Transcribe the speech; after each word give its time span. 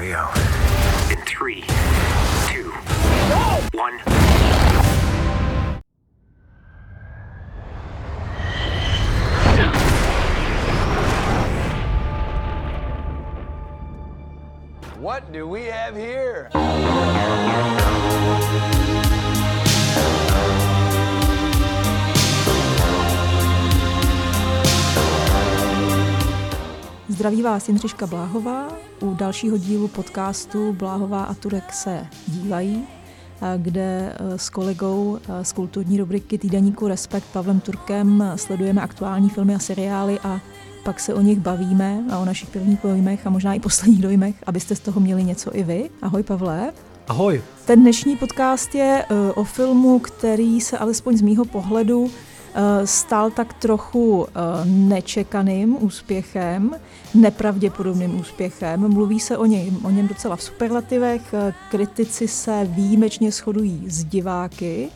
Here. 0.00 0.28
In 1.10 1.16
three, 1.26 1.64
two, 2.46 2.70
one. 3.72 3.98
What 15.00 15.32
do 15.32 15.48
we 15.48 15.64
have 15.64 15.96
here? 15.96 16.48
Zdraví 27.18 27.42
vás 27.42 27.68
Jindřiška 27.68 28.06
Bláhová 28.06 28.68
u 29.00 29.14
dalšího 29.14 29.56
dílu 29.56 29.88
podcastu 29.88 30.72
Bláhová 30.72 31.24
a 31.24 31.34
Turek 31.34 31.72
se 31.72 32.06
dívají, 32.26 32.84
kde 33.56 34.16
e, 34.16 34.38
s 34.38 34.50
kolegou 34.50 35.18
e, 35.28 35.44
z 35.44 35.52
kulturní 35.52 35.98
rubriky 35.98 36.38
týdeníku 36.38 36.88
Respekt 36.88 37.24
Pavlem 37.32 37.60
Turkem 37.60 38.32
sledujeme 38.36 38.82
aktuální 38.82 39.28
filmy 39.28 39.54
a 39.54 39.58
seriály 39.58 40.18
a 40.20 40.40
pak 40.84 41.00
se 41.00 41.14
o 41.14 41.20
nich 41.20 41.38
bavíme 41.38 42.04
a 42.10 42.18
o 42.18 42.24
našich 42.24 42.48
prvních 42.50 42.78
dojmech 42.82 43.26
a 43.26 43.30
možná 43.30 43.54
i 43.54 43.60
posledních 43.60 44.02
dojmech, 44.02 44.34
abyste 44.46 44.76
z 44.76 44.80
toho 44.80 45.00
měli 45.00 45.24
něco 45.24 45.56
i 45.56 45.62
vy. 45.62 45.90
Ahoj 46.02 46.22
Pavle. 46.22 46.72
Ahoj. 47.08 47.42
Ten 47.64 47.80
dnešní 47.80 48.16
podcast 48.16 48.74
je 48.74 49.04
o 49.34 49.44
filmu, 49.44 49.98
který 49.98 50.60
se 50.60 50.78
alespoň 50.78 51.16
z 51.16 51.22
mýho 51.22 51.44
pohledu 51.44 52.10
Eh, 52.10 52.27
stal 52.84 53.30
tak 53.30 53.52
trochu 53.52 54.26
eh, 54.28 54.40
nečekaným 54.64 55.76
úspěchem, 55.84 56.70
nepravděpodobným 57.14 58.20
úspěchem. 58.20 58.88
Mluví 58.88 59.20
se 59.20 59.36
o 59.36 59.46
něm, 59.46 59.86
o 59.86 59.90
něm 59.90 60.08
docela 60.08 60.36
v 60.36 60.42
superlativech, 60.42 61.34
eh, 61.34 61.54
kritici 61.70 62.28
se 62.28 62.64
výjimečně 62.70 63.32
shodují 63.32 63.84
s 63.86 64.04
diváky. 64.04 64.88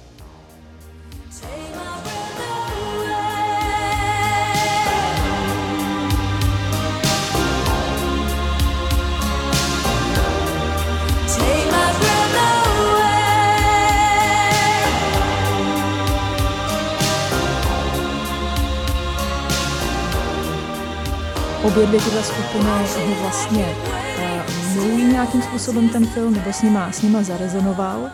Obě 21.64 21.86
dvě 21.86 22.00
tyhle 22.00 22.22
skupiny 22.22 22.64
ho 23.08 23.20
vlastně 23.20 23.66
uh, 23.66 24.74
milují 24.74 25.04
nějakým 25.04 25.42
způsobem 25.42 25.88
ten 25.88 26.06
film, 26.06 26.34
nebo 26.34 26.52
s 26.52 26.62
nima, 26.62 26.92
s 26.92 27.02
nima 27.02 27.22
zarezonoval. 27.22 28.10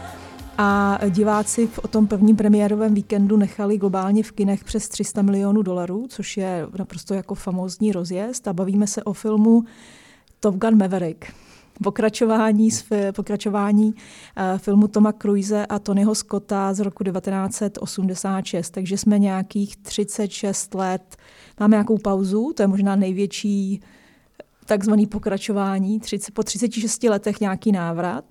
A 0.58 0.98
diváci 1.08 1.66
v 1.66 1.80
tom 1.90 2.06
prvním 2.06 2.36
premiérovém 2.36 2.94
víkendu 2.94 3.36
nechali 3.36 3.78
globálně 3.78 4.22
v 4.22 4.32
kinech 4.32 4.64
přes 4.64 4.88
300 4.88 5.22
milionů 5.22 5.62
dolarů, 5.62 6.06
což 6.08 6.36
je 6.36 6.66
naprosto 6.78 7.14
jako 7.14 7.34
famózní 7.34 7.92
rozjezd. 7.92 8.48
A 8.48 8.52
bavíme 8.52 8.86
se 8.86 9.02
o 9.02 9.12
filmu 9.12 9.64
Top 10.40 10.54
Gun 10.54 10.78
Maverick. 10.78 11.24
Pokračování, 11.82 12.68
pokračování 13.12 13.86
uh, 13.86 14.58
filmu 14.58 14.88
Toma 14.88 15.12
Cruise 15.12 15.66
a 15.66 15.78
Tonyho 15.78 16.14
Scotta 16.14 16.74
z 16.74 16.80
roku 16.80 17.04
1986. 17.04 18.70
Takže 18.70 18.98
jsme 18.98 19.18
nějakých 19.18 19.76
36 19.76 20.74
let 20.74 21.16
Máme 21.60 21.74
nějakou 21.74 21.98
pauzu, 21.98 22.52
to 22.56 22.62
je 22.62 22.66
možná 22.66 22.96
největší 22.96 23.80
takzvaný 24.66 25.06
pokračování, 25.06 26.00
30, 26.00 26.34
po 26.34 26.42
36 26.42 27.02
letech 27.02 27.40
nějaký 27.40 27.72
návrat. 27.72 28.24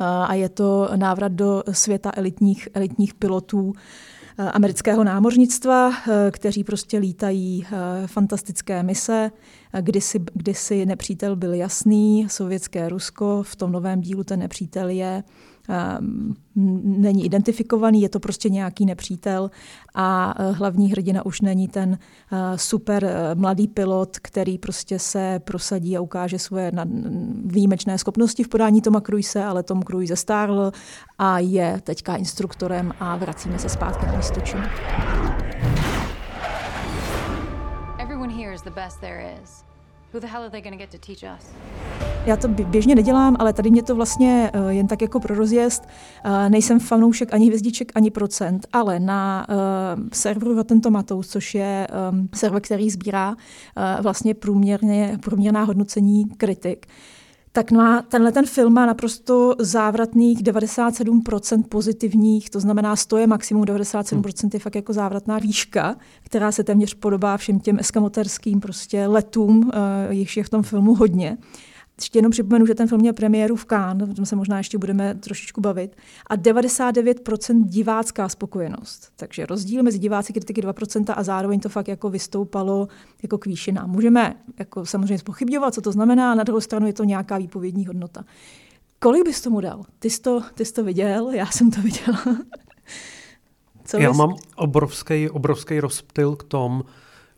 A 0.00 0.34
je 0.34 0.48
to 0.48 0.88
návrat 0.96 1.32
do 1.32 1.62
světa 1.72 2.10
elitních, 2.14 2.68
elitních 2.74 3.14
pilotů 3.14 3.72
amerického 4.38 5.04
námořnictva, 5.04 5.92
kteří 6.30 6.64
prostě 6.64 6.98
lítají 6.98 7.66
fantastické 8.06 8.82
mise. 8.82 9.30
Kdysi, 9.80 10.20
kdysi 10.34 10.86
nepřítel 10.86 11.36
byl 11.36 11.54
jasný, 11.54 12.26
sovětské 12.30 12.88
Rusko, 12.88 13.42
v 13.42 13.56
tom 13.56 13.72
novém 13.72 14.00
dílu 14.00 14.24
ten 14.24 14.40
nepřítel 14.40 14.88
je 14.88 15.24
není 16.84 17.24
identifikovaný, 17.24 18.02
je 18.02 18.08
to 18.08 18.20
prostě 18.20 18.48
nějaký 18.48 18.86
nepřítel 18.86 19.50
a 19.94 20.34
eh, 20.38 20.52
hlavní 20.52 20.90
hrdina 20.90 21.26
už 21.26 21.40
není 21.40 21.68
ten 21.68 21.98
eh, 22.32 22.58
super 22.58 23.04
eh, 23.04 23.34
mladý 23.34 23.68
pilot, 23.68 24.18
který 24.18 24.58
prostě 24.58 24.98
se 24.98 25.40
prosadí 25.44 25.96
a 25.96 26.00
ukáže 26.00 26.38
svoje 26.38 26.72
výjimečné 27.44 27.98
schopnosti 27.98 28.44
v 28.44 28.48
podání 28.48 28.82
Toma 28.82 29.00
Cruise, 29.00 29.44
ale 29.44 29.62
Tom 29.62 29.82
Cruise 29.82 30.16
stárl 30.16 30.72
a 31.18 31.38
je 31.38 31.80
teďka 31.84 32.16
instruktorem 32.16 32.92
a 33.00 33.16
vracíme 33.16 33.58
se 33.58 33.68
zpátky 33.68 34.06
na 34.06 34.16
místo. 34.16 34.40
Everyone 37.98 38.32
here 38.32 38.54
is 38.54 38.62
the 38.62 38.70
best 38.70 39.00
there 39.00 39.34
is. 39.42 39.64
Who 40.12 40.20
the 40.20 40.26
hell 40.26 40.42
are 40.42 40.50
they 40.50 40.60
going 40.60 40.74
to 40.74 40.78
get 40.78 40.90
to 40.90 40.98
teach 40.98 41.24
us? 41.24 42.13
Já 42.26 42.36
to 42.36 42.48
běžně 42.48 42.94
nedělám, 42.94 43.36
ale 43.38 43.52
tady 43.52 43.70
mě 43.70 43.82
to 43.82 43.94
vlastně 43.94 44.50
uh, 44.54 44.68
jen 44.68 44.86
tak 44.86 45.02
jako 45.02 45.20
pro 45.20 45.34
rozjezd. 45.34 45.82
Uh, 46.26 46.48
nejsem 46.48 46.80
fanoušek 46.80 47.34
ani 47.34 47.46
hvězdiček, 47.46 47.92
ani 47.94 48.10
procent, 48.10 48.66
ale 48.72 49.00
na 49.00 49.46
uh, 49.48 50.02
serveru 50.12 50.54
Rotten 50.54 50.80
Tomatoes, 50.80 51.28
což 51.28 51.54
je 51.54 51.88
um, 52.12 52.28
server, 52.34 52.62
který 52.62 52.90
sbírá 52.90 53.36
vlastně 54.02 54.34
průměrně, 54.34 55.18
průměrná 55.22 55.64
hodnocení 55.64 56.24
kritik, 56.24 56.86
tak 57.52 57.70
má, 57.70 58.02
tenhle 58.02 58.32
ten 58.32 58.46
film 58.46 58.72
má 58.72 58.86
naprosto 58.86 59.54
závratných 59.58 60.42
97% 60.42 61.62
pozitivních, 61.68 62.50
to 62.50 62.60
znamená 62.60 62.96
100 62.96 63.16
je 63.16 63.26
maximum, 63.26 63.64
97% 63.64 64.50
je 64.54 64.60
fakt 64.60 64.74
jako 64.74 64.92
závratná 64.92 65.38
výška, 65.38 65.96
která 66.22 66.52
se 66.52 66.64
téměř 66.64 66.94
podobá 66.94 67.36
všem 67.36 67.60
těm 67.60 67.78
eskamoterským 67.78 68.60
prostě 68.60 69.06
letům, 69.06 69.58
uh, 69.58 69.72
jichž 70.10 70.36
je 70.36 70.44
v 70.44 70.50
tom 70.50 70.62
filmu 70.62 70.94
hodně. 70.94 71.38
Ještě 71.98 72.18
jenom 72.18 72.32
připomenu, 72.32 72.66
že 72.66 72.74
ten 72.74 72.88
film 72.88 73.00
měl 73.00 73.12
premiéru 73.12 73.56
v 73.56 73.64
Cannes, 73.64 74.10
o 74.10 74.14
tom 74.14 74.26
se 74.26 74.36
možná 74.36 74.58
ještě 74.58 74.78
budeme 74.78 75.14
trošičku 75.14 75.60
bavit, 75.60 75.96
a 76.26 76.36
99% 76.36 77.64
divácká 77.64 78.28
spokojenost. 78.28 79.12
Takže 79.16 79.46
rozdíl 79.46 79.82
mezi 79.82 79.98
diváci 79.98 80.32
kritiky 80.32 80.62
2% 80.62 81.14
a 81.16 81.22
zároveň 81.22 81.60
to 81.60 81.68
fakt 81.68 81.88
jako 81.88 82.10
vystoupalo 82.10 82.88
jako 83.22 83.38
k 83.38 83.46
výšinám. 83.46 83.90
Můžeme 83.90 84.34
jako 84.58 84.86
samozřejmě 84.86 85.18
spochybňovat, 85.18 85.74
co 85.74 85.80
to 85.80 85.92
znamená, 85.92 86.34
na 86.34 86.44
druhou 86.44 86.60
stranu 86.60 86.86
je 86.86 86.92
to 86.92 87.04
nějaká 87.04 87.38
výpovědní 87.38 87.86
hodnota. 87.86 88.24
Kolik 88.98 89.24
bys 89.24 89.40
tomu 89.40 89.60
dal? 89.60 89.82
Ty 89.98 90.10
jsi 90.10 90.20
to, 90.20 90.42
ty 90.54 90.64
jsi 90.64 90.72
to 90.72 90.84
viděl, 90.84 91.30
já 91.30 91.46
jsem 91.46 91.70
to 91.70 91.80
viděla. 91.80 92.22
Co 93.84 93.98
já 93.98 94.10
bys... 94.10 94.18
mám 94.18 94.34
obrovský, 94.56 95.30
obrovský 95.30 95.80
rozptyl 95.80 96.36
k 96.36 96.42
tomu, 96.42 96.84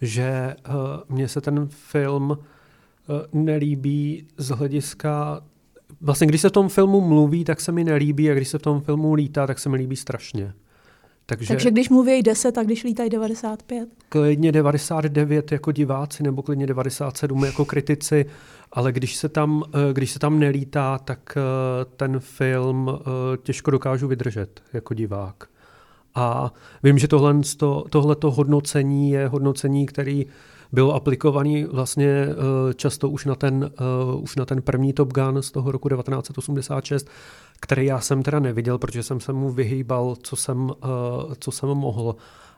že 0.01 0.57
uh, 0.69 0.75
mně 1.09 1.29
se 1.29 1.41
ten 1.41 1.69
film 1.71 2.39
nelíbí 3.33 4.27
z 4.37 4.49
hlediska 4.49 5.43
Vlastně, 6.01 6.27
když 6.27 6.41
se 6.41 6.49
v 6.49 6.53
tom 6.53 6.69
filmu 6.69 7.01
mluví, 7.01 7.45
tak 7.45 7.61
se 7.61 7.73
mi 7.73 7.85
nelíbí 7.85 8.31
a 8.31 8.35
když 8.35 8.49
se 8.49 8.59
v 8.59 8.63
tom 8.63 8.81
filmu 8.81 9.15
lítá, 9.15 9.47
tak 9.47 9.59
se 9.59 9.69
mi 9.69 9.77
líbí 9.77 9.97
strašně. 9.97 10.53
Takže, 11.27 11.49
Takže 11.49 11.71
když 11.71 11.89
mluví 11.89 12.23
10, 12.23 12.53
tak 12.53 12.67
když 12.67 12.85
lítají 12.85 13.11
95? 13.11 13.89
Klidně 14.09 14.53
99 14.53 15.53
jako 15.53 15.73
diváci 15.73 16.23
nebo 16.23 16.43
klidně 16.43 16.67
97 16.67 17.45
jako 17.45 17.65
kritici, 17.65 18.27
ale 18.73 18.93
když 18.93 19.17
se 19.17 19.29
tam, 19.29 19.63
eh, 19.69 19.93
když 19.93 20.11
se 20.11 20.19
tam 20.19 20.39
nelítá, 20.39 20.99
tak 20.99 21.37
eh, 21.37 21.85
ten 21.97 22.21
film 22.21 22.91
těžko 23.43 23.71
dokážu 23.71 24.09
vydržet 24.09 24.61
jako 24.73 24.95
divák. 24.95 25.45
A 26.15 26.53
vím, 26.83 26.99
že 26.99 27.09
tohle, 27.09 27.41
tohleto 27.91 28.31
hodnocení 28.31 29.11
je 29.11 29.29
hodnocení, 29.29 29.87
který 29.87 30.27
bylo 30.77 30.95
aplikovaný 30.95 31.65
vlastně 31.65 32.09
eh, 32.09 32.75
často 32.75 33.09
už 33.09 33.25
na 33.25 33.35
ten, 33.35 33.71
uh, 34.15 34.23
už 34.23 34.37
na 34.37 34.45
ten 34.45 34.63
první 34.63 34.93
Top 34.93 35.13
Gun 35.13 35.43
z 35.43 35.51
toho 35.51 35.73
roku 35.73 35.89
1986, 35.89 37.09
který 37.61 37.87
já 37.87 38.01
jsem 38.01 38.23
teda 38.23 38.41
neviděl, 38.41 38.79
protože 38.79 39.03
jsem 39.03 39.21
se 39.21 39.33
mu 39.33 39.51
vyhýbal, 39.51 40.17
co 40.23 40.37
jsem, 40.37 40.59
uh, 40.61 40.75
co 41.39 41.51
jsem 41.51 41.69
mohl. 41.69 42.17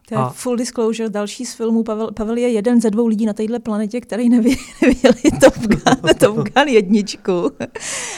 To 0.09 0.15
je 0.15 0.19
a... 0.19 0.29
full 0.29 0.57
disclosure, 0.57 1.11
další 1.11 1.47
z 1.47 1.55
filmů. 1.55 1.83
Pavel, 1.83 2.11
Pavel 2.13 2.37
je 2.37 2.49
jeden 2.49 2.81
ze 2.81 2.91
dvou 2.91 3.07
lidí 3.07 3.27
na 3.27 3.33
této 3.33 3.61
planetě, 3.61 4.01
který 4.01 4.29
neviděli 4.29 5.31
Top 5.41 5.57
Gun, 5.61 6.15
Top 6.19 6.37
Gun 6.37 6.69
jedničku. 6.69 7.51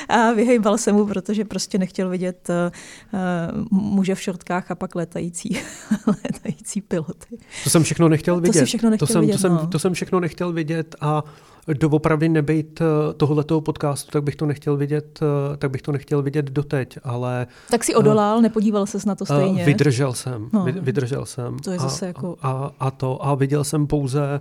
A 0.09 0.33
vyhejbal 0.33 0.79
se 0.79 0.93
mu, 0.93 1.07
protože 1.07 1.45
prostě 1.45 1.79
nechtěl 1.79 2.11
vidět 2.11 2.49
uh, 2.51 3.79
muže 3.81 4.15
v 4.15 4.21
šortkách 4.21 4.71
a 4.71 4.75
pak 4.75 4.95
letající, 4.95 5.59
letající 6.07 6.81
piloty. 6.89 7.39
To 7.65 7.71
jsem 7.71 7.83
všechno 7.83 8.09
nechtěl 8.09 8.41
vidět. 8.41 8.61
To, 8.61 8.67
všechno 8.67 8.91
nechtěl 8.91 9.07
to, 9.07 9.13
jsem, 9.13 9.21
vidět, 9.21 9.33
to, 9.33 9.39
jsem, 9.39 9.53
no. 9.53 9.67
to 9.67 9.79
jsem 9.79 9.95
všechno 9.95 10.21
nechtěl 10.21 10.53
vidět 10.53 10.97
a 11.01 11.25
doopravdy 11.69 12.29
nebejt 12.29 12.81
eh, 12.81 12.85
tohoto 13.15 13.61
podcastu, 13.61 14.11
tak 14.11 14.23
bych 14.23 14.37
to 14.37 14.47
nechtěl 14.47 14.77
vidět, 14.77 15.21
eh, 15.23 15.57
tak 15.57 15.71
bych 15.71 15.83
to 15.83 15.93
nechtěl 15.93 16.23
vidět 16.23 16.51
doteď, 16.51 16.99
ale... 17.05 17.47
Tak 17.71 17.85
si 17.85 17.95
odolal, 17.95 18.37
uh, 18.37 18.43
nepodíval 18.43 18.87
ses 18.87 19.05
na 19.05 19.15
to 19.15 19.25
stejně. 19.27 19.65
Vydržel 19.65 20.13
jsem, 20.13 20.49
no. 20.53 20.65
vydržel 20.65 21.27
jsem. 21.27 21.59
To 21.59 21.71
je 21.71 21.79
zase 21.79 22.05
a, 22.05 22.09
jako... 22.09 22.37
A, 22.43 22.71
a, 22.81 22.91
to, 22.91 23.27
a 23.27 23.35
viděl 23.35 23.65
jsem 23.65 23.87
pouze 23.87 24.41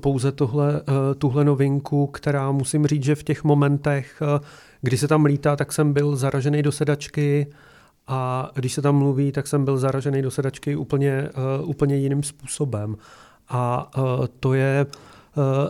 pouze 0.00 0.32
tohle, 0.32 0.82
tuhle 1.18 1.44
novinku, 1.44 2.06
která 2.06 2.52
musím 2.52 2.86
říct, 2.86 3.04
že 3.04 3.14
v 3.14 3.22
těch 3.22 3.44
momentech, 3.44 4.22
kdy 4.82 4.98
se 4.98 5.08
tam 5.08 5.24
lítá, 5.24 5.56
tak 5.56 5.72
jsem 5.72 5.92
byl 5.92 6.16
zaražený 6.16 6.62
do 6.62 6.72
sedačky 6.72 7.46
a 8.06 8.50
když 8.54 8.72
se 8.72 8.82
tam 8.82 8.96
mluví, 8.96 9.32
tak 9.32 9.46
jsem 9.46 9.64
byl 9.64 9.78
zaražený 9.78 10.22
do 10.22 10.30
sedačky 10.30 10.76
úplně, 10.76 11.28
úplně 11.64 11.96
jiným 11.96 12.22
způsobem. 12.22 12.96
A 13.48 13.90
to 14.40 14.54
je 14.54 14.86
Eh, 14.86 15.15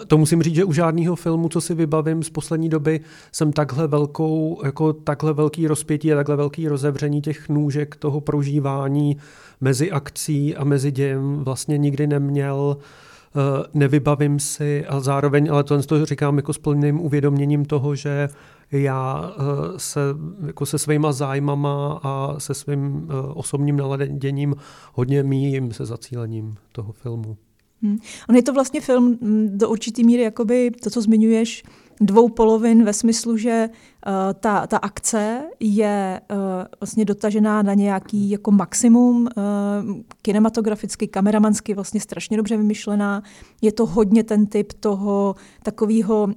to 0.06 0.18
musím 0.18 0.42
říct, 0.42 0.54
že 0.54 0.64
u 0.64 0.72
žádného 0.72 1.16
filmu, 1.16 1.48
co 1.48 1.60
si 1.60 1.74
vybavím 1.74 2.22
z 2.22 2.30
poslední 2.30 2.68
doby, 2.68 3.00
jsem 3.32 3.52
takhle 3.52 3.86
velkou, 3.86 4.60
jako 4.64 4.92
takhle 4.92 5.32
velký 5.32 5.66
rozpětí 5.66 6.12
a 6.12 6.16
takhle 6.16 6.36
velký 6.36 6.68
rozevření 6.68 7.20
těch 7.20 7.48
nůžek 7.48 7.96
toho 7.96 8.20
prožívání 8.20 9.16
mezi 9.60 9.90
akcí 9.90 10.56
a 10.56 10.64
mezi 10.64 10.92
dějem 10.92 11.44
vlastně 11.44 11.78
nikdy 11.78 12.06
neměl 12.06 12.76
eh, 12.76 13.40
nevybavím 13.74 14.38
si 14.38 14.86
a 14.86 15.00
zároveň, 15.00 15.48
ale 15.50 15.64
to, 15.64 15.82
to 15.82 16.06
říkám 16.06 16.36
jako 16.36 16.52
s 16.52 16.58
plným 16.58 17.00
uvědoměním 17.00 17.64
toho, 17.64 17.94
že 17.94 18.28
já 18.72 19.30
eh, 19.38 19.42
se 19.76 20.00
jako 20.46 20.66
se 20.66 20.78
svýma 20.78 21.12
zájmama 21.12 22.00
a 22.02 22.34
se 22.38 22.54
svým 22.54 23.08
osobním 23.34 23.76
naladěním 23.76 24.54
hodně 24.94 25.22
míjím 25.22 25.72
se 25.72 25.86
zacílením 25.86 26.54
toho 26.72 26.92
filmu. 26.92 27.36
Hmm. 27.82 27.98
On 28.28 28.36
je 28.36 28.42
to 28.42 28.52
vlastně 28.52 28.80
film 28.80 29.18
mm, 29.20 29.50
do 29.52 29.68
určitý 29.68 30.04
míry, 30.04 30.22
jakoby 30.22 30.70
to, 30.70 30.90
co 30.90 31.00
zmiňuješ, 31.00 31.62
dvou 32.00 32.28
polovin 32.28 32.84
ve 32.84 32.92
smyslu, 32.92 33.36
že 33.36 33.68
uh, 33.68 34.12
ta, 34.40 34.66
ta 34.66 34.76
akce 34.76 35.42
je 35.60 36.20
uh, 36.30 36.38
vlastně 36.80 37.04
dotažená 37.04 37.62
na 37.62 37.74
nějaký 37.74 38.30
jako 38.30 38.50
maximum, 38.50 39.22
uh, 39.22 39.96
kinematograficky, 40.22 41.08
kameramansky 41.08 41.74
vlastně 41.74 42.00
strašně 42.00 42.36
dobře 42.36 42.56
vymyšlená. 42.56 43.22
Je 43.62 43.72
to 43.72 43.86
hodně 43.86 44.24
ten 44.24 44.46
typ 44.46 44.72
toho 44.72 45.34
takového 45.62 46.24
uh, 46.24 46.32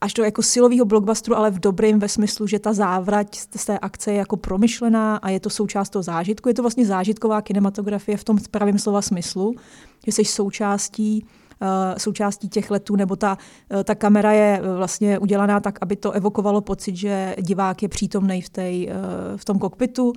až 0.00 0.14
do 0.14 0.24
jako 0.24 0.42
silového 0.42 0.84
blockbusteru, 0.84 1.36
ale 1.36 1.50
v 1.50 1.58
dobrém 1.58 1.98
ve 1.98 2.08
smyslu, 2.08 2.46
že 2.46 2.58
ta 2.58 2.72
závrať 2.72 3.36
z 3.56 3.64
té 3.64 3.78
akce 3.78 4.12
je 4.12 4.18
jako 4.18 4.36
promyšlená 4.36 5.16
a 5.16 5.28
je 5.28 5.40
to 5.40 5.50
součást 5.50 5.90
toho 5.90 6.02
zážitku. 6.02 6.48
Je 6.48 6.54
to 6.54 6.62
vlastně 6.62 6.86
zážitková 6.86 7.42
kinematografie 7.42 8.16
v 8.16 8.24
tom 8.24 8.38
pravém 8.50 8.78
slova 8.78 9.02
smyslu, 9.02 9.54
že 10.06 10.12
jsi 10.12 10.24
součástí 10.24 11.26
uh, 11.62 11.68
součástí 11.98 12.48
těch 12.48 12.70
letů, 12.70 12.96
nebo 12.96 13.16
ta, 13.16 13.38
uh, 13.74 13.82
ta 13.82 13.94
kamera 13.94 14.32
je 14.32 14.60
uh, 14.60 14.76
vlastně 14.76 15.18
udělaná 15.18 15.60
tak, 15.60 15.78
aby 15.80 15.96
to 15.96 16.12
evokovalo 16.12 16.60
pocit, 16.60 16.96
že 16.96 17.36
divák 17.40 17.82
je 17.82 17.88
přítomný 17.88 18.42
v, 18.42 18.48
tej, 18.48 18.90
v 19.36 19.44
tom 19.44 19.58
kokpitu 19.58 20.12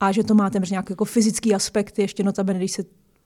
a 0.00 0.12
že 0.12 0.24
to 0.24 0.34
má 0.34 0.50
téměř 0.50 0.70
nějaký 0.70 0.92
jako 0.92 1.04
fyzický 1.04 1.54
aspekt, 1.54 1.98
ještě 1.98 2.22
notabene, 2.22 2.58
když 2.58 2.72
se 2.72 2.84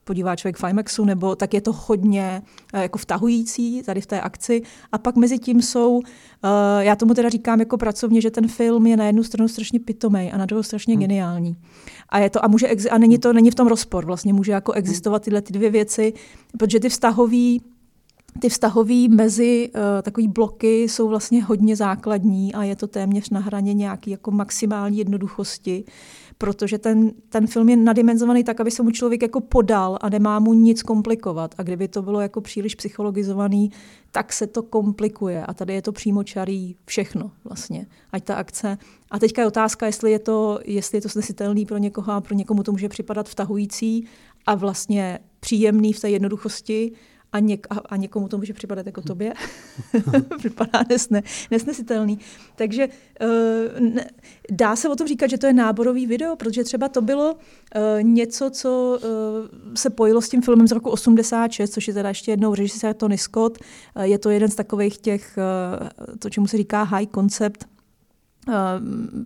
podívá 0.09 0.35
člověk 0.35 0.57
v 0.57 0.63
IMAXu, 0.69 1.05
nebo 1.05 1.35
tak 1.35 1.53
je 1.53 1.61
to 1.61 1.71
hodně 1.73 2.41
uh, 2.73 2.81
jako 2.81 2.97
vtahující 2.97 3.81
tady 3.85 4.01
v 4.01 4.05
té 4.05 4.21
akci. 4.21 4.61
A 4.91 4.97
pak 4.97 5.15
mezi 5.15 5.39
tím 5.39 5.61
jsou, 5.61 5.97
uh, 5.97 6.01
já 6.79 6.95
tomu 6.95 7.13
teda 7.13 7.29
říkám 7.29 7.59
jako 7.59 7.77
pracovně, 7.77 8.21
že 8.21 8.31
ten 8.31 8.47
film 8.47 8.87
je 8.87 8.97
na 8.97 9.05
jednu 9.05 9.23
stranu 9.23 9.47
strašně 9.47 9.79
pitomej 9.79 10.31
a 10.33 10.37
na 10.37 10.45
druhou 10.45 10.63
strašně 10.63 10.93
hmm. 10.93 11.01
geniální. 11.01 11.55
A, 12.09 12.19
je 12.19 12.29
to, 12.29 12.45
a, 12.45 12.47
může 12.47 12.67
a 12.67 12.97
není 12.97 13.17
to 13.17 13.33
není 13.33 13.51
v 13.51 13.55
tom 13.55 13.67
rozpor, 13.67 14.05
vlastně 14.05 14.33
může 14.33 14.51
jako 14.51 14.71
existovat 14.71 15.21
tyhle 15.21 15.41
ty 15.41 15.53
dvě 15.53 15.69
věci, 15.69 16.13
protože 16.57 16.79
ty 16.79 16.89
vztahový 16.89 17.61
ty 18.39 18.49
vztahový 18.49 19.09
mezi 19.09 19.69
uh, 19.69 19.81
takový 20.01 20.27
bloky 20.27 20.83
jsou 20.83 21.07
vlastně 21.07 21.43
hodně 21.43 21.75
základní 21.75 22.53
a 22.53 22.63
je 22.63 22.75
to 22.75 22.87
téměř 22.87 23.29
na 23.29 23.39
hraně 23.39 23.73
nějaký 23.73 24.11
jako 24.11 24.31
maximální 24.31 24.97
jednoduchosti 24.97 25.83
protože 26.41 26.77
ten, 26.77 27.11
ten 27.29 27.47
film 27.47 27.69
je 27.69 27.77
nadimenzovaný 27.77 28.43
tak, 28.43 28.59
aby 28.59 28.71
se 28.71 28.83
mu 28.83 28.91
člověk 28.91 29.21
jako 29.21 29.41
podal 29.41 29.97
a 30.01 30.09
nemá 30.09 30.39
mu 30.39 30.53
nic 30.53 30.83
komplikovat. 30.83 31.55
A 31.57 31.63
kdyby 31.63 31.87
to 31.87 32.01
bylo 32.01 32.21
jako 32.21 32.41
příliš 32.41 32.75
psychologizovaný, 32.75 33.71
tak 34.11 34.33
se 34.33 34.47
to 34.47 34.63
komplikuje. 34.63 35.45
A 35.45 35.53
tady 35.53 35.73
je 35.73 35.81
to 35.81 35.91
přímo 35.91 36.23
čarý 36.23 36.75
všechno 36.85 37.31
vlastně, 37.43 37.85
ať 38.11 38.23
ta 38.23 38.35
akce. 38.35 38.77
A 39.11 39.19
teďka 39.19 39.41
je 39.41 39.47
otázka, 39.47 39.85
jestli 39.85 40.11
je 40.11 40.19
to, 40.19 40.59
jestli 40.65 40.97
je 40.97 41.01
to 41.01 41.09
snesitelný 41.09 41.65
pro 41.65 41.77
někoho 41.77 42.13
a 42.13 42.21
pro 42.21 42.35
někomu 42.35 42.63
to 42.63 42.71
může 42.71 42.89
připadat 42.89 43.29
vtahující 43.29 44.07
a 44.45 44.55
vlastně 44.55 45.19
příjemný 45.39 45.93
v 45.93 45.99
té 45.99 46.09
jednoduchosti, 46.09 46.91
a, 47.33 47.39
něk, 47.39 47.67
a, 47.69 47.75
a 47.89 47.95
někomu 47.95 48.27
to 48.27 48.37
může 48.37 48.53
připadat 48.53 48.85
jako 48.85 49.01
tobě. 49.01 49.33
Připadá 50.37 50.83
nesne, 50.89 51.23
nesnesitelný. 51.51 52.19
Takže 52.55 52.87
uh, 52.87 53.79
ne, 53.79 54.09
dá 54.51 54.75
se 54.75 54.89
o 54.89 54.95
tom 54.95 55.07
říkat, 55.07 55.29
že 55.29 55.37
to 55.37 55.47
je 55.47 55.53
náborový 55.53 56.07
video, 56.07 56.35
protože 56.35 56.63
třeba 56.63 56.89
to 56.89 57.01
bylo 57.01 57.33
uh, 57.33 57.39
něco, 58.01 58.49
co 58.49 58.99
uh, 59.03 59.73
se 59.75 59.89
pojilo 59.89 60.21
s 60.21 60.29
tím 60.29 60.41
filmem 60.41 60.67
z 60.67 60.71
roku 60.71 60.89
86, 60.89 61.73
což 61.73 61.87
je 61.87 61.93
teda 61.93 62.09
ještě 62.09 62.31
jednou 62.31 62.55
režisér 62.55 62.93
Tony 62.93 63.17
Scott. 63.17 63.57
Uh, 63.95 64.03
je 64.03 64.19
to 64.19 64.29
jeden 64.29 64.49
z 64.49 64.55
takových 64.55 64.97
těch, 64.97 65.37
uh, 66.11 66.17
to 66.19 66.29
čemu 66.29 66.47
se 66.47 66.57
říká 66.57 66.83
high 66.83 67.07
concept 67.15 67.78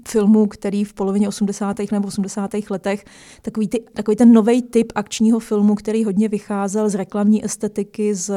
filmů, 0.08 0.48
který 0.48 0.84
v 0.84 0.94
polovině 0.94 1.28
80. 1.28 1.78
nebo 1.92 2.08
80. 2.08 2.52
letech, 2.70 3.06
takový, 3.42 3.68
ty, 3.68 3.84
takový 3.94 4.18
ten 4.18 4.34
nový 4.34 4.62
typ 4.62 4.92
akčního 4.96 5.40
filmu, 5.40 5.76
který 5.76 6.04
hodně 6.04 6.30
vycházel 6.30 6.90
z 6.90 6.96
reklamní 6.96 7.46
estetiky, 7.46 8.16
z, 8.16 8.30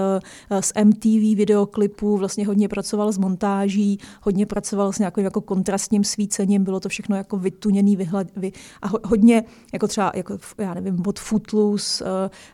eh, 0.50 0.62
z 0.62 0.72
MTV 0.84 1.34
videoklipů, 1.36 2.16
vlastně 2.16 2.46
hodně 2.46 2.68
pracoval 2.68 3.12
s 3.12 3.18
montáží, 3.18 3.98
hodně 4.22 4.46
pracoval 4.46 4.92
s 4.92 4.98
nějakým 4.98 5.24
jako 5.24 5.40
kontrastním 5.40 6.04
svícením, 6.04 6.64
bylo 6.64 6.80
to 6.80 6.88
všechno 6.88 7.16
jako 7.16 7.36
vytuněný 7.36 7.96
vyhled, 7.96 8.28
vy, 8.36 8.52
a 8.82 8.88
ho, 8.88 8.98
hodně, 9.04 9.44
jako 9.72 9.88
třeba, 9.88 10.12
jako, 10.14 10.38
já 10.58 10.74
nevím, 10.74 11.02
od 11.06 11.18
Footloose 11.18 12.04
uh, 12.04 12.10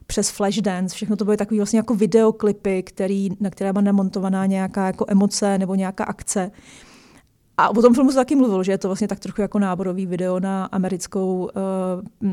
přes 0.07 0.31
Flashdance, 0.31 0.95
všechno 0.95 1.17
to 1.17 1.25
byly 1.25 1.37
takový 1.37 1.59
vlastně 1.59 1.79
jako 1.79 1.95
videoklipy, 1.95 2.83
který, 2.83 3.29
na 3.41 3.51
které 3.51 3.73
byla 3.73 3.83
namontovaná 3.83 4.47
nějaká 4.47 4.87
jako 4.87 5.05
emoce 5.09 5.59
nebo 5.59 5.75
nějaká 5.75 6.05
akce. 6.05 6.51
A 7.57 7.69
o 7.69 7.83
tom 7.83 7.95
filmu 7.95 8.11
se 8.11 8.17
taky 8.17 8.37
mluvil, 8.37 8.63
že 8.63 8.73
je 8.73 8.79
to 8.79 8.89
vlastně 8.89 9.09
tak 9.09 9.19
trochu 9.19 9.41
jako 9.41 9.59
náborový 9.59 10.07
video 10.07 10.41
na 10.41 10.65
americkou, 10.65 11.51
uh, 12.23 12.31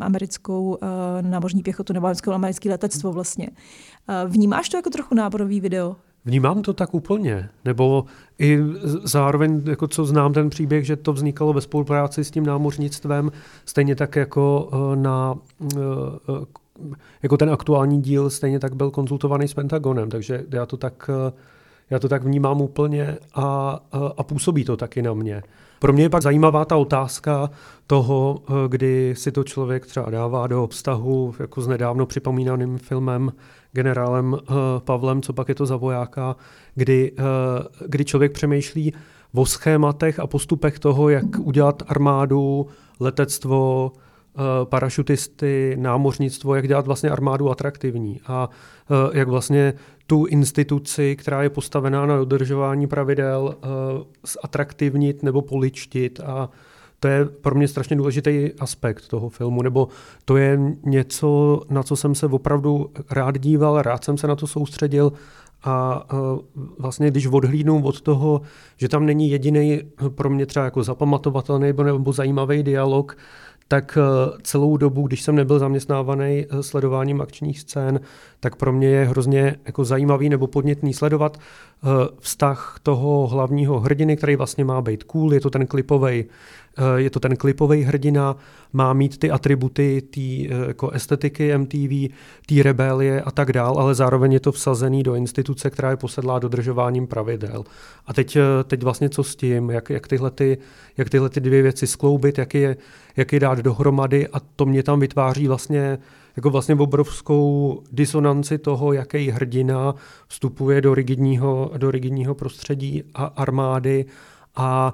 americkou 0.00 0.78
uh, 0.82 0.88
námořní 1.20 1.62
pěchotu 1.62 1.92
nebo 1.92 2.08
americké 2.34 2.70
letectvo 2.70 3.12
vlastně. 3.12 3.48
Uh, 3.48 4.30
vnímáš 4.32 4.68
to 4.68 4.76
jako 4.76 4.90
trochu 4.90 5.14
náborový 5.14 5.60
video? 5.60 5.96
Vnímám 6.24 6.62
to 6.62 6.72
tak 6.72 6.94
úplně, 6.94 7.48
nebo 7.64 8.04
i 8.38 8.58
zároveň, 9.04 9.62
jako 9.64 9.88
co 9.88 10.04
znám 10.04 10.32
ten 10.32 10.50
příběh, 10.50 10.86
že 10.86 10.96
to 10.96 11.12
vznikalo 11.12 11.52
ve 11.52 11.60
spolupráci 11.60 12.24
s 12.24 12.30
tím 12.30 12.46
námořnictvem, 12.46 13.32
stejně 13.64 13.96
tak 13.96 14.16
jako 14.16 14.70
na 14.94 15.34
jako 17.22 17.36
ten 17.36 17.50
aktuální 17.50 18.02
díl 18.02 18.30
stejně 18.30 18.60
tak 18.60 18.74
byl 18.76 18.90
konzultovaný 18.90 19.48
s 19.48 19.54
Pentagonem, 19.54 20.10
takže 20.10 20.44
já 20.50 20.66
to 20.66 20.76
tak 20.76 21.10
já 21.90 21.98
to 21.98 22.08
tak 22.08 22.24
vnímám 22.24 22.60
úplně 22.60 23.18
a, 23.34 23.80
a, 23.92 23.98
a 24.16 24.22
působí 24.22 24.64
to 24.64 24.76
taky 24.76 25.02
na 25.02 25.14
mě. 25.14 25.42
Pro 25.78 25.92
mě 25.92 26.02
je 26.02 26.10
pak 26.10 26.22
zajímavá 26.22 26.64
ta 26.64 26.76
otázka 26.76 27.50
toho, 27.86 28.42
kdy 28.68 29.14
si 29.16 29.32
to 29.32 29.44
člověk 29.44 29.86
třeba 29.86 30.10
dává 30.10 30.46
do 30.46 30.66
vztahu 30.66 31.34
jako 31.40 31.60
s 31.60 31.66
nedávno 31.66 32.06
připomínaným 32.06 32.78
filmem 32.78 33.32
generálem 33.72 34.36
eh, 34.40 34.52
Pavlem, 34.84 35.22
co 35.22 35.32
pak 35.32 35.48
je 35.48 35.54
to 35.54 35.66
za 35.66 35.76
vojáka, 35.76 36.36
kdy, 36.74 37.12
eh, 37.18 37.22
kdy 37.86 38.04
člověk 38.04 38.32
přemýšlí 38.32 38.94
o 39.34 39.46
schématech 39.46 40.20
a 40.20 40.26
postupech 40.26 40.78
toho, 40.78 41.08
jak 41.08 41.24
udělat 41.38 41.82
armádu, 41.86 42.66
letectvo, 43.00 43.92
parašutisty, 44.64 45.76
námořnictvo, 45.78 46.54
jak 46.54 46.68
dělat 46.68 46.86
vlastně 46.86 47.10
armádu 47.10 47.50
atraktivní 47.50 48.20
a 48.26 48.48
eh, 48.90 49.18
jak 49.18 49.28
vlastně 49.28 49.74
tu 50.06 50.24
instituci, 50.24 51.16
která 51.16 51.42
je 51.42 51.50
postavená 51.50 52.06
na 52.06 52.16
dodržování 52.18 52.86
pravidel, 52.86 53.54
eh, 53.54 53.66
atraktivnit 54.42 55.22
nebo 55.22 55.42
poličtit. 55.42 56.20
A 56.20 56.50
to 57.00 57.08
je 57.08 57.24
pro 57.24 57.54
mě 57.54 57.68
strašně 57.68 57.96
důležitý 57.96 58.50
aspekt 58.60 59.08
toho 59.08 59.28
filmu, 59.28 59.62
nebo 59.62 59.88
to 60.24 60.36
je 60.36 60.58
něco, 60.84 61.60
na 61.70 61.82
co 61.82 61.96
jsem 61.96 62.14
se 62.14 62.26
opravdu 62.26 62.90
rád 63.10 63.38
díval, 63.38 63.82
rád 63.82 64.04
jsem 64.04 64.18
se 64.18 64.26
na 64.26 64.36
to 64.36 64.46
soustředil. 64.46 65.12
A 65.64 66.06
vlastně 66.78 67.10
když 67.10 67.26
odhlídnu 67.26 67.84
od 67.84 68.00
toho, 68.00 68.40
že 68.76 68.88
tam 68.88 69.06
není 69.06 69.30
jediný 69.30 69.80
pro 70.08 70.30
mě 70.30 70.46
třeba 70.46 70.64
jako 70.64 70.82
zapamatovatelný 70.82 71.72
nebo 71.84 72.12
zajímavý 72.12 72.62
dialog, 72.62 73.16
tak 73.72 73.98
eh, 74.00 74.38
celou 74.42 74.76
dobu, 74.76 75.06
když 75.06 75.22
jsem 75.22 75.36
nebyl 75.36 75.58
zaměstnávaný 75.58 76.46
eh, 76.50 76.62
sledováním 76.62 77.20
akčních 77.20 77.60
scén, 77.60 78.00
tak 78.40 78.56
pro 78.56 78.72
mě 78.72 78.88
je 78.88 79.04
hrozně 79.04 79.56
jako 79.64 79.84
zajímavý 79.84 80.28
nebo 80.28 80.46
podnětný 80.46 80.94
sledovat 80.94 81.38
vztah 82.20 82.78
toho 82.82 83.26
hlavního 83.26 83.80
hrdiny, 83.80 84.16
který 84.16 84.36
vlastně 84.36 84.64
má 84.64 84.80
být 84.82 85.04
cool, 85.04 85.34
je 85.34 85.40
to 85.40 85.50
ten 85.50 85.66
klipový 85.66 86.24
Eh, 86.78 87.00
je 87.00 87.10
to 87.10 87.20
ten 87.20 87.36
klipový 87.36 87.82
hrdina, 87.82 88.36
má 88.72 88.92
mít 88.92 89.18
ty 89.18 89.30
atributy 89.30 90.02
té 90.02 90.20
eh, 90.20 90.66
jako 90.68 90.90
estetiky 90.90 91.58
MTV, 91.58 92.14
té 92.46 92.62
rebelie 92.62 93.22
a 93.22 93.30
tak 93.30 93.52
dál, 93.52 93.78
ale 93.78 93.94
zároveň 93.94 94.32
je 94.32 94.40
to 94.40 94.52
vsazený 94.52 95.02
do 95.02 95.14
instituce, 95.14 95.70
která 95.70 95.90
je 95.90 95.96
posedlá 95.96 96.38
dodržováním 96.38 97.06
pravidel. 97.06 97.64
A 98.06 98.14
teď, 98.14 98.36
eh, 98.36 98.42
teď 98.64 98.82
vlastně 98.82 99.08
co 99.08 99.24
s 99.24 99.36
tím, 99.36 99.70
jak, 99.70 99.90
jak, 99.90 100.08
tyhle, 100.08 100.30
ty, 100.30 100.58
jak 100.96 101.10
tyhle 101.10 101.28
ty 101.28 101.40
dvě 101.40 101.62
věci 101.62 101.86
skloubit, 101.86 102.38
jak 102.38 102.54
je, 102.54 102.76
jak 103.16 103.32
je 103.32 103.40
dát 103.40 103.58
dohromady 103.58 104.28
a 104.28 104.40
to 104.56 104.66
mě 104.66 104.82
tam 104.82 105.00
vytváří 105.00 105.48
vlastně 105.48 105.98
jako 106.36 106.50
vlastně 106.50 106.74
obrovskou 106.74 107.82
disonanci 107.92 108.58
toho, 108.58 108.92
jaký 108.92 109.30
hrdina 109.30 109.94
vstupuje 110.26 110.80
do 110.80 110.94
rigidního, 110.94 111.70
do 111.76 111.90
rigidního 111.90 112.34
prostředí 112.34 113.02
a 113.14 113.24
armády. 113.24 114.04
A 114.56 114.92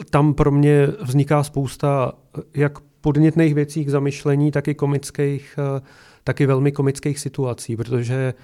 e, 0.00 0.04
tam 0.04 0.34
pro 0.34 0.50
mě 0.50 0.86
vzniká 1.02 1.42
spousta 1.42 2.12
jak 2.54 2.78
podnětných 3.00 3.54
věcí 3.54 3.84
k 3.84 3.88
zamyšlení, 3.88 4.50
tak 4.50 4.68
i 4.68 4.74
komických, 4.74 5.58
e, 5.58 5.80
taky 6.24 6.46
velmi 6.46 6.72
komických 6.72 7.18
situací, 7.18 7.76
protože 7.76 8.14
e, 8.14 8.34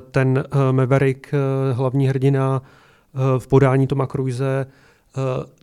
ten 0.00 0.44
Maverick, 0.72 1.34
hlavní 1.72 2.08
hrdina 2.08 2.62
v 3.38 3.46
podání 3.46 3.86
Toma 3.86 4.06
Cruise, 4.06 4.66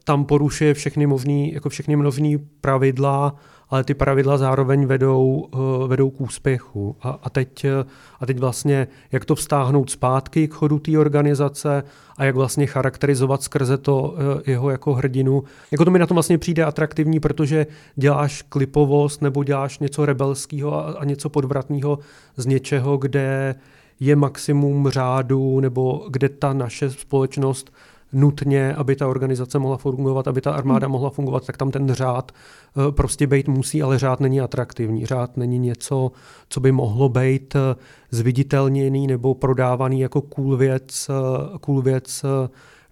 tam 0.03 0.25
porušuje 0.25 0.73
všechny 0.73 1.07
možný, 1.07 1.53
jako 1.53 1.69
všechny 1.69 1.95
možný 1.95 2.37
pravidla, 2.37 3.35
ale 3.73 3.83
ty 3.83 3.93
pravidla 3.93 4.37
zároveň 4.37 4.85
vedou, 4.85 5.47
eh, 5.53 5.87
vedou 5.87 6.09
k 6.09 6.21
úspěchu. 6.21 6.95
A, 7.01 7.19
a, 7.23 7.29
teď, 7.29 7.65
eh, 7.65 7.85
a 8.19 8.25
teď 8.25 8.39
vlastně, 8.39 8.87
jak 9.11 9.25
to 9.25 9.35
vztáhnout 9.35 9.89
zpátky 9.89 10.47
k 10.47 10.53
chodu 10.53 10.79
té 10.79 10.97
organizace 10.97 11.83
a 12.17 12.23
jak 12.23 12.35
vlastně 12.35 12.65
charakterizovat 12.67 13.43
skrze 13.43 13.77
to 13.77 14.15
eh, 14.17 14.51
jeho 14.51 14.69
jako 14.69 14.93
hrdinu. 14.93 15.43
Jako 15.71 15.85
to 15.85 15.91
mi 15.91 15.99
na 15.99 16.05
tom 16.05 16.15
vlastně 16.15 16.37
přijde 16.37 16.63
atraktivní, 16.63 17.19
protože 17.19 17.67
děláš 17.95 18.41
klipovost 18.41 19.21
nebo 19.21 19.43
děláš 19.43 19.79
něco 19.79 20.05
rebelského 20.05 20.73
a, 20.73 20.91
a 20.91 21.05
něco 21.05 21.29
podvratného 21.29 21.99
z 22.37 22.45
něčeho, 22.45 22.97
kde 22.97 23.55
je 23.99 24.15
maximum 24.15 24.89
řádu 24.89 25.59
nebo 25.59 26.07
kde 26.09 26.29
ta 26.29 26.53
naše 26.53 26.89
společnost 26.89 27.71
nutně, 28.13 28.73
aby 28.73 28.95
ta 28.95 29.07
organizace 29.07 29.59
mohla 29.59 29.77
fungovat, 29.77 30.27
aby 30.27 30.41
ta 30.41 30.51
armáda 30.51 30.87
hmm. 30.87 30.91
mohla 30.91 31.09
fungovat, 31.09 31.45
tak 31.45 31.57
tam 31.57 31.71
ten 31.71 31.93
řád 31.93 32.31
eh, 32.31 32.91
prostě 32.91 33.27
být 33.27 33.47
musí, 33.47 33.83
ale 33.83 33.99
řád 33.99 34.19
není 34.19 34.41
atraktivní. 34.41 35.05
Řád 35.05 35.37
není 35.37 35.59
něco, 35.59 36.11
co 36.49 36.59
by 36.59 36.71
mohlo 36.71 37.09
být 37.09 37.55
eh, 37.55 37.75
zviditelněný 38.11 39.07
nebo 39.07 39.35
prodávaný 39.35 39.99
jako 39.99 40.21
cool 40.21 40.57
věc, 40.57 41.09
eh, 41.09 41.57
cool 41.59 41.81
věc 41.81 42.25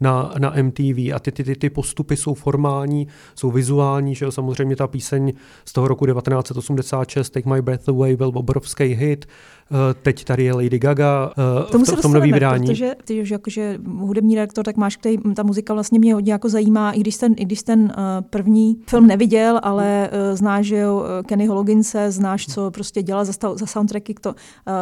na, 0.01 0.33
na 0.39 0.53
MTV 0.61 0.97
a 1.15 1.19
ty, 1.19 1.31
ty, 1.31 1.43
ty, 1.43 1.55
ty 1.55 1.69
postupy 1.69 2.17
jsou 2.17 2.33
formální, 2.33 3.07
jsou 3.35 3.51
vizuální, 3.51 4.15
že 4.15 4.25
jo, 4.25 4.31
samozřejmě 4.31 4.75
ta 4.75 4.87
píseň 4.87 5.33
z 5.65 5.73
toho 5.73 5.87
roku 5.87 6.05
1986 6.05 7.29
Take 7.29 7.49
My 7.49 7.61
Breath 7.61 7.89
Away 7.89 8.15
byl 8.15 8.31
obrovský 8.35 8.83
hit, 8.83 9.25
Eh, 9.71 9.93
teď 10.01 10.23
tady 10.23 10.43
je 10.43 10.53
Lady 10.53 10.79
Gaga 10.79 11.31
uh, 11.37 11.71
Tomu 11.71 11.85
v, 11.85 11.89
v 11.89 12.01
tom 12.01 12.13
novém 12.13 12.31
vydání. 12.31 12.67
Protože 12.67 12.95
ty, 13.05 13.25
že 13.25 13.35
jakože 13.35 13.79
hudební 13.85 14.35
redaktor, 14.35 14.65
tak 14.65 14.77
máš, 14.77 14.97
který, 14.97 15.17
ta 15.35 15.43
muzika 15.43 15.73
vlastně 15.73 15.99
mě 15.99 16.13
hodně 16.13 16.33
jako 16.33 16.49
zajímá, 16.49 16.91
i 16.91 16.99
když 16.99 17.17
ten, 17.17 17.33
i 17.37 17.45
když 17.45 17.63
ten 17.63 17.81
uh, 17.81 17.93
první 18.29 18.77
film 18.87 19.07
neviděl, 19.07 19.59
ale 19.63 20.09
znáš, 20.33 20.65
že 20.65 20.77
jo, 20.77 21.03
Kennyho 21.25 21.55
Loginse, 21.55 22.11
znáš, 22.11 22.47
co 22.47 22.71
prostě 22.71 23.01
dělá 23.03 23.23
za, 23.23 23.33
za 23.55 23.65
soundtracky 23.65 24.13
to 24.13 24.35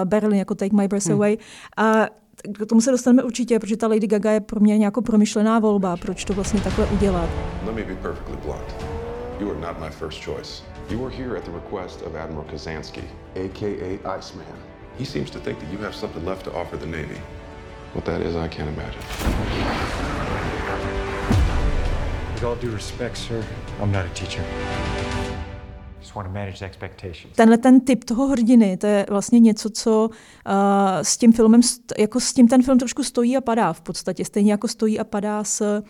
Berlin, 0.05 0.39
jako 0.39 0.55
Take 0.55 0.75
My 0.75 0.87
Breath 0.87 1.05
hmm. 1.05 1.15
Away. 1.15 1.37
A 1.77 2.07
k 2.41 2.65
tomu 2.65 2.81
se 2.81 2.91
dostaneme 2.91 3.23
určitě, 3.23 3.59
protože 3.59 3.77
ta 3.77 3.87
Lady 3.87 4.07
Gaga 4.07 4.31
je 4.31 4.39
pro 4.39 4.59
mě 4.59 4.77
nějakou 4.77 5.01
promyšlená 5.01 5.59
volba, 5.59 5.97
proč 5.97 6.25
to 6.25 6.33
vlastně 6.33 6.61
takhle 6.61 6.85
udělat. 6.85 7.29
Let 7.65 7.75
me 7.75 7.83
be 7.83 7.95
perfectly 7.95 8.37
blunt. 8.45 8.75
You 9.39 9.51
are 9.51 9.59
not 9.59 9.79
my 9.79 9.89
first 9.89 10.23
choice. 10.25 10.63
You 10.89 10.99
were 10.99 11.15
here 11.15 11.37
at 11.37 11.43
the 11.43 11.51
request 11.51 12.01
of 12.01 12.15
Admiral 12.15 12.45
Kazansky, 12.51 13.03
aka 13.35 13.99
Iceman. 14.17 14.45
He 14.99 15.05
seems 15.05 15.29
to 15.31 15.39
think 15.39 15.59
that 15.59 15.71
you 15.71 15.77
have 15.77 15.95
something 15.95 16.25
left 16.25 16.43
to 16.45 16.51
offer 16.51 16.77
the 16.77 16.85
Navy. 16.85 17.21
What 17.93 18.05
that 18.05 18.21
is, 18.21 18.35
I 18.35 18.47
can't 18.47 18.69
imagine. 18.69 19.01
With 22.33 22.43
all 22.43 22.55
due 22.55 22.71
respect, 22.71 23.17
sir, 23.17 23.43
I'm 23.81 23.91
not 23.91 24.05
a 24.05 24.09
teacher. 24.09 24.43
Tenhle 27.35 27.57
ten 27.57 27.79
typ 27.79 28.03
toho 28.03 28.27
hrdiny, 28.27 28.77
to 28.77 28.87
je 28.87 29.05
vlastně 29.09 29.39
něco, 29.39 29.69
co 29.69 30.09
uh, 30.09 30.53
s 31.01 31.17
tím 31.17 31.33
filmem, 31.33 31.61
jako 31.97 32.19
s 32.19 32.33
tím 32.33 32.47
ten 32.47 32.63
film 32.63 32.79
trošku 32.79 33.03
stojí 33.03 33.37
a 33.37 33.41
padá 33.41 33.73
v 33.73 33.81
podstatě. 33.81 34.25
Stejně 34.25 34.51
jako 34.51 34.67
stojí 34.67 34.99
a 34.99 35.03
padá 35.03 35.43
s, 35.43 35.61
uh, 35.61 35.85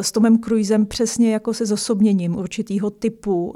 s 0.00 0.12
Tomem 0.12 0.38
Cruisem 0.38 0.86
přesně 0.86 1.32
jako 1.32 1.54
se 1.54 1.66
zosobněním 1.66 2.36
určitýho 2.36 2.90
typu. 2.90 3.44
Uh, 3.46 3.52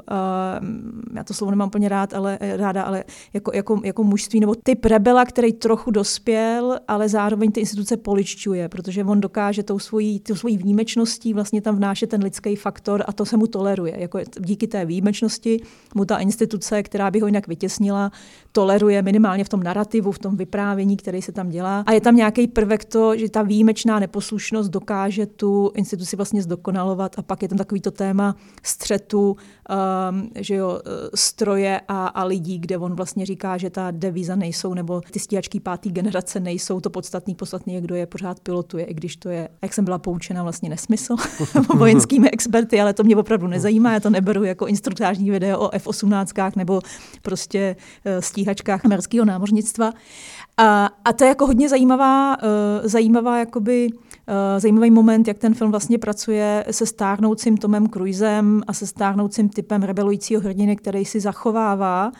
já 1.15 1.23
to 1.23 1.33
slovo 1.33 1.51
nemám 1.51 1.67
úplně 1.67 1.89
rád, 1.89 2.13
ale, 2.13 2.37
ráda, 2.41 2.83
ale 2.83 3.03
jako, 3.33 3.51
jako, 3.53 3.81
jako 3.83 4.03
mužství 4.03 4.39
nebo 4.39 4.55
typ 4.63 4.85
rebela, 4.85 5.25
který 5.25 5.53
trochu 5.53 5.91
dospěl, 5.91 6.79
ale 6.87 7.09
zároveň 7.09 7.51
ty 7.51 7.59
instituce 7.59 7.97
poličťuje, 7.97 8.69
protože 8.69 9.03
on 9.03 9.21
dokáže 9.21 9.63
tou 9.63 9.79
svojí, 9.79 10.19
tou 10.19 10.35
svojí 10.35 10.57
výjimečností 10.57 11.33
vlastně 11.33 11.61
tam 11.61 11.75
vnášet 11.75 12.09
ten 12.09 12.23
lidský 12.23 12.55
faktor 12.55 13.03
a 13.07 13.13
to 13.13 13.25
se 13.25 13.37
mu 13.37 13.47
toleruje. 13.47 14.01
Jako 14.01 14.19
díky 14.39 14.67
té 14.67 14.85
výjimečnosti 14.85 15.61
mu 15.95 16.04
ta 16.05 16.17
instituce, 16.17 16.83
která 16.83 17.11
by 17.11 17.19
ho 17.19 17.27
jinak 17.27 17.47
vytěsnila, 17.47 18.11
toleruje 18.51 19.01
minimálně 19.01 19.43
v 19.43 19.49
tom 19.49 19.63
narrativu, 19.63 20.11
v 20.11 20.19
tom 20.19 20.37
vyprávění, 20.37 20.97
který 20.97 21.21
se 21.21 21.31
tam 21.31 21.49
dělá. 21.49 21.83
A 21.87 21.91
je 21.91 22.01
tam 22.01 22.15
nějaký 22.15 22.47
prvek 22.47 22.85
to, 22.85 23.17
že 23.17 23.29
ta 23.29 23.41
výjimečná 23.41 23.99
neposlušnost 23.99 24.69
dokáže 24.69 25.25
tu 25.25 25.71
instituci 25.75 26.15
vlastně 26.15 26.41
zdokonalovat 26.41 27.19
a 27.19 27.21
pak 27.21 27.41
je 27.41 27.47
tam 27.47 27.57
takový 27.57 27.81
to 27.81 27.91
téma 27.91 28.35
střetu, 28.63 29.29
um, 29.29 30.29
že 30.35 30.55
jo, 30.55 30.79
eh, 30.85 31.09
stroje 31.15 31.81
a, 31.87 32.07
a 32.07 32.23
lidí, 32.23 32.59
kde 32.59 32.77
on 32.77 32.95
vlastně 32.95 33.25
říká, 33.25 33.57
že 33.57 33.69
ta 33.69 33.91
devíza 33.91 34.35
nejsou, 34.35 34.73
nebo 34.73 35.01
ty 35.11 35.19
stíhačky 35.19 35.59
pátý 35.59 35.91
generace 35.91 36.39
nejsou 36.39 36.79
to 36.79 36.89
podstatný, 36.89 37.35
podstatný 37.35 37.81
kdo 37.81 37.95
je 37.95 38.05
pořád 38.05 38.39
pilotuje, 38.39 38.85
i 38.85 38.93
když 38.93 39.15
to 39.15 39.29
je, 39.29 39.49
jak 39.61 39.73
jsem 39.73 39.85
byla 39.85 39.99
poučena, 39.99 40.43
vlastně 40.43 40.69
nesmysl 40.69 41.15
vojenskými 41.75 42.29
experty, 42.29 42.81
ale 42.81 42.93
to 42.93 43.03
mě 43.03 43.15
opravdu 43.15 43.47
nezajímá, 43.47 43.93
já 43.93 43.99
to 43.99 44.09
neberu 44.09 44.43
jako 44.43 44.67
instruktážní 44.67 45.31
video 45.31 45.59
o 45.59 45.69
F-18 45.75 45.94
nebo 46.55 46.81
prostě 47.21 47.75
uh, 48.05 48.11
stíhačkách 48.19 48.85
amerického 48.85 49.25
námořnictva. 49.25 49.91
A, 50.57 50.89
a 51.05 51.13
to 51.13 51.23
je 51.23 51.27
jako 51.27 51.47
hodně 51.47 51.69
zajímavá, 51.69 52.37
uh, 52.37 52.87
zajímavá 52.87 53.39
jakoby, 53.39 53.87
uh, 53.91 54.59
zajímavý 54.59 54.91
moment, 54.91 55.27
jak 55.27 55.37
ten 55.37 55.53
film 55.53 55.71
vlastně 55.71 55.97
pracuje 55.97 56.65
se 56.71 56.85
stárnoucím 56.85 57.57
Tomem 57.57 57.89
Cruisem 57.89 58.61
a 58.67 58.73
se 58.73 58.87
stárnoucím 58.87 59.49
typem 59.49 59.83
rebelujícího 59.83 60.41
hrdiny, 60.41 60.75
který 60.75 61.05
si 61.05 61.19
zachovává 61.19 62.11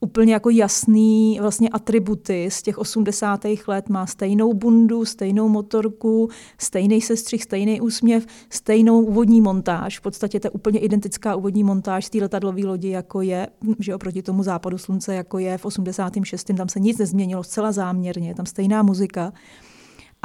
úplně 0.00 0.32
jako 0.32 0.50
jasný 0.50 1.38
vlastně 1.40 1.68
atributy 1.68 2.48
z 2.50 2.62
těch 2.62 2.78
80. 2.78 3.46
let. 3.66 3.88
Má 3.88 4.06
stejnou 4.06 4.54
bundu, 4.54 5.04
stejnou 5.04 5.48
motorku, 5.48 6.28
stejný 6.58 7.00
sestřih, 7.00 7.42
stejný 7.42 7.80
úsměv, 7.80 8.26
stejnou 8.50 9.00
úvodní 9.00 9.40
montáž. 9.40 9.98
V 9.98 10.02
podstatě 10.02 10.40
to 10.40 10.46
je 10.46 10.50
úplně 10.50 10.78
identická 10.78 11.36
úvodní 11.36 11.64
montáž 11.64 12.04
z 12.04 12.10
té 12.10 12.18
letadlové 12.18 12.66
lodi, 12.66 12.88
jako 12.88 13.20
je, 13.20 13.48
že 13.78 13.94
oproti 13.94 14.22
tomu 14.22 14.42
západu 14.42 14.78
slunce, 14.78 15.14
jako 15.14 15.38
je 15.38 15.58
v 15.58 15.64
86. 15.64 16.44
Tam 16.56 16.68
se 16.68 16.80
nic 16.80 16.98
nezměnilo, 16.98 17.42
zcela 17.42 17.72
záměrně, 17.72 18.28
je 18.28 18.34
tam 18.34 18.46
stejná 18.46 18.82
muzika. 18.82 19.32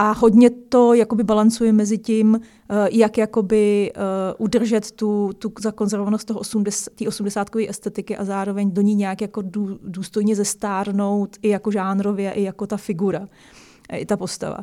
A 0.01 0.11
hodně 0.11 0.49
to 0.49 0.93
jakoby 0.93 1.23
balancuje 1.23 1.73
mezi 1.73 1.97
tím, 1.97 2.39
eh, 2.69 2.87
jak 2.91 3.17
jakoby 3.17 3.91
uh, 3.95 4.45
udržet 4.45 4.91
tu, 4.91 5.29
tu 5.39 5.53
zakonzervovanost 5.59 6.27
toho 6.27 6.39
80, 6.39 6.93
té 6.93 7.07
80 7.07 7.49
estetiky 7.67 8.17
a 8.17 8.25
zároveň 8.25 8.71
do 8.71 8.81
ní 8.81 8.95
nějak 8.95 9.21
jako 9.21 9.41
dů, 9.41 9.79
důstojně 9.83 10.35
zestárnout 10.35 11.37
i 11.41 11.49
jako 11.49 11.71
žánrově, 11.71 12.31
i 12.31 12.43
jako 12.43 12.67
ta 12.67 12.77
figura, 12.77 13.27
eh, 13.89 13.97
i 13.97 14.05
ta 14.05 14.17
postava. 14.17 14.57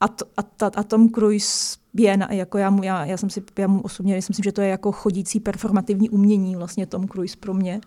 A, 0.00 0.08
to, 0.08 0.24
a, 0.36 0.42
ta, 0.42 0.70
a 0.74 0.82
Tom 0.82 1.08
Cruise 1.08 1.76
je, 1.94 2.16
na, 2.16 2.28
jako 2.30 2.58
já, 2.58 2.70
mu, 2.70 2.82
já, 2.82 3.04
já 3.04 3.16
jsem 3.16 3.30
si, 3.30 3.42
já 3.58 3.66
mu 3.68 3.80
osobně 3.80 4.14
myslím, 4.14 4.44
že 4.44 4.52
to 4.52 4.60
je 4.60 4.68
jako 4.68 4.92
chodící 4.92 5.40
performativní 5.40 6.10
umění 6.10 6.56
vlastně 6.56 6.86
Tom 6.86 7.08
Cruise 7.08 7.36
pro 7.40 7.54
mě. 7.54 7.80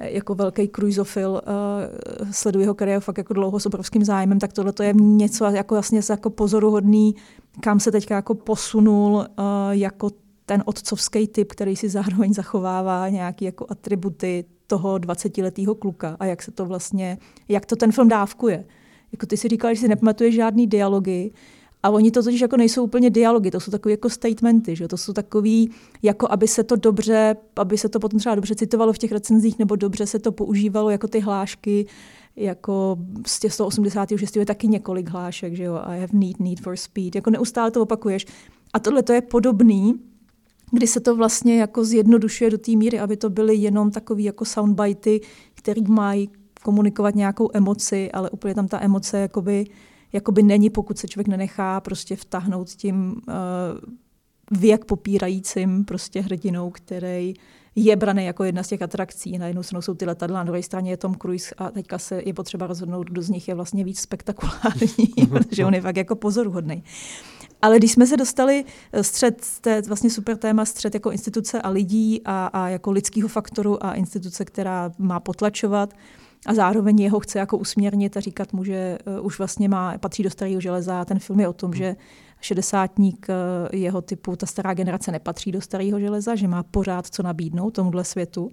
Uh, 0.00 0.06
jako 0.06 0.34
velký 0.34 0.68
cruisofil, 0.68 1.30
uh, 1.30 2.30
sleduji 2.30 2.62
jeho 2.62 2.74
kariéru 2.74 3.00
fakt 3.00 3.18
jako 3.18 3.34
dlouho 3.34 3.60
s 3.60 3.66
obrovským 3.66 4.04
zájmem, 4.04 4.38
tak 4.38 4.52
tohle 4.52 4.72
to 4.72 4.82
je 4.82 4.92
něco 4.94 5.44
jako 5.44 5.76
jasně 5.76 6.00
jako 6.10 6.30
pozoruhodný, 6.30 7.14
kam 7.60 7.80
se 7.80 7.92
teďka 7.92 8.14
jako 8.14 8.34
posunul 8.34 9.12
uh, 9.12 9.24
jako 9.70 10.10
ten 10.46 10.62
otcovský 10.66 11.28
typ, 11.28 11.52
který 11.52 11.76
si 11.76 11.88
zároveň 11.88 12.34
zachovává 12.34 13.08
nějaké 13.08 13.44
jako 13.44 13.66
atributy 13.68 14.44
toho 14.66 14.94
20-letého 14.96 15.74
kluka 15.74 16.16
a 16.20 16.24
jak 16.24 16.42
se 16.42 16.50
to 16.50 16.66
vlastně, 16.66 17.18
jak 17.48 17.66
to 17.66 17.76
ten 17.76 17.92
film 17.92 18.08
dávkuje. 18.08 18.64
Jako 19.12 19.26
ty 19.26 19.36
si 19.36 19.48
říkal, 19.48 19.74
že 19.74 19.80
si 19.80 19.88
nepamatuješ 19.88 20.34
žádný 20.34 20.66
dialogy, 20.66 21.30
a 21.82 21.90
oni 21.90 22.10
to 22.10 22.22
totiž 22.22 22.40
jako 22.40 22.56
nejsou 22.56 22.84
úplně 22.84 23.10
dialogy, 23.10 23.50
to 23.50 23.60
jsou 23.60 23.70
takové 23.70 23.90
jako 23.90 24.10
statementy, 24.10 24.76
že? 24.76 24.88
to 24.88 24.96
jsou 24.96 25.12
takový, 25.12 25.70
jako 26.02 26.26
aby 26.30 26.48
se 26.48 26.64
to 26.64 26.76
dobře, 26.76 27.36
aby 27.56 27.78
se 27.78 27.88
to 27.88 28.00
potom 28.00 28.18
třeba 28.18 28.34
dobře 28.34 28.54
citovalo 28.54 28.92
v 28.92 28.98
těch 28.98 29.12
recenzích, 29.12 29.58
nebo 29.58 29.76
dobře 29.76 30.06
se 30.06 30.18
to 30.18 30.32
používalo 30.32 30.90
jako 30.90 31.08
ty 31.08 31.20
hlášky, 31.20 31.86
jako 32.36 32.98
z 33.26 33.40
těch 33.40 33.52
186 33.52 34.36
je 34.36 34.46
taky 34.46 34.68
několik 34.68 35.08
hlášek, 35.08 35.56
že 35.56 35.64
jo, 35.64 35.74
I 35.74 36.00
have 36.00 36.12
need, 36.12 36.40
need 36.40 36.60
for 36.60 36.76
speed, 36.76 37.14
jako 37.14 37.30
neustále 37.30 37.70
to 37.70 37.82
opakuješ. 37.82 38.26
A 38.72 38.78
tohle 38.78 39.02
to 39.02 39.12
je 39.12 39.20
podobný, 39.20 39.94
kdy 40.70 40.86
se 40.86 41.00
to 41.00 41.16
vlastně 41.16 41.60
jako 41.60 41.84
zjednodušuje 41.84 42.50
do 42.50 42.58
té 42.58 42.72
míry, 42.72 43.00
aby 43.00 43.16
to 43.16 43.30
byly 43.30 43.54
jenom 43.54 43.90
takové 43.90 44.22
jako 44.22 44.44
soundbitey, 44.44 45.20
který 45.54 45.82
mají 45.82 46.30
komunikovat 46.62 47.14
nějakou 47.14 47.50
emoci, 47.52 48.10
ale 48.12 48.30
úplně 48.30 48.54
tam 48.54 48.68
ta 48.68 48.82
emoce 48.82 49.18
jakoby 49.18 49.64
jakoby 50.12 50.42
není, 50.42 50.70
pokud 50.70 50.98
se 50.98 51.08
člověk 51.08 51.28
nenechá 51.28 51.80
prostě 51.80 52.16
vtahnout 52.16 52.68
tím 52.68 53.22
uh, 53.28 54.58
věk 54.58 54.84
popírajícím 54.84 55.84
prostě 55.84 56.20
hrdinou, 56.20 56.70
který 56.70 57.34
je 57.74 57.96
braný 57.96 58.24
jako 58.24 58.44
jedna 58.44 58.62
z 58.62 58.68
těch 58.68 58.82
atrakcí. 58.82 59.38
Na 59.38 59.46
jednu 59.46 59.62
stranu 59.62 59.82
jsou 59.82 59.94
ty 59.94 60.04
letadla, 60.04 60.38
na 60.38 60.44
druhé 60.44 60.62
straně 60.62 60.90
je 60.90 60.96
Tom 60.96 61.14
Cruise 61.14 61.54
a 61.58 61.70
teďka 61.70 61.98
se 61.98 62.22
je 62.26 62.34
potřeba 62.34 62.66
rozhodnout, 62.66 63.06
kdo 63.10 63.22
z 63.22 63.28
nich 63.28 63.48
je 63.48 63.54
vlastně 63.54 63.84
víc 63.84 64.00
spektakulární, 64.00 65.26
protože 65.28 65.64
on 65.64 65.74
je 65.74 65.80
fakt 65.80 65.96
jako 65.96 66.16
pozoruhodný. 66.16 66.84
Ale 67.62 67.78
když 67.78 67.92
jsme 67.92 68.06
se 68.06 68.16
dostali 68.16 68.64
eh, 68.92 69.04
střed, 69.04 69.46
to 69.60 69.68
je 69.68 69.82
vlastně 69.82 70.10
super 70.10 70.36
téma, 70.36 70.64
střed 70.64 70.94
jako 70.94 71.10
instituce 71.10 71.62
a 71.62 71.68
lidí 71.68 72.20
a, 72.24 72.46
a 72.46 72.68
jako 72.68 72.90
lidského 72.90 73.28
faktoru 73.28 73.84
a 73.86 73.94
instituce, 73.94 74.44
která 74.44 74.92
má 74.98 75.20
potlačovat, 75.20 75.94
a 76.46 76.54
zároveň 76.54 77.00
jeho 77.00 77.20
chce 77.20 77.38
jako 77.38 77.58
usměrnit 77.58 78.16
a 78.16 78.20
říkat 78.20 78.52
mu, 78.52 78.64
že 78.64 78.98
uh, 79.18 79.26
už 79.26 79.38
vlastně 79.38 79.68
má, 79.68 79.98
patří 79.98 80.22
do 80.22 80.30
starého 80.30 80.60
železa. 80.60 81.04
Ten 81.04 81.18
film 81.18 81.40
je 81.40 81.48
o 81.48 81.52
tom, 81.52 81.74
že 81.74 81.96
šedesátník 82.40 83.26
uh, 83.28 83.78
jeho 83.80 84.02
typu, 84.02 84.36
ta 84.36 84.46
stará 84.46 84.74
generace 84.74 85.12
nepatří 85.12 85.52
do 85.52 85.60
starého 85.60 86.00
železa, 86.00 86.34
že 86.34 86.48
má 86.48 86.62
pořád 86.62 87.06
co 87.06 87.22
nabídnout 87.22 87.70
tomuhle 87.70 88.04
světu. 88.04 88.50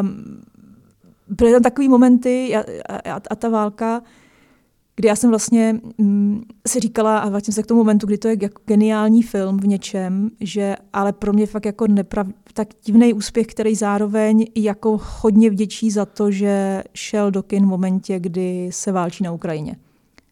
Um, 0.00 0.42
byly 1.28 1.52
tam 1.52 1.62
takový 1.62 1.88
momenty 1.88 2.56
a, 2.56 2.64
a, 2.88 3.20
a 3.30 3.34
ta 3.34 3.48
válka, 3.48 4.02
kdy 4.98 5.08
já 5.08 5.16
jsem 5.16 5.30
vlastně 5.30 5.80
mm, 5.98 6.42
si 6.66 6.80
říkala, 6.80 7.18
a 7.18 7.28
vrátím 7.28 7.54
se 7.54 7.62
k 7.62 7.66
tomu 7.66 7.80
momentu, 7.80 8.06
kdy 8.06 8.18
to 8.18 8.28
je 8.28 8.36
jako 8.42 8.62
geniální 8.66 9.22
film 9.22 9.58
v 9.58 9.66
něčem, 9.66 10.30
že 10.40 10.76
ale 10.92 11.12
pro 11.12 11.32
mě 11.32 11.46
fakt 11.46 11.66
jako 11.66 11.86
neprav, 11.86 12.26
tak 12.52 12.68
divný 12.84 13.12
úspěch, 13.12 13.46
který 13.46 13.74
zároveň 13.74 14.46
jako 14.54 15.00
hodně 15.20 15.50
vděčí 15.50 15.90
za 15.90 16.06
to, 16.06 16.30
že 16.30 16.84
šel 16.94 17.30
do 17.30 17.42
kin 17.42 17.64
v 17.64 17.68
momentě, 17.68 18.18
kdy 18.18 18.68
se 18.72 18.92
válčí 18.92 19.24
na 19.24 19.32
Ukrajině. 19.32 19.76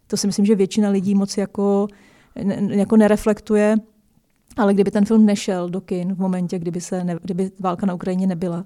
To 0.07 0.17
si 0.17 0.27
myslím, 0.27 0.47
že 0.47 0.55
většina 0.55 0.91
lidí 0.91 1.15
moc 1.15 1.37
jako, 1.37 1.89
ne, 2.45 2.77
jako 2.77 2.97
nereflektuje, 2.97 3.77
ale 4.57 4.75
kdyby 4.75 4.91
ten 4.91 5.05
film 5.05 5.27
nešel 5.27 5.69
do 5.69 5.81
kin 5.81 6.15
v 6.15 6.19
momentě, 6.19 6.59
kdyby, 6.59 6.81
se 6.81 7.05
ne, 7.05 7.19
kdyby 7.23 7.51
válka 7.61 7.87
na 7.87 7.95
Ukrajině 7.95 8.27
nebyla, 8.27 8.65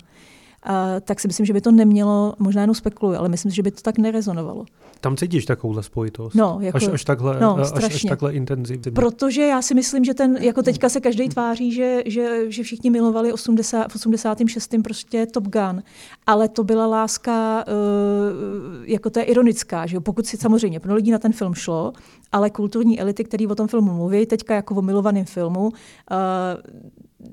uh, 0.68 0.72
tak 1.00 1.20
si 1.20 1.28
myslím, 1.28 1.46
že 1.46 1.52
by 1.52 1.60
to 1.60 1.70
nemělo, 1.70 2.34
možná 2.38 2.60
jenom 2.60 2.74
spekuluji, 2.74 3.18
ale 3.18 3.28
myslím, 3.28 3.52
že 3.52 3.62
by 3.62 3.70
to 3.70 3.82
tak 3.82 3.98
nerezonovalo. 3.98 4.64
Tam 5.00 5.16
cítíš 5.16 5.44
takovouhle 5.44 5.82
spojitost? 5.82 6.36
No, 6.36 6.58
jako, 6.60 6.76
až, 6.76 6.88
až, 6.88 7.04
takhle, 7.04 7.40
no, 7.40 7.56
až, 7.56 7.84
až 7.84 8.02
takhle 8.02 8.32
intenzivně. 8.32 8.92
Protože 8.92 9.42
já 9.42 9.62
si 9.62 9.74
myslím, 9.74 10.04
že 10.04 10.14
ten, 10.14 10.36
jako 10.36 10.62
teďka 10.62 10.88
se 10.88 11.00
každý 11.00 11.28
tváří, 11.28 11.72
že, 11.72 12.02
že, 12.06 12.52
že 12.52 12.62
všichni 12.62 12.90
milovali 12.90 13.32
80, 13.32 13.92
v 13.92 13.94
86. 13.94 14.74
prostě 14.84 15.26
Top 15.26 15.44
Gun, 15.44 15.82
ale 16.26 16.48
to 16.48 16.64
byla 16.64 16.86
láska, 16.86 17.64
uh, 17.66 17.74
jako 18.84 19.10
to 19.10 19.18
je 19.18 19.24
ironická, 19.24 19.86
že 19.86 19.96
jo? 19.96 20.00
pokud 20.00 20.26
si 20.26 20.36
samozřejmě 20.36 20.80
pro 20.80 20.94
lidí 20.94 21.10
na 21.10 21.18
ten 21.18 21.32
film 21.32 21.54
šlo, 21.54 21.92
ale 22.32 22.50
kulturní 22.50 23.00
elity, 23.00 23.24
který 23.24 23.46
o 23.46 23.54
tom 23.54 23.68
filmu 23.68 23.92
mluví, 23.92 24.26
teďka 24.26 24.54
jako 24.54 24.74
o 24.74 24.82
milovaném 24.82 25.24
filmu, 25.24 25.64
uh, 25.66 25.70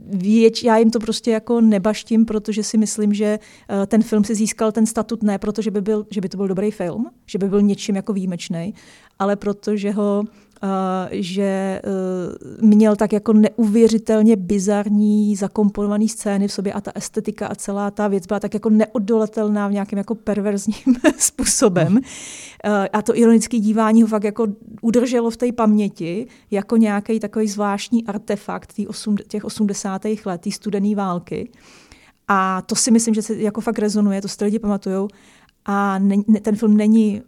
věč, 0.08 0.64
já 0.64 0.78
jim 0.78 0.92
to 0.92 1.00
prostě 1.00 1.32
jako 1.32 1.62
nebaštím, 1.62 2.26
protože 2.26 2.64
si 2.64 2.78
myslím, 2.78 3.14
že 3.14 3.40
uh, 3.70 3.86
ten 3.86 4.04
film 4.04 4.24
si 4.24 4.36
získal 4.36 4.72
ten 4.72 4.86
statut 4.86 5.24
ne 5.24 5.38
protože 5.38 5.72
by, 5.72 5.82
byl, 5.82 6.06
že 6.12 6.22
by 6.22 6.30
to 6.30 6.38
byl 6.38 6.48
dobrý 6.48 6.72
film, 6.72 7.10
že 7.26 7.38
by 7.38 7.50
byl 7.50 7.62
něčím 7.62 7.96
jako 7.96 8.14
výjimečný, 8.14 8.74
ale 9.20 9.36
protože 9.36 9.92
ho 9.92 10.24
že 11.12 11.82
uh, 11.86 12.70
měl 12.70 12.96
tak 12.96 13.14
jako 13.14 13.34
neuvěřitelně 13.34 14.36
bizarní 14.36 15.36
zakomponovaný 15.36 16.10
scény 16.10 16.48
v 16.48 16.54
sobě 16.54 16.74
a 16.74 16.82
ta 16.82 16.92
estetika 16.96 17.48
a 17.48 17.56
celá 17.56 17.92
ta 17.92 18.08
věc 18.08 18.28
byla 18.28 18.40
tak 18.40 18.54
jako 18.54 18.70
neodolatelná 18.70 19.68
v 19.68 19.72
nějakém 19.72 19.98
jako 19.98 20.16
perverzním 20.16 20.96
způsobem. 21.18 21.94
Uh, 21.96 22.02
a 22.94 23.02
to 23.02 23.18
ironické 23.18 23.60
dívání 23.60 24.02
ho 24.02 24.08
fakt 24.08 24.24
jako 24.24 24.48
udrželo 24.82 25.30
v 25.30 25.38
té 25.38 25.52
paměti 25.52 26.28
jako 26.52 26.78
nějaký 26.78 27.20
takový 27.20 27.48
zvláštní 27.48 28.06
artefakt 28.06 28.74
těch 29.28 29.46
80. 29.46 30.02
let, 30.26 30.42
té 30.42 30.52
studené 30.52 30.96
války. 30.96 31.50
A 32.28 32.62
to 32.62 32.76
si 32.76 32.92
myslím, 32.92 33.14
že 33.14 33.22
se 33.22 33.36
jako 33.36 33.62
fakt 33.62 33.80
rezonuje, 33.80 34.22
to 34.22 34.28
si 34.28 34.44
lidi 34.44 34.60
pamatujou. 34.60 35.08
A 35.66 36.00
ne, 36.00 36.18
ten 36.42 36.56
film 36.56 36.78
není, 36.78 37.22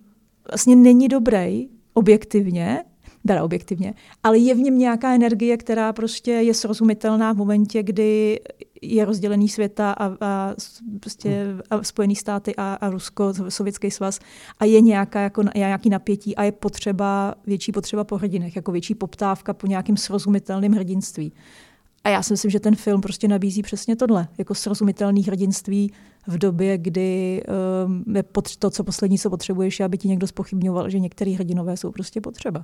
vlastně 0.51 0.75
není 0.75 1.07
dobrý, 1.07 1.69
objektivně, 1.93 2.83
teda 3.27 3.43
objektivně, 3.43 3.93
ale 4.23 4.37
je 4.37 4.55
v 4.55 4.57
něm 4.57 4.77
nějaká 4.77 5.15
energie, 5.15 5.57
která 5.57 5.93
prostě 5.93 6.31
je 6.31 6.53
srozumitelná 6.53 7.33
v 7.33 7.37
momentě, 7.37 7.83
kdy 7.83 8.39
je 8.81 9.05
rozdělený 9.05 9.49
světa 9.49 9.91
a, 9.91 10.05
a, 10.21 10.55
prostě, 10.99 11.45
a 11.69 11.83
Spojený 11.83 12.15
státy 12.15 12.55
a, 12.55 12.73
a 12.73 12.89
Rusko, 12.89 13.33
Sovětský 13.49 13.91
svaz 13.91 14.19
a 14.59 14.65
je 14.65 14.81
nějaká, 14.81 15.21
jako, 15.21 15.41
je 15.41 15.49
nějaký 15.55 15.89
napětí 15.89 16.35
a 16.35 16.43
je 16.43 16.51
potřeba, 16.51 17.35
větší 17.47 17.71
potřeba 17.71 18.03
po 18.03 18.17
hrdinech, 18.17 18.55
jako 18.55 18.71
větší 18.71 18.95
poptávka 18.95 19.53
po 19.53 19.67
nějakým 19.67 19.97
srozumitelným 19.97 20.71
hrdinství. 20.71 21.31
A 22.03 22.09
já 22.09 22.23
si 22.23 22.33
myslím, 22.33 22.51
že 22.51 22.59
ten 22.59 22.75
film 22.75 23.01
prostě 23.01 23.27
nabízí 23.27 23.61
přesně 23.61 23.95
tohle, 23.95 24.27
jako 24.37 24.55
srozumitelný 24.55 25.23
hrdinství 25.23 25.91
v 26.27 26.37
době, 26.37 26.77
kdy 26.77 27.43
um, 27.85 28.15
je 28.15 28.23
to, 28.59 28.69
co 28.69 28.83
poslední, 28.83 29.19
co 29.19 29.29
potřebuješ, 29.29 29.79
aby 29.79 29.97
ti 29.97 30.07
někdo 30.07 30.27
spochybňoval, 30.27 30.89
že 30.89 30.99
některý 30.99 31.33
hrdinové 31.33 31.77
jsou 31.77 31.91
prostě 31.91 32.21
potřeba. 32.21 32.61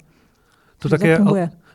To 0.79 0.89
tak, 0.89 1.01
je, 1.01 1.19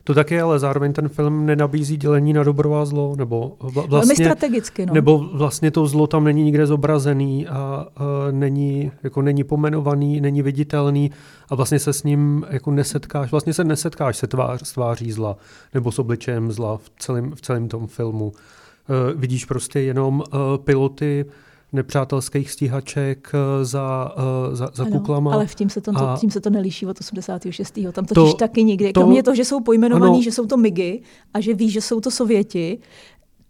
to 0.05 0.15
tak 0.15 0.31
je, 0.31 0.43
ale 0.43 0.59
zároveň 0.59 0.93
ten 0.93 1.09
film 1.09 1.47
nenabízí 1.47 1.97
dělení 1.97 2.33
na 2.33 2.45
dobro 2.45 2.75
a 2.75 2.85
zlo, 2.85 3.17
nebo 3.17 3.57
vlastně, 3.61 3.89
Velmi 3.89 4.15
strategicky, 4.15 4.87
no. 4.87 4.95
nebo 4.95 5.19
vlastně 5.19 5.71
to 5.71 5.87
zlo 5.87 6.07
tam 6.07 6.25
není 6.25 6.43
nikde 6.43 6.67
zobrazený 6.67 7.49
a, 7.49 7.55
a 7.55 7.87
není, 8.31 8.93
jako 9.03 9.23
není 9.23 9.45
pomenovaný, 9.45 10.21
není 10.21 10.43
viditelný 10.43 11.11
a 11.49 11.55
vlastně 11.55 11.79
se 11.79 11.93
s 11.93 12.03
ním 12.03 12.47
jako 12.51 12.71
nesetkáš, 12.71 13.31
vlastně 13.31 13.53
se 13.53 13.65
nesetkáš 13.65 14.17
se 14.17 14.27
tvář, 14.27 14.69
s 14.69 14.73
tváří 14.73 15.13
zla 15.13 15.37
nebo 15.75 15.93
s 15.93 15.99
obličejem 15.99 16.53
zla 16.53 16.77
v 16.77 16.91
celém, 16.99 17.31
v 17.35 17.41
celém 17.41 17.69
tom 17.69 17.87
filmu. 17.87 18.25
Uh, 18.25 19.21
vidíš 19.21 19.45
prostě 19.45 19.81
jenom 19.81 20.23
uh, 20.33 20.41
piloty, 20.65 21.25
nepřátelských 21.73 22.51
stíhaček 22.51 23.33
eh, 23.35 23.65
za, 23.65 24.15
eh, 24.19 24.57
za, 24.57 24.69
za 24.75 24.85
ano, 24.85 24.93
kuklama. 24.99 25.33
Ale 25.33 25.47
v 25.47 25.55
tím 25.55 25.71
se, 25.71 25.81
to, 25.81 25.93
a 25.97 26.19
tím 26.21 26.31
se 26.31 26.41
to 26.41 26.51
neliší 26.51 26.87
od 26.87 27.01
86. 27.01 27.79
Tam 27.93 28.05
totiž 28.05 28.33
to, 28.33 28.37
taky 28.37 28.65
nikdy. 28.65 28.93
To, 28.93 29.01
Kromě 29.01 29.23
toho, 29.23 29.35
že 29.35 29.45
jsou 29.45 29.61
pojmenovaný, 29.61 30.13
ano, 30.13 30.23
že 30.23 30.33
jsou 30.33 30.47
to 30.47 30.57
MIGy 30.57 31.03
a 31.35 31.41
že 31.41 31.55
víš, 31.55 31.73
že 31.73 31.81
jsou 31.81 32.01
to 32.01 32.11
Sověti, 32.11 32.79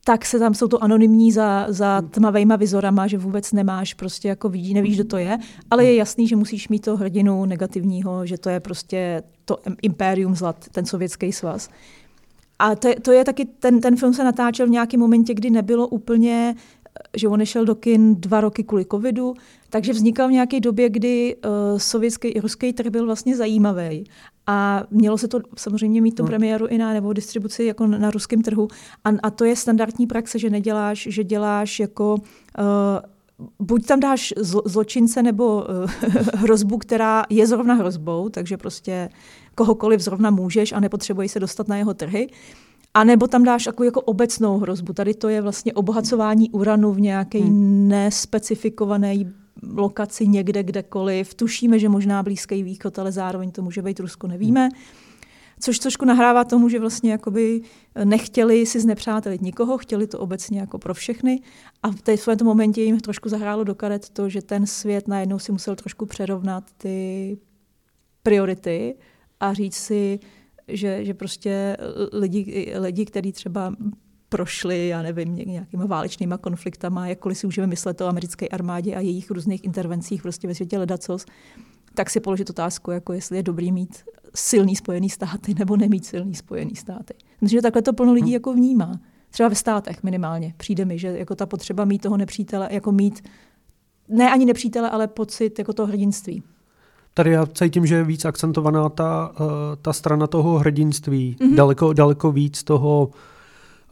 tak 0.05 0.27
se 0.27 0.39
tam 0.39 0.55
jsou 0.55 0.69
to 0.69 0.85
anonymní 0.85 1.33
za, 1.33 1.67
za 1.69 2.03
tmavejma 2.03 2.57
vizorama, 2.57 3.07
že 3.07 3.19
vůbec 3.19 3.53
nemáš, 3.53 3.95
prostě 3.95 4.29
jako 4.29 4.49
vidí, 4.49 4.75
nevíš, 4.75 4.95
kdo 4.95 5.05
to 5.05 5.17
je, 5.17 5.39
ale 5.71 5.85
je 5.85 5.95
jasný, 5.95 6.29
že 6.29 6.37
musíš 6.37 6.69
mít 6.69 6.85
to 6.85 6.97
hrdinu 6.97 7.45
negativního, 7.45 8.27
že 8.27 8.39
to 8.39 8.51
je 8.51 8.61
prostě 8.61 9.23
to 9.45 9.59
impérium 9.83 10.35
zlat, 10.35 10.65
ten 10.73 10.87
sovětský 10.87 11.33
svaz. 11.33 11.69
A 12.59 12.75
to, 12.75 12.89
to 13.03 13.13
je 13.13 13.25
taky, 13.25 13.45
ten, 13.45 13.81
ten 13.81 13.97
film 13.97 14.15
se 14.15 14.25
natáčel 14.25 14.67
v 14.67 14.71
nějakém 14.71 15.01
momentě, 15.01 15.35
kdy 15.35 15.51
nebylo 15.51 15.89
úplně 15.89 16.55
že 17.17 17.29
on 17.29 17.39
nešel 17.39 17.65
do 17.65 17.75
kin 17.75 18.15
dva 18.15 18.41
roky 18.41 18.65
kvůli 18.65 18.85
covidu, 18.85 19.35
takže 19.71 19.93
vznikal 19.93 20.29
v 20.29 20.33
nějaké 20.33 20.61
době, 20.61 20.89
kdy 20.89 21.37
uh, 21.37 21.79
sovětský 21.79 22.29
i 22.29 22.41
ruský 22.41 22.73
trh 22.73 22.91
byl 22.91 23.07
vlastně 23.07 23.37
zajímavý. 23.37 24.05
A 24.47 24.83
mělo 24.91 25.19
se 25.19 25.29
to 25.29 25.41
samozřejmě 25.57 26.01
mít 26.01 26.15
tu 26.15 26.23
hmm. 26.23 26.29
premiéru 26.29 26.67
i 26.67 26.79
na 26.79 26.93
nebo 26.93 27.13
distribuci 27.13 27.65
jako 27.65 27.87
na, 27.87 27.99
na 27.99 28.11
ruském 28.11 28.43
trhu. 28.43 28.69
A, 29.05 29.09
a 29.23 29.31
to 29.31 29.45
je 29.45 29.57
standardní 29.57 30.07
praxe, 30.07 30.39
že 30.39 30.51
neděláš, 30.51 31.09
že 31.11 31.25
děláš 31.25 31.81
jako 31.81 32.15
uh, 32.15 33.47
buď 33.59 33.87
tam 33.87 34.01
dáš 34.01 34.35
zlo, 34.37 34.63
zločince 34.65 35.23
nebo 35.23 35.57
uh, 35.57 35.91
hrozbu, 36.35 36.79
která 36.79 37.25
je 37.31 37.47
zrovna 37.47 37.75
hrozbou, 37.75 38.29
takže 38.29 38.57
prostě 38.57 39.09
kohokoliv 39.55 40.01
zrovna 40.01 40.31
můžeš 40.31 40.73
a 40.73 40.81
nepotřebuješ 40.81 41.33
se 41.33 41.41
dostat 41.41 41.69
na 41.69 41.77
jeho 41.77 41.95
trhy. 41.95 42.29
A 42.95 43.05
nebo 43.05 43.27
tam 43.27 43.45
dáš 43.45 43.67
jako, 43.67 43.85
jako 43.85 44.01
obecnou 44.01 44.59
hrozbu. 44.59 44.93
Tady 44.93 45.15
to 45.15 45.29
je 45.29 45.43
vlastně 45.43 45.73
obohacování 45.73 46.51
uranu 46.51 46.93
v 46.93 47.01
nějaké 47.01 47.39
hmm. 47.39 47.89
nespecifikované 47.89 49.15
lokaci 49.77 50.29
někde, 50.29 50.63
kdekoliv. 50.63 51.35
Tušíme, 51.35 51.79
že 51.79 51.89
možná 51.89 52.23
Blízký 52.23 52.63
východ, 52.63 52.99
ale 52.99 53.13
zároveň 53.13 53.51
to 53.51 53.63
může 53.63 53.83
být 53.83 54.01
Rusko, 54.01 54.27
nevíme. 54.27 54.69
Což 55.61 55.79
trošku 55.79 56.05
nahrává 56.05 56.45
tomu, 56.45 56.69
že 56.69 56.79
vlastně 56.79 57.13
jakoby 57.13 57.61
nechtěli 58.05 58.67
si 58.67 58.81
znepřátelit 58.81 59.43
nikoho, 59.43 59.79
chtěli 59.79 60.07
to 60.07 60.19
obecně 60.19 60.61
jako 60.61 60.79
pro 60.79 60.95
všechny. 60.95 61.43
A 61.83 61.91
v, 61.91 62.03
té, 62.03 62.17
v 62.17 62.25
tom 62.25 62.47
momentě 62.47 62.83
jim 62.83 63.01
trošku 63.01 63.29
zahrálo 63.29 63.65
do 63.65 63.75
karet 63.75 64.09
to, 64.09 64.29
že 64.29 64.43
ten 64.43 64.67
svět 64.67 65.09
najednou 65.09 65.39
si 65.39 65.53
musel 65.53 65.77
trošku 65.77 66.07
přerovnat 66.07 66.65
ty 66.77 67.39
priority 68.23 68.95
a 69.41 69.55
říct 69.55 69.77
si, 69.77 70.21
že, 70.73 71.05
že 71.05 71.15
prostě 71.15 71.77
lidi, 72.13 72.75
lidi 72.79 73.05
kteří 73.05 73.33
třeba 73.33 73.75
prošli, 74.29 74.89
já 74.89 75.03
nevím, 75.03 75.37
nějakýma 75.37 75.87
válečnýma 75.87 76.39
konfliktama, 76.39 77.09
jakkoliv 77.09 77.39
si 77.39 77.47
můžeme 77.47 77.67
myslet 77.67 78.01
o 78.01 78.07
americké 78.07 78.49
armádě 78.49 78.95
a 78.95 79.01
jejich 79.01 79.31
různých 79.31 79.65
intervencích 79.65 80.23
prostě 80.23 80.49
ve 80.49 80.55
světě 80.55 80.79
ledacos, 80.79 81.27
tak 81.95 82.11
si 82.11 82.21
položit 82.21 82.51
otázku, 82.51 82.91
jako 82.91 83.13
jestli 83.13 83.37
je 83.37 83.43
dobrý 83.43 83.73
mít 83.73 84.05
silný 84.35 84.77
spojený 84.77 85.11
státy 85.11 85.55
nebo 85.59 85.77
nemít 85.77 86.07
silný 86.07 86.35
spojený 86.35 86.77
státy. 86.77 87.15
Myslím, 87.41 87.59
že 87.59 87.63
takhle 87.63 87.83
to 87.83 87.93
plno 87.93 88.13
lidí 88.13 88.33
jako 88.33 88.53
vnímá. 88.53 89.01
Třeba 89.31 89.49
ve 89.49 89.55
státech 89.55 90.03
minimálně. 90.03 90.55
Přijde 90.57 90.85
mi, 90.85 90.99
že 90.99 91.09
jako 91.09 91.35
ta 91.35 91.47
potřeba 91.47 91.85
mít 91.85 92.03
toho 92.03 92.17
nepřítele, 92.17 92.69
jako 92.71 92.93
mít 92.93 93.29
ne 94.09 94.31
ani 94.31 94.45
nepřítele, 94.45 94.91
ale 94.91 95.09
pocit 95.09 95.59
jako 95.59 95.73
toho 95.73 95.87
hrdinství. 95.87 96.43
Tady 97.15 97.31
já 97.31 97.47
cítím, 97.47 97.87
že 97.87 97.95
je 97.95 98.05
víc 98.05 98.25
akcentovaná 98.25 98.89
ta, 98.89 99.33
uh, 99.41 99.47
ta 99.83 99.93
strana 99.93 100.27
toho 100.27 100.59
hrdinství, 100.59 101.37
mm-hmm. 101.41 101.55
daleko, 101.55 101.93
daleko 101.93 102.33
víc 102.33 102.63
toho 102.65 103.11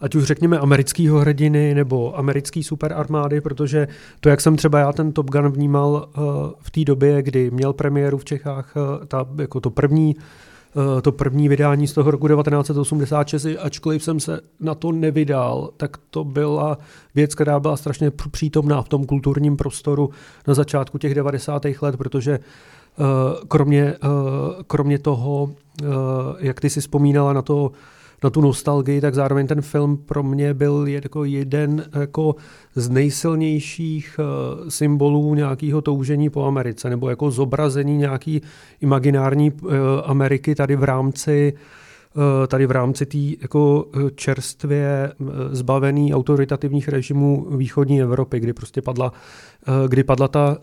ať 0.01 0.15
už 0.15 0.25
řekněme 0.25 0.59
amerického 0.59 1.19
hrdiny 1.19 1.75
nebo 1.75 2.19
americký 2.19 2.63
superarmády, 2.63 3.41
protože 3.41 3.89
to, 4.21 4.29
jak 4.29 4.41
jsem 4.41 4.57
třeba 4.57 4.79
já 4.79 4.93
ten 4.93 5.13
Top 5.13 5.31
Gun 5.31 5.49
vnímal 5.49 6.09
uh, 6.19 6.25
v 6.61 6.71
té 6.71 6.85
době, 6.85 7.23
kdy 7.23 7.51
měl 7.51 7.73
premiéru 7.73 8.19
v 8.19 8.25
Čechách, 8.25 8.75
uh, 8.77 9.07
ta, 9.07 9.27
jako 9.39 9.61
to 9.61 9.71
první 9.71 10.17
uh, 10.17 11.01
to 11.01 11.13
první 11.13 11.49
vydání 11.49 11.87
z 11.87 11.93
toho 11.93 12.11
roku 12.11 12.29
1986, 12.29 13.47
ačkoliv 13.61 14.05
jsem 14.05 14.21
se 14.21 14.41
na 14.61 14.75
to 14.75 14.93
nevydal, 14.93 15.71
tak 15.77 15.97
to 16.11 16.25
byla 16.25 16.79
věc, 17.15 17.35
která 17.35 17.61
byla 17.61 17.77
strašně 17.77 18.11
přítomná 18.31 18.83
v 18.83 18.89
tom 18.89 19.07
kulturním 19.07 19.57
prostoru 19.57 20.11
na 20.47 20.55
začátku 20.55 20.99
těch 20.99 21.15
90. 21.15 21.63
let, 21.83 21.97
protože 21.97 22.39
kromě, 23.49 23.95
kromě 24.67 24.99
toho, 24.99 25.51
jak 26.39 26.61
ty 26.61 26.71
si 26.71 26.81
vzpomínala 26.81 27.33
na 27.33 27.43
to, 27.43 27.71
na 28.25 28.31
tu 28.31 28.41
nostalgii, 28.41 29.01
tak 29.01 29.15
zároveň 29.15 29.47
ten 29.47 29.61
film 29.63 29.97
pro 29.97 30.23
mě 30.23 30.55
byl 30.55 30.87
jako 30.87 31.25
jeden 31.25 31.85
jako 32.01 32.35
z 32.75 32.89
nejsilnějších 32.89 34.21
symbolů 34.69 35.35
nějakého 35.35 35.81
toužení 35.81 36.31
po 36.31 36.45
Americe, 36.45 36.91
nebo 36.91 37.11
jako 37.11 37.31
zobrazení 37.31 37.97
nějaký 37.97 38.43
imaginární 38.81 39.53
Ameriky 40.05 40.55
tady 40.55 40.77
v 40.77 40.85
rámci 40.85 41.53
tady 42.49 42.67
v 42.67 42.71
rámci 42.71 43.07
té 43.07 43.19
jako 43.43 43.87
čerstvě 44.15 45.13
zbavený 45.51 46.15
autoritativních 46.15 46.89
režimů 46.89 47.47
východní 47.57 48.03
Evropy, 48.03 48.41
kdy 48.41 48.53
prostě 48.53 48.83
padla, 48.83 49.13
kdy 49.89 50.05
padla 50.05 50.29
ta 50.29 50.59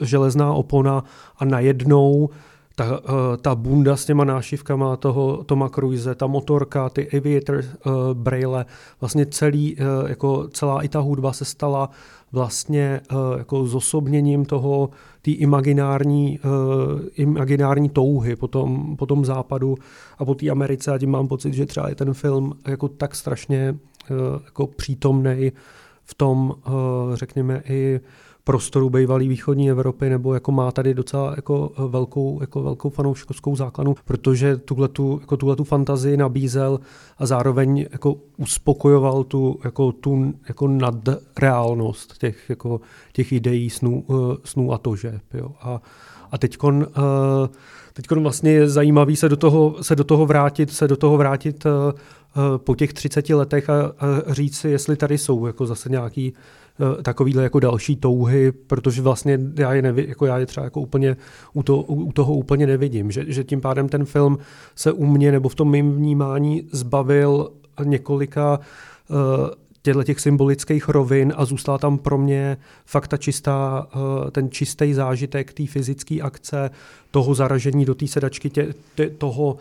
železná 0.00 0.52
opona 0.52 1.04
a 1.38 1.44
najednou 1.44 2.30
ta, 2.80 3.00
uh, 3.00 3.36
ta 3.40 3.54
bunda 3.54 3.96
s 3.96 4.04
těma 4.04 4.24
nášivkama 4.24 4.96
toho 4.96 5.44
Toma 5.44 5.68
Cruise, 5.68 6.14
ta 6.14 6.26
motorka, 6.26 6.88
ty 6.88 7.10
aviator 7.10 7.56
uh, 7.56 7.92
braille, 8.12 8.66
vlastně 9.00 9.26
celý, 9.26 9.76
uh, 9.76 10.08
jako 10.10 10.48
celá 10.48 10.82
i 10.82 10.88
ta 10.88 11.00
hudba 11.00 11.32
se 11.32 11.44
stala 11.44 11.90
vlastně 12.32 13.00
uh, 13.12 13.38
jako 13.38 13.66
zosobněním 13.66 14.44
toho, 14.44 14.90
té 15.22 15.30
imaginární, 15.30 16.38
uh, 16.44 17.00
imaginární 17.14 17.88
touhy 17.88 18.36
po 18.36 18.48
tom, 18.48 18.96
po 18.96 19.06
tom 19.06 19.24
západu 19.24 19.76
a 20.18 20.24
po 20.24 20.34
té 20.34 20.50
Americe. 20.50 20.92
A 20.92 20.98
tím 20.98 21.10
mám 21.10 21.28
pocit, 21.28 21.54
že 21.54 21.66
třeba 21.66 21.88
je 21.88 21.94
ten 21.94 22.14
film 22.14 22.52
jako 22.68 22.88
tak 22.88 23.14
strašně 23.14 23.76
uh, 24.10 24.16
jako 24.44 24.66
přítomný 24.66 25.52
v 26.04 26.14
tom, 26.14 26.54
uh, 26.66 26.74
řekněme, 27.14 27.62
i 27.68 28.00
prostoru 28.44 28.90
bývalé 28.90 29.24
východní 29.24 29.70
Evropy, 29.70 30.10
nebo 30.10 30.34
jako 30.34 30.52
má 30.52 30.72
tady 30.72 30.94
docela 30.94 31.32
jako 31.36 31.72
velkou, 31.88 32.38
jako 32.40 32.62
velkou 32.62 32.90
fanouškovskou 32.90 33.56
základnu, 33.56 33.94
protože 34.04 34.56
tuhle 34.56 34.88
tu, 34.88 35.18
jako 35.20 35.36
tuhle 35.36 35.56
tu 35.56 35.64
fantazii 35.64 36.16
nabízel 36.16 36.80
a 37.18 37.26
zároveň 37.26 37.86
jako 37.92 38.16
uspokojoval 38.36 39.24
tu, 39.24 39.60
jako 39.64 39.92
tu 39.92 40.34
jako 40.48 40.68
nadreálnost 40.68 42.18
těch, 42.18 42.50
jako 42.50 42.80
těch 43.12 43.32
ideí, 43.32 43.70
snů, 43.70 44.04
uh, 44.06 44.34
snů 44.44 44.72
a 44.72 44.78
tože. 44.78 45.20
Jo. 45.34 45.50
A, 45.60 45.82
a 46.30 46.38
teďkon, 46.38 46.76
uh, 46.76 47.48
teďkon 47.92 48.22
vlastně 48.22 48.52
je 48.52 48.68
zajímavý 48.68 49.16
se 49.16 49.28
do 49.28 49.36
toho, 49.36 49.76
se 49.82 49.96
do 49.96 50.04
toho 50.04 50.26
vrátit, 50.26 50.70
se 50.70 50.88
do 50.88 50.96
toho 50.96 51.16
vrátit 51.16 51.66
po 52.56 52.74
těch 52.74 52.92
30 52.92 53.28
letech 53.28 53.70
a, 53.70 53.92
a 54.28 54.34
říct 54.34 54.58
si, 54.58 54.68
jestli 54.68 54.96
tady 54.96 55.18
jsou 55.18 55.46
jako 55.46 55.66
zase 55.66 55.88
nějaký 55.88 56.32
Eh, 56.32 56.59
takovýhle 57.02 57.42
jako 57.42 57.60
další 57.60 57.96
touhy, 57.96 58.52
protože 58.52 59.02
vlastně 59.02 59.38
já 59.58 59.74
je, 59.74 59.82
nevi, 59.82 60.04
jako 60.08 60.26
já 60.26 60.38
je 60.38 60.46
třeba 60.46 60.64
jako 60.64 60.80
úplně 60.80 61.16
u, 61.52 61.62
to, 61.62 61.82
u 61.82 62.12
toho 62.12 62.34
úplně 62.34 62.66
nevidím, 62.66 63.10
že, 63.10 63.24
že 63.28 63.44
tím 63.44 63.60
pádem 63.60 63.88
ten 63.88 64.04
film 64.04 64.38
se 64.74 64.92
u 64.92 65.06
mě 65.06 65.32
nebo 65.32 65.48
v 65.48 65.54
tom 65.54 65.70
mém 65.70 65.92
vnímání 65.92 66.68
zbavil 66.72 67.50
několika 67.84 68.60
uh, 69.08 69.16
těchto 69.82 70.04
těch 70.04 70.20
symbolických 70.20 70.88
rovin 70.88 71.32
a 71.36 71.44
zůstala 71.44 71.78
tam 71.78 71.98
pro 71.98 72.18
mě 72.18 72.56
fakt 72.86 73.08
ta 73.08 73.16
čistá, 73.16 73.86
uh, 73.94 74.30
ten 74.30 74.50
čistý 74.50 74.94
zážitek 74.94 75.52
té 75.52 75.66
fyzické 75.66 76.20
akce, 76.20 76.70
toho 77.10 77.34
zaražení 77.34 77.84
do 77.84 77.94
té 77.94 78.06
sedačky, 78.06 78.50
tě, 78.50 78.74
tě, 78.94 79.10
toho 79.10 79.56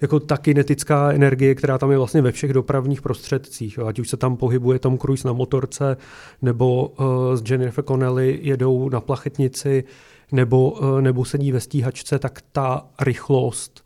jako 0.00 0.20
ta 0.20 0.36
kinetická 0.36 1.12
energie, 1.12 1.54
která 1.54 1.78
tam 1.78 1.90
je 1.90 1.98
vlastně 1.98 2.22
ve 2.22 2.32
všech 2.32 2.52
dopravních 2.52 3.02
prostředcích. 3.02 3.78
Ať 3.78 3.98
už 3.98 4.08
se 4.08 4.16
tam 4.16 4.36
pohybuje 4.36 4.78
Tom 4.78 4.98
Cruise 4.98 5.28
na 5.28 5.32
motorce, 5.34 5.96
nebo 6.42 6.86
uh, 6.86 7.06
s 7.34 7.50
Jennifer 7.50 7.84
Connelly 7.84 8.38
jedou 8.42 8.88
na 8.88 9.00
plachetnici, 9.00 9.84
nebo, 10.32 10.70
uh, 10.70 11.00
nebo 11.00 11.24
sedí 11.24 11.52
ve 11.52 11.60
stíhačce, 11.60 12.18
tak 12.18 12.42
ta 12.52 12.86
rychlost 13.00 13.84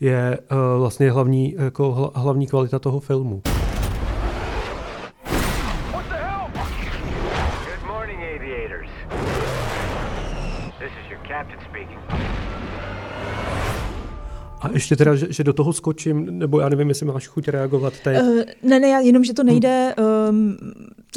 je 0.00 0.38
uh, 0.38 0.78
vlastně 0.78 1.10
hlavní, 1.10 1.54
jako 1.58 2.12
hlavní 2.14 2.46
kvalita 2.46 2.78
toho 2.78 3.00
filmu. 3.00 3.42
A 14.68 14.72
ještě 14.72 14.96
teda, 14.96 15.14
že, 15.14 15.26
že 15.30 15.44
do 15.44 15.52
toho 15.52 15.72
skočím, 15.72 16.38
nebo 16.38 16.60
já 16.60 16.68
nevím, 16.68 16.88
jestli 16.88 17.06
máš 17.06 17.26
chuť 17.26 17.48
reagovat 17.48 17.92
teď. 18.04 18.22
Uh, 18.22 18.42
ne, 18.62 18.80
ne, 18.80 18.88
jenom, 18.88 19.24
že 19.24 19.34
to 19.34 19.42
nejde, 19.44 19.94
um, 20.28 20.56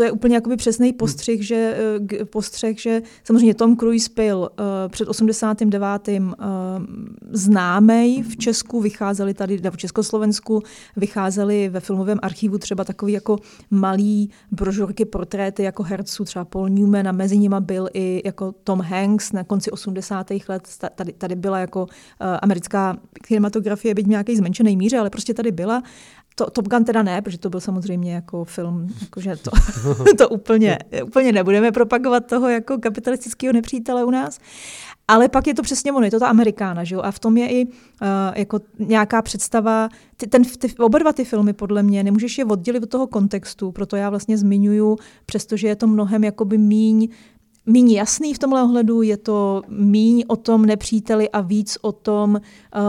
to 0.02 0.06
je 0.06 0.12
úplně 0.12 0.36
jakoby 0.36 0.58
přesný 0.58 0.94
postřeh, 0.94 1.36
hmm. 1.36 1.44
že, 1.44 1.78
uh, 2.20 2.26
postřeh, 2.26 2.80
že 2.80 3.02
samozřejmě 3.24 3.54
Tom 3.54 3.78
Cruise 3.78 4.10
byl 4.16 4.38
uh, 4.38 4.66
před 4.92 5.08
89. 5.08 6.08
Uh, 6.08 6.24
známej 7.32 8.24
v 8.24 8.38
Česku, 8.38 8.82
vycházeli 8.82 9.34
tady, 9.34 9.58
v 9.70 9.78
Československu, 9.78 10.64
vycházeli 10.96 11.70
ve 11.70 11.80
filmovém 11.80 12.20
archivu 12.22 12.58
třeba 12.58 12.84
takový 12.84 13.14
jako 13.14 13.38
malý 13.72 14.30
brožurky, 14.52 15.06
portréty 15.06 15.64
jako 15.64 15.84
herců, 15.84 16.26
třeba 16.26 16.46
Paul 16.46 16.70
Newman 16.70 17.08
a 17.08 17.12
mezi 17.12 17.38
nimi 17.38 17.56
byl 17.60 17.90
i 17.94 18.22
jako 18.26 18.52
Tom 18.64 18.82
Hanks 18.82 19.32
na 19.32 19.44
konci 19.44 19.72
80. 19.72 20.28
let, 20.50 20.68
tady, 20.96 21.14
tady 21.14 21.36
byla 21.36 21.60
jako 21.60 21.84
uh, 21.84 21.88
americká 22.42 22.98
kinematografie, 23.24 23.94
byť 23.94 24.06
v 24.06 24.10
nějaké 24.10 24.38
zmenšené 24.38 24.76
míře, 24.76 24.98
ale 24.98 25.10
prostě 25.10 25.34
tady 25.34 25.52
byla. 25.52 25.84
To, 26.36 26.50
Top 26.50 26.68
Gun 26.68 26.84
teda 26.84 27.04
ne, 27.04 27.22
protože 27.22 27.38
to 27.38 27.50
byl 27.50 27.60
samozřejmě 27.60 28.14
jako 28.14 28.46
film, 28.46 28.88
jakože 29.02 29.36
to, 29.36 29.52
to 30.18 30.30
úplně, 30.30 30.80
úplně 31.06 31.32
nebudeme 31.32 31.72
propagovat 31.72 32.26
toho 32.26 32.50
jako 32.50 32.78
kapitalistického 32.78 33.54
nepřítele 33.54 34.06
u 34.06 34.12
nás. 34.12 34.40
Ale 35.08 35.30
pak 35.30 35.48
je 35.48 35.54
to 35.54 35.62
přesně 35.62 35.92
ono, 35.94 36.06
je 36.06 36.12
to 36.12 36.20
ta 36.20 36.28
Amerikána, 36.28 36.84
že 36.84 36.96
jo? 36.96 37.02
A 37.02 37.12
v 37.12 37.20
tom 37.20 37.38
je 37.38 37.52
i 37.52 37.66
uh, 37.66 37.72
jako 38.36 38.60
nějaká 38.80 39.22
představa, 39.22 39.90
ty, 40.18 40.28
ten, 40.28 40.44
ty, 40.44 40.74
oba 40.80 41.00
dva 41.00 41.14
ty 41.14 41.26
filmy 41.26 41.54
podle 41.54 41.84
mě, 41.84 42.04
nemůžeš 42.04 42.38
je 42.38 42.46
oddělit 42.46 42.84
od 42.84 42.90
toho 42.90 43.08
kontextu, 43.08 43.72
proto 43.72 43.96
já 43.96 44.10
vlastně 44.10 44.38
zmiňuju, 44.38 44.98
přestože 45.26 45.68
je 45.68 45.76
to 45.76 45.88
mnohem 45.88 46.24
jakoby 46.24 46.58
míň 46.58 47.10
méně 47.66 47.98
jasný 47.98 48.34
v 48.34 48.40
tomhle 48.40 48.64
ohledu, 48.64 49.02
je 49.02 49.18
to 49.18 49.62
míň 49.68 50.24
o 50.28 50.36
tom 50.36 50.66
nepříteli 50.66 51.30
a 51.30 51.42
víc 51.42 51.78
o 51.82 51.92
tom, 51.92 52.34
uh, 52.34 52.82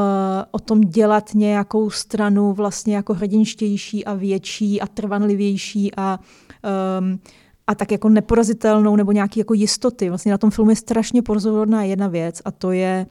o 0.51 0.59
tom 0.59 0.81
dělat 0.81 1.31
nějakou 1.35 1.91
stranu 1.91 2.53
vlastně 2.53 2.97
jako 2.97 3.15
hrdinštější 3.15 4.05
a 4.05 4.15
větší 4.15 4.81
a 4.81 4.87
trvanlivější 4.87 5.91
a 5.97 6.19
um, 7.01 7.21
a 7.67 7.75
tak 7.75 7.93
jako 7.93 8.09
neporazitelnou 8.09 8.97
nebo 8.97 9.13
nějaký 9.13 9.41
jako 9.41 9.55
jistoty. 9.55 10.09
Vlastně 10.09 10.33
na 10.33 10.39
tom 10.39 10.51
filmu 10.51 10.71
je 10.71 10.77
strašně 10.77 11.23
pozorodná 11.23 11.83
jedna 11.83 12.09
věc 12.09 12.43
a 12.45 12.51
to 12.51 12.73
je 12.73 13.07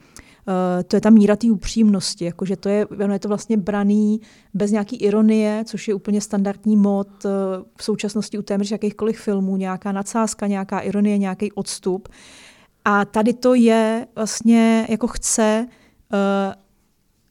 to 0.88 0.96
je 0.96 1.02
ta 1.02 1.10
míra 1.10 1.36
té 1.36 1.52
upřímnosti, 1.52 2.26
jakože 2.26 2.56
to 2.56 2.70
je, 2.70 2.86
ono 2.86 3.14
je 3.14 3.20
to 3.20 3.28
vlastně 3.28 3.58
braný 3.58 4.22
bez 4.54 4.72
nějaký 4.72 4.96
ironie, 4.96 5.64
což 5.68 5.88
je 5.88 5.94
úplně 5.94 6.22
standardní 6.22 6.78
mod 6.78 7.08
uh, 7.26 7.32
v 7.78 7.84
současnosti 7.84 8.38
u 8.38 8.42
téměř 8.42 8.72
jakýchkoliv 8.72 9.20
filmů, 9.20 9.58
nějaká 9.58 9.92
nadsázka, 9.92 10.48
nějaká 10.48 10.80
ironie, 10.80 11.18
nějaký 11.18 11.52
odstup. 11.52 12.10
A 12.86 13.06
tady 13.06 13.34
to 13.34 13.54
je 13.54 14.08
vlastně, 14.16 14.88
jako 14.90 15.08
chce, 15.08 15.68
uh, 16.14 16.18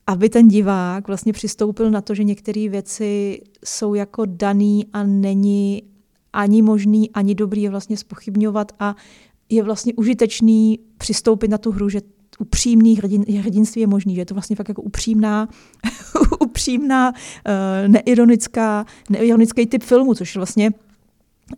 aby 0.06 0.28
ten 0.28 0.48
divák 0.48 1.06
vlastně 1.06 1.32
přistoupil 1.32 1.90
na 1.90 2.00
to, 2.00 2.14
že 2.14 2.24
některé 2.24 2.68
věci 2.68 3.40
jsou 3.64 3.94
jako 3.94 4.22
daný 4.26 4.86
a 4.92 5.02
není 5.02 5.82
ani 6.32 6.62
možný, 6.62 7.10
ani 7.10 7.34
dobrý 7.34 7.62
je 7.62 7.70
vlastně 7.70 7.96
spochybňovat 7.96 8.72
a 8.78 8.96
je 9.48 9.62
vlastně 9.62 9.94
užitečný 9.94 10.78
přistoupit 10.98 11.50
na 11.50 11.58
tu 11.58 11.70
hru, 11.70 11.88
že 11.88 12.00
upřímný 12.40 12.96
hrdin, 12.96 13.24
hrdinství 13.40 13.80
je 13.80 13.86
možný, 13.86 14.14
že 14.14 14.20
je 14.20 14.26
to 14.26 14.34
vlastně 14.34 14.56
fakt 14.56 14.68
jako 14.68 14.82
upřímná, 14.82 15.48
upřímná, 16.40 17.12
uh, 17.12 17.88
neironická, 17.88 18.86
neironický 19.10 19.66
typ 19.66 19.82
filmu, 19.82 20.14
což 20.14 20.36
vlastně 20.36 20.70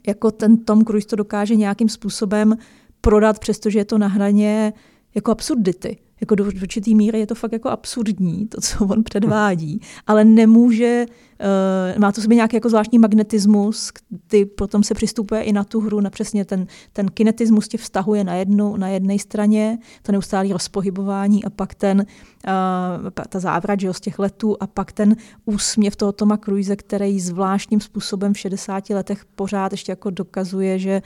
jako 0.07 0.31
ten 0.31 0.57
Tom 0.57 0.85
Cruise 0.85 1.09
to 1.09 1.17
dokáže 1.17 1.57
nějakým 1.57 1.89
způsobem 1.89 2.57
prodat, 3.01 3.39
přestože 3.39 3.79
je 3.79 3.85
to 3.85 3.99
na 3.99 4.07
hraně 4.07 4.73
jako 5.15 5.31
absurdity. 5.31 5.97
Jako 6.23 6.35
do 6.35 6.45
určitý 6.45 6.95
míry 6.95 7.19
je 7.19 7.27
to 7.27 7.35
fakt 7.35 7.53
jako 7.53 7.69
absurdní, 7.69 8.47
to, 8.49 8.61
co 8.61 8.85
on 8.85 9.05
předvádí, 9.05 9.81
ale 10.07 10.25
nemůže, 10.25 11.07
uh, 11.07 12.01
má 12.01 12.13
to 12.13 12.21
sobě 12.21 12.35
nějaký 12.35 12.57
jako 12.57 12.69
zvláštní 12.69 12.99
magnetismus, 12.99 13.93
kdy 14.09 14.45
potom 14.45 14.83
se 14.83 14.95
přistupuje 14.95 15.43
i 15.43 15.53
na 15.53 15.65
tu 15.65 15.81
hru, 15.81 16.01
na 16.01 16.11
přesně 16.11 16.45
ten, 16.45 16.67
ten 16.93 17.07
kinetismus 17.09 17.69
tě 17.69 17.79
vztahuje 17.79 18.25
na 18.25 18.35
jednu, 18.35 18.77
na 18.77 18.89
jedné 18.89 19.19
straně, 19.19 19.79
to 20.03 20.13
neustálé 20.13 20.53
rozpohybování 20.53 21.45
a 21.45 21.51
pak 21.51 21.75
ten, 21.75 21.99
uh, 21.99 23.11
ta 23.29 23.41
závrat 23.41 23.81
že 23.81 23.87
jo, 23.87 23.95
z 23.95 24.01
těch 24.01 24.19
letů 24.19 24.57
a 24.61 24.67
pak 24.67 24.93
ten 24.93 25.17
úsměv 25.45 25.97
toho 25.97 26.13
Toma 26.13 26.37
Cruise, 26.37 26.77
který 26.77 27.21
zvláštním 27.21 27.81
způsobem 27.81 28.35
v 28.35 28.39
60 28.39 28.91
letech 28.91 29.25
pořád 29.25 29.73
ještě 29.73 29.93
jako 29.93 30.11
dokazuje, 30.11 30.79
že 30.79 31.03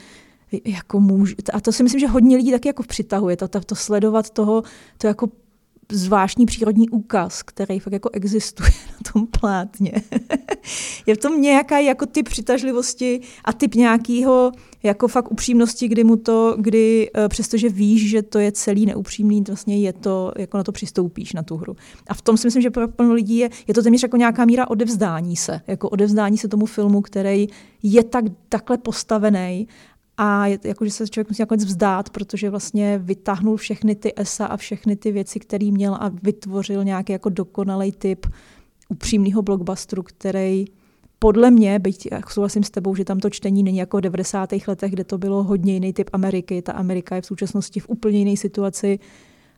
jako 0.65 0.99
můž, 0.99 1.35
a 1.53 1.61
to 1.61 1.71
si 1.71 1.83
myslím, 1.83 1.99
že 1.99 2.07
hodně 2.07 2.37
lidí 2.37 2.51
taky 2.51 2.69
jako 2.69 2.83
přitahuje, 2.83 3.37
to, 3.37 3.47
to, 3.47 3.59
to 3.59 3.75
sledovat 3.75 4.29
toho, 4.29 4.63
to 4.97 5.07
jako 5.07 5.27
zvláštní 5.91 6.45
přírodní 6.45 6.89
úkaz, 6.89 7.43
který 7.43 7.79
fakt 7.79 7.93
jako 7.93 8.09
existuje 8.13 8.69
na 8.87 9.11
tom 9.13 9.27
plátně. 9.27 9.91
je 11.05 11.15
v 11.15 11.17
tom 11.17 11.41
nějaká 11.41 11.79
jako 11.79 12.05
typ 12.05 12.29
přitažlivosti 12.29 13.21
a 13.45 13.53
typ 13.53 13.75
nějakého 13.75 14.51
jako 14.83 15.07
fakt 15.07 15.31
upřímnosti, 15.31 15.87
kdy 15.87 16.03
mu 16.03 16.15
to, 16.15 16.55
kdy 16.59 17.09
eh, 17.15 17.29
přestože 17.29 17.69
víš, 17.69 18.09
že 18.09 18.21
to 18.21 18.39
je 18.39 18.51
celý 18.51 18.85
neupřímný, 18.85 19.43
vlastně 19.47 19.77
je 19.77 19.93
to, 19.93 20.31
jako 20.37 20.57
na 20.57 20.63
to 20.63 20.71
přistoupíš 20.71 21.33
na 21.33 21.43
tu 21.43 21.57
hru. 21.57 21.75
A 22.07 22.13
v 22.13 22.21
tom 22.21 22.37
si 22.37 22.47
myslím, 22.47 22.61
že 22.61 22.69
pro 22.69 22.87
plno 22.87 23.13
lidí 23.13 23.37
je, 23.37 23.49
je 23.67 23.73
to 23.73 23.81
téměř 23.81 24.03
jako 24.03 24.17
nějaká 24.17 24.45
míra 24.45 24.69
odevzdání 24.69 25.35
se, 25.35 25.61
jako 25.67 25.89
odevzdání 25.89 26.37
se 26.37 26.47
tomu 26.47 26.65
filmu, 26.65 27.01
který 27.01 27.47
je 27.83 28.03
tak 28.03 28.25
takhle 28.49 28.77
postavený 28.77 29.67
a 30.17 30.45
je, 30.45 30.59
jako, 30.63 30.85
že 30.85 30.91
se 30.91 31.07
člověk 31.07 31.29
musí 31.29 31.41
nakonec 31.41 31.65
vzdát, 31.65 32.09
protože 32.09 32.49
vlastně 32.49 32.97
vytáhnul 32.97 33.57
všechny 33.57 33.95
ty 33.95 34.13
esa 34.15 34.45
a 34.45 34.57
všechny 34.57 34.95
ty 34.95 35.11
věci, 35.11 35.39
které 35.39 35.71
měl 35.71 35.93
a 35.93 36.11
vytvořil 36.23 36.83
nějaký 36.83 37.13
jako 37.13 37.29
dokonalý 37.29 37.91
typ 37.91 38.25
upřímného 38.89 39.41
blockbusteru, 39.41 40.03
který 40.03 40.65
podle 41.19 41.51
mě, 41.51 41.79
byť 41.79 42.07
jak 42.11 42.31
souhlasím 42.31 42.63
s 42.63 42.69
tebou, 42.69 42.95
že 42.95 43.05
tam 43.05 43.19
to 43.19 43.29
čtení 43.29 43.63
není 43.63 43.77
jako 43.77 43.97
v 43.97 44.01
90. 44.01 44.49
letech, 44.67 44.91
kde 44.91 45.03
to 45.03 45.17
bylo 45.17 45.43
hodně 45.43 45.73
jiný 45.73 45.93
typ 45.93 46.09
Ameriky. 46.13 46.61
Ta 46.61 46.71
Amerika 46.71 47.15
je 47.15 47.21
v 47.21 47.25
současnosti 47.25 47.79
v 47.79 47.89
úplně 47.89 48.19
jiné 48.19 48.37
situaci 48.37 48.99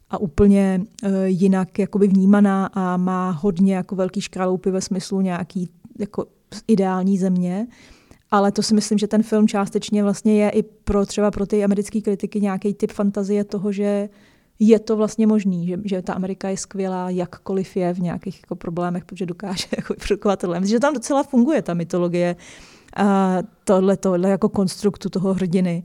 a 0.10 0.18
úplně 0.18 0.82
uh, 1.04 1.12
jinak 1.26 1.80
jakoby 1.80 2.08
vnímaná 2.08 2.66
a 2.66 2.98
má 2.98 3.30
hodně 3.30 3.76
jako 3.76 3.96
velký 3.96 4.22
škráloupy 4.22 4.72
ve 4.72 4.82
smyslu 4.82 5.22
nějaký 5.22 5.70
jako 6.00 6.26
ideální 6.68 7.18
země. 7.18 7.68
Uh, 7.68 7.99
ale 8.32 8.52
to 8.52 8.64
si 8.64 8.74
myslím, 8.74 8.98
že 8.98 9.08
ten 9.08 9.24
film 9.24 9.48
částečně 9.48 10.04
vlastně 10.04 10.44
je 10.44 10.50
i 10.50 10.64
pro 10.64 11.06
třeba 11.06 11.32
pro 11.32 11.46
ty 11.46 11.64
americké 11.64 12.02
kritiky 12.02 12.42
nějaký 12.42 12.74
typ 12.74 12.92
fantazie 12.92 13.44
toho, 13.44 13.72
že 13.72 14.10
je 14.60 14.80
to 14.80 14.98
vlastně 14.98 15.28
možný, 15.28 15.68
že, 15.68 15.78
že 15.86 16.02
ta 16.02 16.14
Amerika 16.14 16.50
je 16.50 16.58
skvělá, 16.58 17.10
jakkoliv 17.10 17.78
je 17.78 17.94
v 17.94 18.00
nějakých 18.00 18.40
jako 18.44 18.56
problémech, 18.56 19.06
protože 19.06 19.26
dokáže 19.26 19.68
jako 19.78 19.94
vyprodukovat 19.94 20.40
tohle. 20.40 20.60
Myslím, 20.60 20.76
že 20.76 20.80
tam 20.80 20.94
docela 20.94 21.24
funguje 21.24 21.62
ta 21.62 21.74
mytologie, 21.74 22.36
a 22.96 23.38
tohle, 23.64 23.98
tohle 23.98 24.30
jako 24.30 24.50
konstruktu 24.50 25.10
toho 25.10 25.34
hrdiny. 25.34 25.84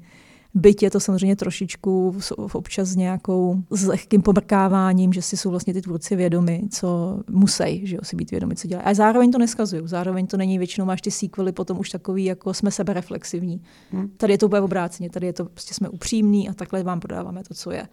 Byť 0.54 0.82
je 0.82 0.90
to 0.90 1.00
samozřejmě 1.00 1.36
trošičku 1.36 2.16
občas 2.52 2.88
s 2.88 2.96
nějakou 2.96 3.62
s 3.70 3.86
lehkým 3.86 4.22
pomrkáváním, 4.22 5.12
že 5.12 5.22
si 5.22 5.36
jsou 5.36 5.50
vlastně 5.50 5.74
ty 5.74 5.82
tvůrci 5.82 6.16
vědomi, 6.16 6.62
co 6.70 7.20
musí, 7.30 7.86
že 7.86 7.96
jo, 7.96 8.00
si 8.02 8.16
být 8.16 8.30
vědomi, 8.30 8.56
co 8.56 8.68
dělají. 8.68 8.86
A 8.86 8.94
zároveň 8.94 9.32
to 9.32 9.38
neskazují. 9.38 9.82
Zároveň 9.84 10.26
to 10.26 10.36
není 10.36 10.58
většinou, 10.58 10.86
máš 10.86 11.00
ty 11.00 11.10
sequely 11.10 11.52
potom 11.52 11.78
už 11.78 11.90
takový, 11.90 12.24
jako 12.24 12.54
jsme 12.54 12.70
sebereflexivní. 12.70 13.62
Hmm. 13.90 14.08
Tady 14.08 14.32
je 14.32 14.38
to 14.38 14.46
úplně 14.46 14.60
obráceně, 14.60 15.10
tady 15.10 15.26
je 15.26 15.32
to, 15.32 15.44
prostě 15.44 15.74
jsme 15.74 15.88
upřímní 15.88 16.48
a 16.48 16.54
takhle 16.54 16.82
vám 16.82 17.00
podáváme 17.00 17.42
to, 17.48 17.54
co 17.54 17.70
je. 17.70 17.88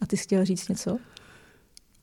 A 0.00 0.06
ty 0.06 0.16
jsi 0.16 0.22
chtěla 0.22 0.44
říct 0.44 0.68
něco? 0.68 0.96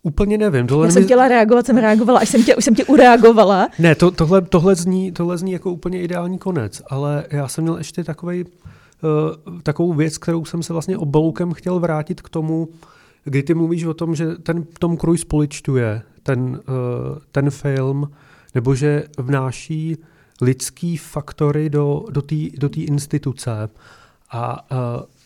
Úplně 0.04 0.38
nevím. 0.38 0.68
Tohle 0.68 0.88
Já 0.88 0.92
jsem 0.92 1.04
chtěla 1.04 1.28
reagovat, 1.28 1.66
jsem 1.66 1.78
reagovala, 1.78 2.20
až 2.20 2.30
jsem 2.30 2.44
tě, 2.44 2.56
už 2.56 2.66
jsem 2.66 2.76
tě 2.76 2.86
ureagovala. 2.86 3.70
Ne, 3.80 3.96
to, 3.96 4.12
tohle, 4.12 4.42
tohle, 4.42 4.76
zní, 4.76 5.12
tohle 5.12 5.38
zní 5.38 5.52
jako 5.52 5.72
úplně 5.72 6.02
ideální 6.02 6.38
konec, 6.38 6.82
ale 6.90 7.26
já 7.32 7.48
jsem 7.48 7.64
měl 7.64 7.78
ještě 7.78 8.04
takový 8.04 8.46
takovou 9.64 9.94
věc, 9.94 10.18
kterou 10.18 10.46
jsem 10.46 10.64
se 10.64 10.74
vlastně 10.74 10.98
obloukem 10.98 11.54
chtěl 11.54 11.80
vrátit 11.80 12.22
k 12.22 12.30
tomu, 12.30 12.70
kdy 13.24 13.44
ty 13.44 13.54
mluvíš 13.54 13.84
o 13.84 13.94
tom, 13.94 14.16
že 14.16 14.36
ten 14.36 14.64
Tom 14.80 14.98
Cruise 14.98 15.26
poličtuje 15.26 16.02
ten, 16.24 16.42
uh, 16.42 17.18
ten 17.32 17.50
film, 17.50 18.12
nebo 18.56 18.76
že 18.76 19.04
vnáší 19.18 19.98
lidský 20.42 20.98
faktory 20.98 21.70
do, 21.70 22.06
do 22.12 22.22
té 22.22 22.36
do 22.58 22.70
instituce. 22.76 23.70
A 24.32 24.72
uh, 24.72 24.78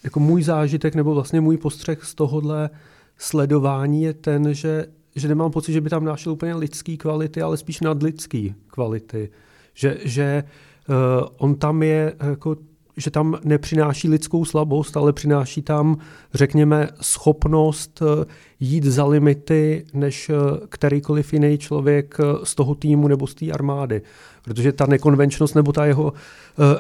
jako 0.04 0.20
můj 0.20 0.44
zážitek, 0.44 0.96
nebo 0.96 1.14
vlastně 1.14 1.42
můj 1.42 1.58
postřeh 1.58 2.04
z 2.04 2.16
tohohle 2.16 2.70
sledování 3.18 4.04
je 4.04 4.14
ten, 4.14 4.54
že, 4.54 4.86
že 5.16 5.28
nemám 5.28 5.52
pocit, 5.52 5.74
že 5.74 5.82
by 5.82 5.90
tam 5.90 6.06
našel 6.06 6.34
úplně 6.34 6.56
lidský 6.56 6.98
kvality, 6.98 7.42
ale 7.42 7.58
spíš 7.58 7.82
nadlidský 7.82 8.56
kvality. 8.68 9.30
Že, 9.74 9.98
že 10.04 10.44
uh, 10.90 11.28
on 11.38 11.56
tam 11.56 11.84
je 11.84 12.16
jako 12.30 12.56
že 12.98 13.12
tam 13.12 13.38
nepřináší 13.44 14.10
lidskou 14.10 14.46
slabost, 14.46 14.98
ale 14.98 15.14
přináší 15.14 15.62
tam, 15.62 15.98
řekněme, 16.34 16.90
schopnost 17.02 18.02
eh, 18.02 18.26
jít 18.60 18.84
za 18.84 19.06
limity, 19.06 19.86
než 19.94 20.30
eh, 20.30 20.34
kterýkoliv 20.70 21.34
jiný 21.34 21.58
člověk 21.58 22.18
z 22.44 22.56
toho 22.56 22.76
týmu 22.76 23.08
nebo 23.08 23.28
z 23.28 23.36
té 23.36 23.52
armády. 23.52 24.02
Protože 24.44 24.72
ta 24.72 24.86
nekonvenčnost 24.86 25.56
nebo 25.56 25.72
ta 25.72 25.86
jeho 25.86 26.14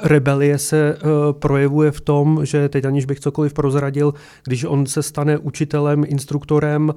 rebelie 0.03 0.57
se 0.57 0.97
projevuje 1.31 1.91
v 1.91 2.01
tom, 2.01 2.45
že 2.45 2.69
teď 2.69 2.85
aniž 2.85 3.05
bych 3.05 3.19
cokoliv 3.19 3.53
prozradil, 3.53 4.13
když 4.43 4.63
on 4.63 4.85
se 4.85 5.03
stane 5.03 5.37
učitelem, 5.37 6.03
instruktorem 6.07 6.93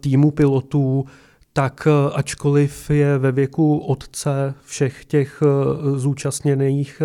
týmu 0.00 0.30
pilotů, 0.30 1.04
tak 1.52 1.88
ačkoliv 2.14 2.90
je 2.90 3.18
ve 3.18 3.32
věku 3.32 3.78
otce 3.78 4.54
všech 4.64 5.04
těch 5.04 5.42
zúčastněných 5.96 7.02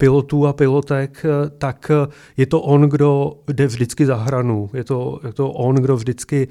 pilotů 0.00 0.46
a 0.46 0.52
pilotek, 0.52 1.26
tak 1.58 1.90
je 2.36 2.46
to 2.46 2.60
on, 2.60 2.80
kdo 2.80 3.32
jde 3.52 3.66
vždycky 3.66 4.06
za 4.06 4.16
hranu. 4.16 4.70
Je 4.72 4.84
to, 4.84 5.20
je 5.26 5.32
to 5.32 5.52
on, 5.52 5.74
kdo 5.74 5.96
vždycky 5.96 6.48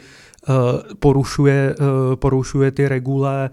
porušuje, 1.00 1.76
porušuje 2.16 2.72
ty 2.72 2.88
regule, 2.88 3.50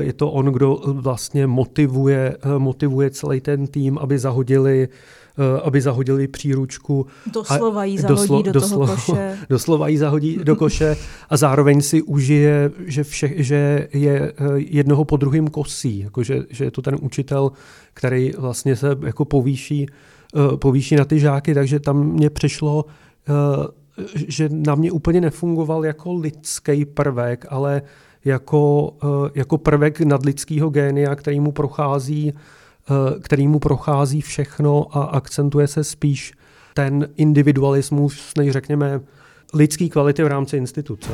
je 0.00 0.12
to 0.12 0.30
on, 0.30 0.46
kdo 0.46 0.80
vlastně 0.86 1.46
motivuje, 1.46 2.36
motivuje 2.58 3.10
celý 3.10 3.40
ten 3.40 3.66
tým, 3.66 3.98
aby 3.98 4.18
zahodili 4.18 4.88
Eh, 4.88 5.17
aby 5.62 5.80
zahodili 5.80 6.28
příručku. 6.28 7.06
Doslova 7.32 7.84
jí 7.84 7.98
zahodí 7.98 8.18
doslo, 8.18 8.42
do 8.42 8.60
toho 8.60 8.86
doslo, 8.86 8.86
koše. 8.86 9.38
Doslova 9.50 9.88
jí 9.88 9.96
zahodí 9.96 10.38
do 10.42 10.56
koše 10.56 10.96
a 11.30 11.36
zároveň 11.36 11.80
si 11.80 12.02
užije, 12.02 12.70
že, 12.86 13.04
vše, 13.04 13.30
že 13.36 13.88
je 13.92 14.32
eh, 14.32 14.44
jednoho 14.56 15.04
po 15.04 15.16
druhým 15.16 15.48
kosí, 15.48 15.98
jako 15.98 16.22
že, 16.22 16.42
že 16.50 16.64
je 16.64 16.70
to 16.70 16.82
ten 16.82 16.96
učitel, 17.00 17.52
který 17.94 18.32
vlastně 18.38 18.76
se 18.76 18.96
jako 19.06 19.24
povýší, 19.24 19.86
eh, 20.34 20.56
povýší 20.56 20.96
na 20.96 21.04
ty 21.04 21.18
žáky, 21.20 21.54
takže 21.54 21.80
tam 21.80 22.06
mě 22.06 22.30
přišlo, 22.30 22.84
že 24.14 24.48
na 24.52 24.74
mě 24.74 24.92
úplně 24.92 25.20
nefungoval 25.20 25.84
jako 25.84 26.14
lidský 26.14 26.84
prvek, 26.84 27.46
ale 27.48 27.82
jako, 28.24 28.92
jako 29.34 29.58
prvek 29.58 30.00
nadlidského 30.00 30.70
génia, 30.70 31.14
který 31.14 31.40
mu 31.40 31.52
prochází 31.52 32.32
Eh, 32.32 32.32
který 33.22 33.48
mu 33.48 33.58
prochází 33.58 34.20
všechno 34.20 34.96
a 34.96 35.04
akcentuje 35.04 35.66
se 35.66 35.84
spíš 35.84 36.32
ten 36.74 37.08
individualismus, 37.16 38.32
než 38.38 38.52
řekněme 38.52 39.00
lidský 39.54 39.90
kvality 39.90 40.22
v 40.22 40.26
rámci 40.26 40.56
instituce. 40.56 41.10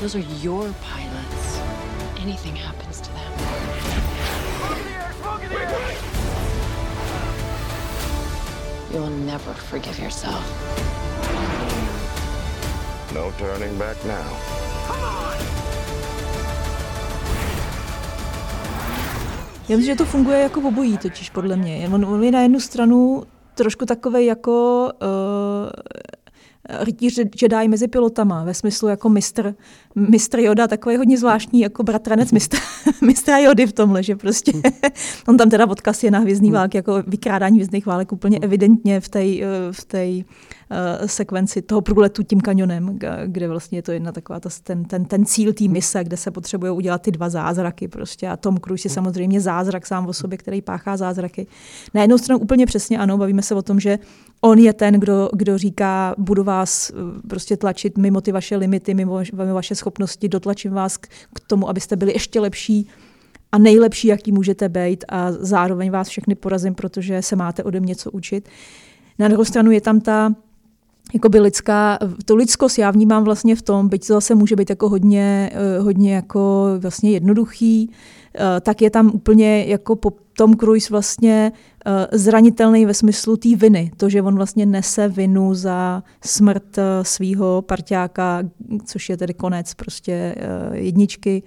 Those 0.00 0.14
are 0.14 0.24
your 0.40 0.74
pilots. 0.80 1.60
Anything 2.22 2.56
happens 2.56 3.00
to 3.00 3.08
them. 3.12 3.32
You'll 8.90 9.10
never 9.10 9.54
forgive 9.54 9.98
yourself. 9.98 11.09
No 13.14 13.32
turning 13.38 13.72
back 13.78 14.04
now. 14.04 14.60
Já 19.68 19.76
myslím, 19.76 19.92
že 19.92 19.96
to 19.96 20.04
funguje 20.04 20.38
jako 20.38 20.60
obojí 20.60 20.98
totiž 20.98 21.30
podle 21.30 21.56
mě. 21.56 21.88
On, 21.94 22.04
on 22.04 22.24
je 22.24 22.30
na 22.30 22.40
jednu 22.40 22.60
stranu 22.60 23.22
trošku 23.54 23.86
takový 23.86 24.26
jako 24.26 24.88
uh, 25.02 25.70
rytíř 26.84 27.18
Jedi 27.42 27.68
mezi 27.68 27.88
pilotama, 27.88 28.44
ve 28.44 28.54
smyslu 28.54 28.88
jako 28.88 29.08
mistr, 29.08 29.54
mistr 29.94 30.38
Yoda, 30.38 30.68
takový 30.68 30.96
hodně 30.96 31.18
zvláštní, 31.18 31.60
jako 31.60 31.82
bratranec 31.82 32.32
mistra, 32.32 32.60
mistra 33.00 33.38
Jody 33.38 33.66
v 33.66 33.72
tomhle, 33.72 34.02
že 34.02 34.16
prostě 34.16 34.52
on 35.28 35.36
tam 35.36 35.50
teda 35.50 35.66
odkaz 35.66 36.04
je 36.04 36.10
na 36.10 36.18
hvězdný 36.18 36.50
války, 36.50 36.78
jako 36.78 37.02
vykrádání 37.06 37.56
hvězdných 37.56 37.86
válek 37.86 38.12
úplně 38.12 38.38
evidentně 38.38 39.00
v 39.00 39.08
té 39.08 39.20
v 39.72 39.84
tej, 39.86 40.24
sekvenci 41.06 41.62
toho 41.62 41.80
průletu 41.80 42.22
tím 42.22 42.40
kanionem, 42.40 42.98
kde 43.26 43.48
vlastně 43.48 43.78
je 43.78 43.82
to 43.82 43.92
jedna 43.92 44.12
taková 44.12 44.40
ta, 44.40 44.48
ten, 44.62 44.84
ten, 44.84 45.04
ten 45.04 45.24
cíl 45.24 45.52
té 45.52 45.64
mise, 45.68 46.04
kde 46.04 46.16
se 46.16 46.30
potřebují 46.30 46.72
udělat 46.72 47.02
ty 47.02 47.10
dva 47.10 47.28
zázraky 47.28 47.88
prostě 47.88 48.28
a 48.28 48.36
Tom 48.36 48.58
Cruise 48.58 48.86
je 48.86 48.90
samozřejmě 48.90 49.40
zázrak 49.40 49.86
sám 49.86 50.06
o 50.06 50.12
sobě, 50.12 50.38
který 50.38 50.62
páchá 50.62 50.96
zázraky. 50.96 51.46
Na 51.94 52.00
jednu 52.00 52.18
stranu 52.18 52.40
úplně 52.40 52.66
přesně 52.66 52.98
ano, 52.98 53.18
bavíme 53.18 53.42
se 53.42 53.54
o 53.54 53.62
tom, 53.62 53.80
že 53.80 53.98
on 54.40 54.58
je 54.58 54.72
ten, 54.72 54.94
kdo, 54.94 55.30
kdo 55.32 55.58
říká, 55.58 56.14
budu 56.18 56.44
vás 56.44 56.90
eh, 56.90 56.94
prostě 57.28 57.56
tlačit 57.56 57.98
mimo 57.98 58.20
ty 58.20 58.32
vaše 58.32 58.56
limity, 58.56 58.94
mimo, 58.94 59.20
mimo 59.34 59.54
vaše 59.54 59.74
schopnosti, 59.74 60.28
dotlačím 60.28 60.72
vás 60.72 60.96
k, 60.96 61.06
k 61.34 61.40
tomu, 61.46 61.68
abyste 61.68 61.96
byli 61.96 62.12
ještě 62.12 62.40
lepší 62.40 62.88
a 63.52 63.58
nejlepší, 63.58 64.08
jaký 64.08 64.32
můžete 64.32 64.68
být 64.68 65.04
a 65.08 65.32
zároveň 65.32 65.90
vás 65.90 66.08
všechny 66.08 66.34
porazím, 66.34 66.74
protože 66.74 67.22
se 67.22 67.36
máte 67.36 67.64
ode 67.64 67.80
mě 67.80 67.96
co 67.96 68.10
učit. 68.10 68.48
Na 69.18 69.28
druhou 69.28 69.44
stranu 69.44 69.70
je 69.70 69.80
tam 69.80 70.00
ta 70.00 70.34
jakoby 71.14 71.40
lidská, 71.40 71.98
to 72.24 72.36
lidskost 72.36 72.78
já 72.78 72.90
vnímám 72.90 73.24
vlastně 73.24 73.56
v 73.56 73.62
tom, 73.62 73.88
byť 73.88 74.06
to 74.06 74.14
zase 74.14 74.34
může 74.34 74.56
být 74.56 74.70
jako 74.70 74.88
hodně, 74.88 75.50
eh, 75.52 75.78
hodně 75.78 76.14
jako 76.14 76.66
vlastně 76.78 77.10
jednoduchý, 77.10 77.90
eh, 78.34 78.60
tak 78.60 78.82
je 78.82 78.90
tam 78.90 79.10
úplně 79.14 79.64
jako 79.64 79.96
po 79.96 80.12
Tom 80.36 80.56
Cruise 80.56 80.88
vlastně 80.90 81.52
eh, 81.86 82.18
zranitelný 82.18 82.86
ve 82.86 82.94
smyslu 82.94 83.36
té 83.36 83.56
viny. 83.56 83.90
To, 83.96 84.08
že 84.08 84.22
on 84.22 84.36
vlastně 84.36 84.66
nese 84.66 85.08
vinu 85.08 85.54
za 85.54 86.02
smrt 86.24 86.76
svého 87.02 87.62
parťáka, 87.62 88.42
což 88.84 89.08
je 89.08 89.16
tedy 89.16 89.34
konec 89.34 89.74
prostě 89.74 90.34
jedničky, 90.72 91.42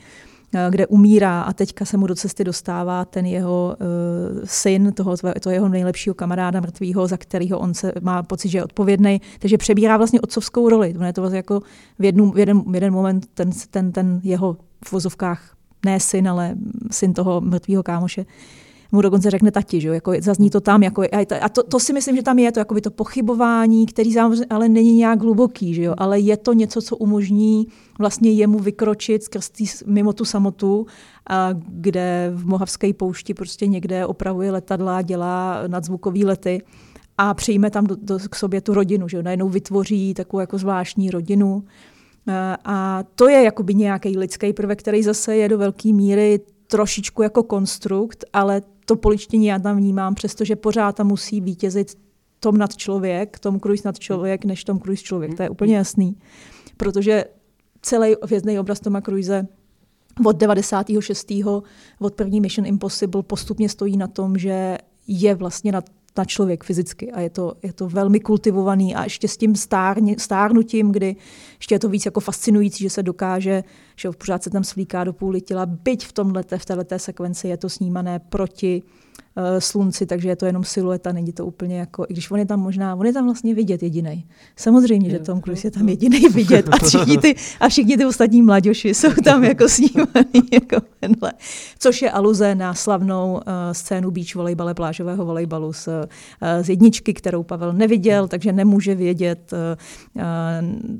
kde 0.69 0.87
umírá 0.87 1.41
a 1.41 1.53
teďka 1.53 1.85
se 1.85 1.97
mu 1.97 2.07
do 2.07 2.15
cesty 2.15 2.43
dostává 2.43 3.05
ten 3.05 3.25
jeho 3.25 3.77
uh, 3.79 4.41
syn, 4.43 4.93
toho, 4.93 5.15
toho 5.17 5.53
jeho 5.53 5.69
nejlepšího 5.69 6.13
kamaráda 6.13 6.59
mrtvého, 6.59 7.07
za 7.07 7.17
kterého 7.17 7.59
on 7.59 7.73
se 7.73 7.93
má 8.01 8.23
pocit, 8.23 8.49
že 8.49 8.57
je 8.57 8.63
odpovědný, 8.63 9.21
takže 9.39 9.57
přebírá 9.57 9.97
vlastně 9.97 10.21
otcovskou 10.21 10.69
roli. 10.69 10.93
To 10.93 11.03
je 11.03 11.13
to 11.13 11.21
vlastně 11.21 11.37
jako 11.37 11.61
v, 11.99 12.03
jednu, 12.03 12.31
v, 12.31 12.39
jeden, 12.39 12.71
v 12.71 12.75
jeden 12.75 12.93
moment 12.93 13.25
ten, 13.33 13.49
ten, 13.71 13.91
ten 13.91 14.21
jeho 14.23 14.57
v 14.85 14.91
vozovkách 14.91 15.55
ne 15.85 15.99
syn, 15.99 16.29
ale 16.29 16.55
syn 16.91 17.13
toho 17.13 17.41
mrtvého 17.41 17.83
kámoše, 17.83 18.25
mu 18.93 19.01
dokonce 19.01 19.29
řekne 19.29 19.51
tati, 19.51 19.81
že 19.81 19.87
jo, 19.87 19.93
jako 19.93 20.13
zazní 20.19 20.49
to 20.49 20.61
tam, 20.61 20.83
jako, 20.83 21.03
a 21.41 21.49
to, 21.49 21.63
to, 21.63 21.79
si 21.79 21.93
myslím, 21.93 22.15
že 22.15 22.23
tam 22.23 22.39
je 22.39 22.51
to, 22.51 22.59
jako 22.59 22.73
by 22.73 22.81
to 22.81 22.91
pochybování, 22.91 23.85
který 23.85 24.13
samozřejmě 24.13 24.45
ale 24.49 24.69
není 24.69 24.95
nějak 24.95 25.21
hluboký, 25.21 25.73
že 25.73 25.81
jo, 25.81 25.93
ale 25.97 26.19
je 26.19 26.37
to 26.37 26.53
něco, 26.53 26.81
co 26.81 26.97
umožní 26.97 27.67
vlastně 27.99 28.31
jemu 28.31 28.59
vykročit 28.59 29.23
skrz 29.23 29.49
tý, 29.49 29.65
mimo 29.85 30.13
tu 30.13 30.25
samotu, 30.25 30.85
a 31.29 31.49
kde 31.67 32.31
v 32.35 32.45
Mohavské 32.45 32.93
poušti 32.93 33.33
prostě 33.33 33.67
někde 33.67 34.05
opravuje 34.05 34.51
letadla, 34.51 35.01
dělá 35.01 35.67
nadzvukové 35.67 36.19
lety 36.25 36.61
a 37.17 37.33
přijme 37.33 37.69
tam 37.69 37.87
do, 37.87 37.95
do, 38.01 38.19
k 38.29 38.35
sobě 38.35 38.61
tu 38.61 38.73
rodinu, 38.73 39.07
že 39.07 39.17
jo, 39.17 39.23
najednou 39.23 39.49
vytvoří 39.49 40.13
takovou 40.13 40.39
jako 40.41 40.57
zvláštní 40.57 41.11
rodinu. 41.11 41.63
A 42.65 43.03
to 43.15 43.27
je 43.27 43.43
jakoby 43.43 43.73
nějaký 43.73 44.17
lidský 44.17 44.53
prvek, 44.53 44.79
který 44.79 45.03
zase 45.03 45.35
je 45.35 45.49
do 45.49 45.57
velké 45.57 45.93
míry 45.93 46.39
trošičku 46.67 47.21
jako 47.21 47.43
konstrukt, 47.43 48.25
ale 48.33 48.61
to 48.85 48.95
poličtění 48.95 49.45
já 49.45 49.59
tam 49.59 49.77
vnímám, 49.77 50.15
přestože 50.15 50.55
pořád 50.55 50.95
tam 50.95 51.07
musí 51.07 51.41
vítězit 51.41 51.97
Tom 52.39 52.57
nad 52.57 52.75
člověk, 52.75 53.39
Tom 53.39 53.59
Cruise 53.59 53.81
nad 53.85 53.99
člověk, 53.99 54.45
než 54.45 54.63
Tom 54.63 54.79
Cruise 54.79 55.03
člověk. 55.03 55.37
To 55.37 55.43
je 55.43 55.49
úplně 55.49 55.77
jasný. 55.77 56.15
Protože 56.77 57.25
celý 57.81 58.15
hvězdný 58.23 58.59
obraz 58.59 58.79
Toma 58.79 59.01
Cruise 59.01 59.47
od 60.25 60.37
96. 60.37 61.33
od 61.99 62.13
první 62.13 62.41
Mission 62.41 62.67
Impossible 62.67 63.23
postupně 63.23 63.69
stojí 63.69 63.97
na 63.97 64.07
tom, 64.07 64.37
že 64.37 64.77
je 65.07 65.35
vlastně 65.35 65.71
nad 65.71 65.89
na 66.17 66.25
člověk 66.25 66.63
fyzicky 66.63 67.11
a 67.11 67.19
je 67.19 67.29
to, 67.29 67.53
je 67.63 67.73
to 67.73 67.89
velmi 67.89 68.19
kultivovaný 68.19 68.95
a 68.95 69.03
ještě 69.03 69.27
s 69.27 69.37
tím 69.37 69.55
stárně, 69.55 70.15
stárnutím, 70.19 70.91
kdy 70.91 71.15
ještě 71.57 71.75
je 71.75 71.79
to 71.79 71.89
víc 71.89 72.05
jako 72.05 72.19
fascinující, 72.19 72.83
že 72.83 72.89
se 72.89 73.03
dokáže, 73.03 73.63
že 73.95 74.09
pořád 74.11 74.43
se 74.43 74.49
tam 74.49 74.63
svlíká 74.63 75.03
do 75.03 75.13
půly 75.13 75.41
těla, 75.41 75.65
byť 75.65 76.05
v 76.05 76.13
tomhle, 76.13 76.43
v 76.57 76.65
této 76.65 76.99
sekvenci 76.99 77.47
je 77.47 77.57
to 77.57 77.69
snímané 77.69 78.19
proti 78.19 78.83
slunci, 79.59 80.05
takže 80.05 80.29
je 80.29 80.35
to 80.35 80.45
jenom 80.45 80.63
silueta, 80.63 81.11
není 81.11 81.33
to 81.33 81.45
úplně 81.45 81.77
jako, 81.77 82.05
i 82.09 82.13
když 82.13 82.31
on 82.31 82.39
je 82.39 82.45
tam 82.45 82.59
možná, 82.59 82.95
on 82.95 83.05
je 83.05 83.13
tam 83.13 83.25
vlastně 83.25 83.55
vidět 83.55 83.83
jediný. 83.83 84.25
Samozřejmě, 84.55 85.09
že 85.09 85.19
Tom 85.19 85.41
Cruise 85.41 85.67
je 85.67 85.71
tam 85.71 85.89
jediný 85.89 86.19
vidět 86.19 86.65
a 86.71 86.85
všichni, 86.85 87.17
ty, 87.17 87.35
a 87.59 87.69
všichni 87.69 87.97
ty 87.97 88.05
ostatní 88.05 88.41
mladěši 88.41 88.93
jsou 88.93 89.11
tam 89.23 89.43
jako 89.43 89.69
snímaný 89.69 90.41
jako 90.51 90.77
tenhle. 90.99 91.33
Což 91.79 92.01
je 92.01 92.11
aluze 92.11 92.55
na 92.55 92.73
slavnou 92.73 93.33
uh, 93.33 93.41
scénu 93.71 94.11
beach 94.11 94.35
volejbale, 94.35 94.73
plážového 94.73 95.25
volejbalu 95.25 95.73
z, 95.73 95.87
uh, 95.87 95.93
z 96.61 96.69
jedničky, 96.69 97.13
kterou 97.13 97.43
Pavel 97.43 97.73
neviděl, 97.73 98.27
takže 98.27 98.53
nemůže 98.53 98.95
vědět 98.95 99.53
uh, 99.53 100.21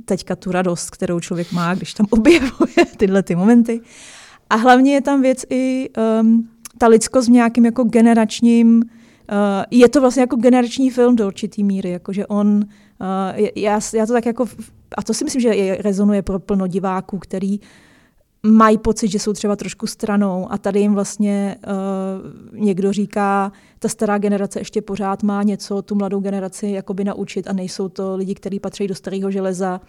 teďka 0.05 0.35
tu 0.35 0.51
radost, 0.51 0.89
kterou 0.89 1.19
člověk 1.19 1.51
má, 1.51 1.75
když 1.75 1.93
tam 1.93 2.05
objevuje 2.09 2.85
tyhle 2.97 3.23
ty 3.23 3.35
momenty. 3.35 3.81
A 4.49 4.55
hlavně 4.55 4.93
je 4.93 5.01
tam 5.01 5.21
věc 5.21 5.45
i 5.49 5.89
um, 6.21 6.49
ta 6.83 6.87
lidskost 6.87 7.27
v 7.27 7.31
nějakým 7.31 7.65
jako 7.65 7.83
generačním, 7.83 8.75
uh, 8.75 8.83
je 9.71 9.89
to 9.89 10.01
vlastně 10.01 10.21
jako 10.21 10.35
generační 10.35 10.89
film 10.89 11.15
do 11.15 11.27
určitý 11.27 11.63
míry, 11.63 11.89
jakože 11.89 12.27
on, 12.27 12.47
uh, 12.47 13.45
já, 13.55 13.79
já 13.93 14.05
to 14.05 14.13
tak 14.13 14.25
jako, 14.25 14.45
a 14.97 15.03
to 15.03 15.13
si 15.13 15.23
myslím, 15.23 15.41
že 15.41 15.49
je, 15.49 15.77
rezonuje 15.81 16.21
pro 16.21 16.39
plno 16.39 16.67
diváků, 16.67 17.19
který 17.19 17.59
mají 18.45 18.77
pocit, 18.77 19.07
že 19.07 19.19
jsou 19.19 19.33
třeba 19.33 19.55
trošku 19.55 19.87
stranou 19.87 20.47
a 20.51 20.57
tady 20.57 20.79
jim 20.79 20.93
vlastně 20.93 21.55
uh, 22.53 22.63
někdo 22.63 22.93
říká, 22.93 23.51
ta 23.79 23.87
stará 23.87 24.17
generace 24.17 24.59
ještě 24.59 24.81
pořád 24.81 25.23
má 25.23 25.43
něco 25.43 25.81
tu 25.81 25.95
mladou 25.95 26.19
generaci 26.19 26.67
jakoby 26.67 27.03
naučit 27.03 27.47
a 27.47 27.53
nejsou 27.53 27.89
to 27.89 28.15
lidi, 28.15 28.35
kteří 28.35 28.59
patří 28.59 28.87
do 28.87 28.95
starého 28.95 29.31
železa, 29.31 29.81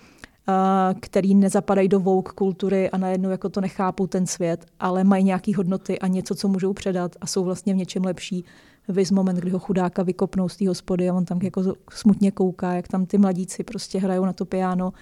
který 1.00 1.34
nezapadají 1.34 1.88
do 1.88 2.00
vouk 2.00 2.32
kultury 2.32 2.90
a 2.90 2.98
najednou 2.98 3.30
jako 3.30 3.48
to 3.48 3.60
nechápou 3.60 4.06
ten 4.06 4.26
svět, 4.26 4.66
ale 4.80 5.04
mají 5.04 5.24
nějaké 5.24 5.56
hodnoty 5.56 5.98
a 5.98 6.06
něco, 6.06 6.34
co 6.34 6.48
můžou 6.48 6.72
předat 6.72 7.16
a 7.20 7.26
jsou 7.26 7.44
vlastně 7.44 7.74
v 7.74 7.76
něčem 7.76 8.04
lepší. 8.04 8.44
Vys 8.88 9.10
moment, 9.10 9.36
kdy 9.36 9.50
ho 9.50 9.58
chudáka 9.58 10.02
vykopnou 10.02 10.48
z 10.48 10.56
té 10.56 10.68
hospody 10.68 11.10
a 11.10 11.14
on 11.14 11.24
tam 11.24 11.38
jako 11.42 11.62
smutně 11.90 12.30
kouká, 12.30 12.72
jak 12.72 12.88
tam 12.88 13.06
ty 13.06 13.18
mladíci 13.18 13.64
prostě 13.64 13.98
hrajou 13.98 14.24
na 14.24 14.32
to 14.32 14.44
piano 14.44 14.92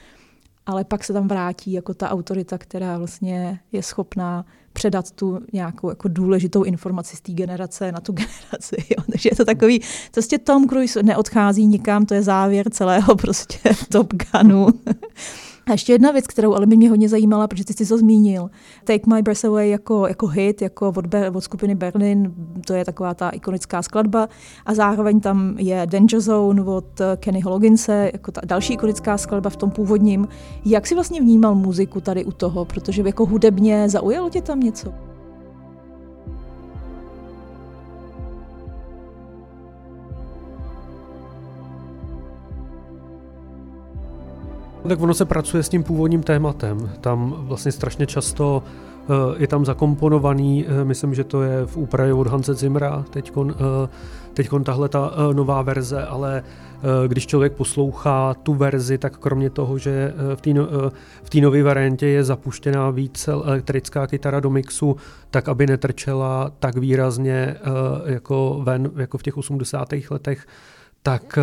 ale 0.67 0.85
pak 0.85 1.05
se 1.05 1.13
tam 1.13 1.29
vrátí 1.29 1.73
jako 1.73 1.95
ta 1.95 2.11
autorita, 2.11 2.59
která 2.59 2.99
vlastně 2.99 3.61
je 3.73 3.83
schopná 3.83 4.45
předat 4.73 5.11
tu 5.11 5.41
nějakou 5.53 5.89
jako 5.89 6.09
důležitou 6.09 6.63
informaci 6.63 7.17
z 7.17 7.21
té 7.21 7.33
generace 7.33 7.93
na 7.93 8.01
tu 8.01 8.13
generaci. 8.13 8.77
Jo. 8.91 9.05
Takže 9.11 9.29
je 9.33 9.37
to 9.37 9.45
takový, 9.45 9.81
prostě 10.15 10.39
Tom 10.39 10.69
Cruise 10.69 11.03
neodchází 11.03 11.67
nikam, 11.67 12.07
to 12.07 12.15
je 12.15 12.23
závěr 12.23 12.71
celého 12.71 13.17
prostě 13.17 13.59
Top 13.93 14.15
Gunu. 14.15 14.67
A 15.67 15.73
ještě 15.73 15.93
jedna 15.93 16.11
věc, 16.11 16.27
kterou 16.27 16.55
ale 16.55 16.67
by 16.67 16.77
mě 16.77 16.91
hodně 16.91 17.09
zajímala, 17.09 17.49
protože 17.49 17.65
ty 17.65 17.75
jsi 17.75 17.87
to 17.87 17.99
zmínil. 17.99 18.51
Take 18.85 19.15
My 19.15 19.23
Breath 19.23 19.45
Away 19.45 19.71
jako, 19.71 20.07
jako 20.07 20.27
hit, 20.27 20.63
jako 20.63 20.89
od, 20.97 21.07
Ber, 21.07 21.33
od 21.37 21.41
skupiny 21.41 21.75
Berlin, 21.75 22.35
to 22.67 22.75
je 22.75 22.85
taková 22.85 23.15
ta 23.15 23.31
ikonická 23.31 23.83
skladba. 23.83 24.29
A 24.67 24.75
zároveň 24.75 25.21
tam 25.21 25.55
je 25.59 25.87
Danger 25.87 26.21
Zone 26.21 26.63
od 26.63 27.01
Kenny 27.17 27.41
Hologinse, 27.41 28.11
jako 28.13 28.33
ta 28.33 28.41
další 28.45 28.73
ikonická 28.73 29.19
skladba 29.19 29.51
v 29.51 29.57
tom 29.57 29.71
původním. 29.71 30.29
Jak 30.65 30.87
si 30.87 30.95
vlastně 30.95 31.21
vnímal 31.21 31.55
muziku 31.55 32.01
tady 32.01 32.25
u 32.25 32.33
toho? 32.33 32.65
Protože 32.65 33.03
jako 33.03 33.27
hudebně 33.27 33.89
zaujalo 33.89 34.31
tě 34.31 34.43
tam 34.43 34.61
něco? 34.61 35.12
Tak 44.89 45.01
ono 45.01 45.15
se 45.15 45.25
pracuje 45.25 45.63
s 45.63 45.69
tím 45.69 45.83
původním 45.83 46.23
tématem. 46.23 46.91
Tam 47.01 47.35
vlastně 47.39 47.73
strašně 47.73 48.07
často 48.07 48.63
uh, 48.63 49.15
je 49.37 49.47
tam 49.47 49.65
zakomponovaný, 49.65 50.65
uh, 50.65 50.85
myslím, 50.85 51.15
že 51.15 51.25
to 51.25 51.43
je 51.43 51.67
v 51.67 51.77
úpravě 51.77 52.15
od 52.15 52.27
Hanse 52.27 52.55
Zimra, 52.55 53.05
teďkon, 53.11 53.47
uh, 53.51 53.89
teďkon 54.35 54.65
tahle 54.65 54.89
ta 54.89 55.13
nová 55.33 55.63
verze, 55.63 56.07
ale 56.07 56.43
když 57.07 57.27
člověk 57.27 57.53
poslouchá 57.53 58.35
tu 58.35 58.55
verzi, 58.55 58.99
tak 58.99 59.19
kromě 59.19 59.51
toho, 59.51 59.79
že 59.79 60.15
v 60.35 60.41
té 60.41 60.51
no, 60.51 60.69
nové 61.43 61.63
variantě 61.63 62.07
je 62.07 62.25
zapuštěná 62.25 62.91
víc 62.91 63.29
elektrická 63.29 64.07
kytara 64.07 64.41
do 64.41 64.51
mixu, 64.51 64.97
tak 65.31 65.49
aby 65.49 65.67
netrčela 65.67 66.53
tak 66.59 66.77
výrazně 66.77 67.57
jako 68.05 68.61
ven, 68.63 68.91
jako 68.97 69.19
v 69.19 69.23
těch 69.23 69.37
80. 69.37 69.89
letech, 70.11 70.47
tak 71.03 71.39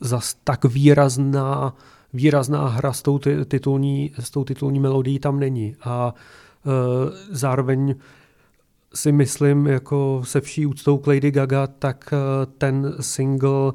zas 0.00 0.34
tak 0.44 0.64
výrazná 0.64 1.74
výrazná 2.12 2.68
hra 2.68 2.92
s 2.92 3.02
tou, 3.02 3.18
titulní, 3.48 4.12
s 4.18 4.30
tou 4.30 4.44
titulní 4.44 4.80
melodií 4.80 5.18
tam 5.18 5.40
není. 5.40 5.76
A 5.84 6.14
e, 6.14 6.70
zároveň 7.30 7.94
si 8.94 9.12
myslím, 9.12 9.66
jako 9.66 10.22
se 10.24 10.40
vší 10.40 10.66
úctou 10.66 10.98
k 10.98 11.06
Lady 11.06 11.30
Gaga, 11.30 11.66
tak 11.66 12.12
e, 12.12 12.46
ten 12.46 12.94
single 13.00 13.72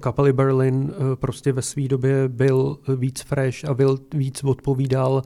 kapely 0.00 0.32
Berlin 0.32 0.92
prostě 1.14 1.52
ve 1.52 1.62
své 1.62 1.88
době 1.88 2.28
byl 2.28 2.78
víc 2.96 3.22
fresh 3.22 3.64
a 3.64 3.74
byl 3.74 3.98
víc 4.14 4.44
odpovídal 4.44 5.22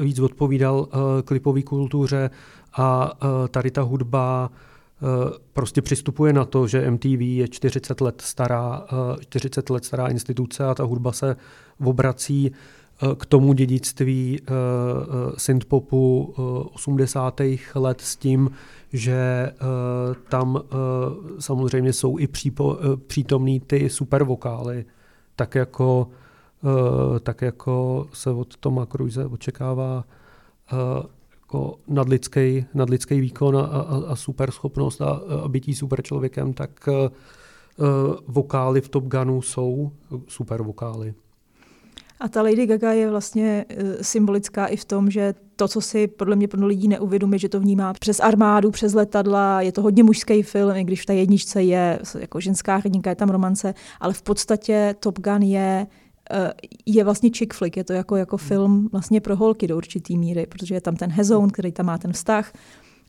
víc 0.00 0.18
odpovídal 0.18 0.88
klipové 1.24 1.62
kultuře 1.62 2.30
a 2.76 3.12
tady 3.50 3.70
ta 3.70 3.82
hudba 3.82 4.50
prostě 5.52 5.82
přistupuje 5.82 6.32
na 6.32 6.44
to, 6.44 6.66
že 6.66 6.90
MTV 6.90 7.20
je 7.20 7.48
40 7.48 8.00
let 8.00 8.20
stará, 8.20 8.86
40 9.20 9.70
let 9.70 9.84
stará 9.84 10.08
instituce 10.08 10.64
a 10.64 10.74
ta 10.74 10.84
hudba 10.84 11.12
se 11.12 11.36
obrací 11.84 12.52
Eh, 13.02 13.14
k 13.14 13.26
tomu 13.26 13.52
dědictví 13.52 14.40
synthpopu 15.36 16.34
80. 16.72 17.40
let 17.74 18.00
s 18.00 18.16
tím, 18.16 18.50
že 18.92 19.52
tam 20.28 20.62
samozřejmě 21.38 21.92
jsou 21.92 22.18
i 22.18 22.26
přípo, 22.26 22.78
přítomný 23.06 23.60
ty 23.60 23.90
supervokály, 23.90 24.84
tak 25.36 25.54
jako, 25.54 26.08
tak 27.20 27.42
jako 27.42 28.06
se 28.12 28.30
od 28.30 28.56
Toma 28.56 28.86
Cruise 28.86 29.26
očekává 29.26 30.04
jako 31.50 31.78
nadlidský, 31.88 32.64
nadlidský 32.74 33.20
výkon 33.20 33.56
a, 33.56 33.60
a, 33.60 34.02
a 34.08 34.16
super 34.16 34.50
schopnost 34.50 35.00
a, 35.00 35.20
a 35.44 35.48
bytí 35.48 35.74
super 35.74 36.02
člověkem, 36.02 36.52
tak 36.52 36.88
vokály 38.26 38.80
v 38.80 38.88
Top 38.88 39.04
Gunu 39.04 39.42
jsou 39.42 39.92
super 40.28 40.62
vokály. 40.62 41.14
A 42.20 42.28
ta 42.28 42.42
Lady 42.42 42.66
Gaga 42.66 42.92
je 42.92 43.10
vlastně 43.10 43.64
eh, 43.68 44.04
symbolická 44.04 44.66
i 44.66 44.76
v 44.76 44.84
tom, 44.84 45.10
že 45.10 45.34
to, 45.56 45.68
co 45.68 45.80
si 45.80 46.06
podle 46.06 46.36
mě 46.36 46.48
plno 46.48 46.66
lidí 46.66 46.88
neuvědomí, 46.88 47.38
že 47.38 47.48
to 47.48 47.60
vnímá 47.60 47.92
přes 47.92 48.20
armádu, 48.20 48.70
přes 48.70 48.94
letadla, 48.94 49.60
je 49.60 49.72
to 49.72 49.82
hodně 49.82 50.02
mužský 50.02 50.42
film, 50.42 50.76
i 50.76 50.84
když 50.84 51.02
v 51.02 51.06
té 51.06 51.14
jedničce 51.14 51.62
je 51.62 51.98
jako 52.18 52.40
ženská 52.40 52.76
hrdinka, 52.76 53.10
je 53.10 53.16
tam 53.16 53.28
romance, 53.28 53.74
ale 54.00 54.12
v 54.12 54.22
podstatě 54.22 54.94
Top 55.00 55.18
Gun 55.18 55.42
je 55.42 55.86
je 56.86 57.04
vlastně 57.04 57.30
chick 57.30 57.54
flick, 57.54 57.76
je 57.76 57.84
to 57.84 57.92
jako, 57.92 58.16
jako 58.16 58.36
film 58.36 58.88
vlastně 58.92 59.20
pro 59.20 59.36
holky 59.36 59.66
do 59.66 59.76
určitý 59.76 60.18
míry, 60.18 60.46
protože 60.46 60.74
je 60.74 60.80
tam 60.80 60.96
ten 60.96 61.10
hezoun, 61.10 61.50
který 61.50 61.72
tam 61.72 61.86
má 61.86 61.98
ten 61.98 62.12
vztah, 62.12 62.52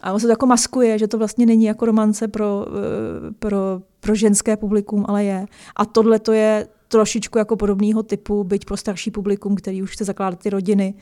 a 0.02 0.14
on 0.14 0.20
se 0.20 0.28
to 0.28 0.32
jako 0.32 0.46
maskuje, 0.46 1.00
že 1.00 1.08
to 1.08 1.18
vlastně 1.18 1.46
není 1.46 1.66
jako 1.66 1.86
romance 1.86 2.28
pro, 2.28 2.66
eh, 2.68 3.32
pro, 3.40 3.82
pro 4.00 4.16
ženské 4.16 4.58
publikum, 4.58 5.06
ale 5.08 5.24
je. 5.24 5.46
A 5.76 5.86
tohle 5.86 6.20
to 6.20 6.32
je 6.32 6.68
trošičku 6.88 7.38
jako 7.38 7.56
podobného 7.56 8.04
typu, 8.04 8.44
byť 8.44 8.66
pro 8.66 8.78
starší 8.78 9.12
publikum, 9.12 9.56
který 9.56 9.84
už 9.84 9.94
chce 9.94 10.06
zakládat 10.06 10.40
ty 10.40 10.50
rodiny. 10.50 10.94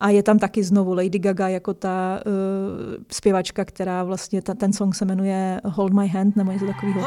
A 0.00 0.10
je 0.10 0.22
tam 0.22 0.38
taky 0.38 0.64
znovu 0.64 0.94
Lady 0.94 1.18
Gaga 1.18 1.48
jako 1.48 1.74
ta 1.74 2.20
uh, 2.26 3.04
zpěvačka, 3.12 3.64
která 3.64 4.04
vlastně, 4.04 4.42
ta, 4.42 4.54
ten 4.54 4.72
song 4.72 4.94
se 4.94 5.04
jmenuje 5.04 5.60
Hold 5.64 5.92
My 5.92 6.08
Hand, 6.08 6.36
nebo 6.36 6.52
něco 6.52 6.66
takového. 6.66 7.06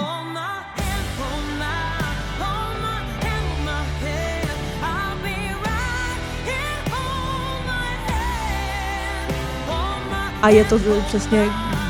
A 10.41 10.49
je 10.49 10.65
to 10.65 10.79
přesně 11.07 11.45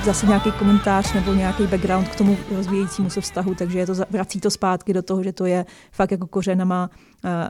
zase 0.05 0.25
nějaký 0.25 0.51
komentář 0.51 1.13
nebo 1.13 1.33
nějaký 1.33 1.67
background 1.67 2.07
k 2.07 2.15
tomu 2.15 2.37
rozvíjejícímu 2.55 3.09
se 3.09 3.21
vztahu, 3.21 3.55
takže 3.55 3.79
je 3.79 3.85
to, 3.85 3.93
vrací 4.09 4.41
to 4.41 4.51
zpátky 4.51 4.93
do 4.93 5.01
toho, 5.01 5.23
že 5.23 5.33
to 5.33 5.45
je 5.45 5.65
fakt 5.91 6.11
jako 6.11 6.27
kořenama 6.27 6.89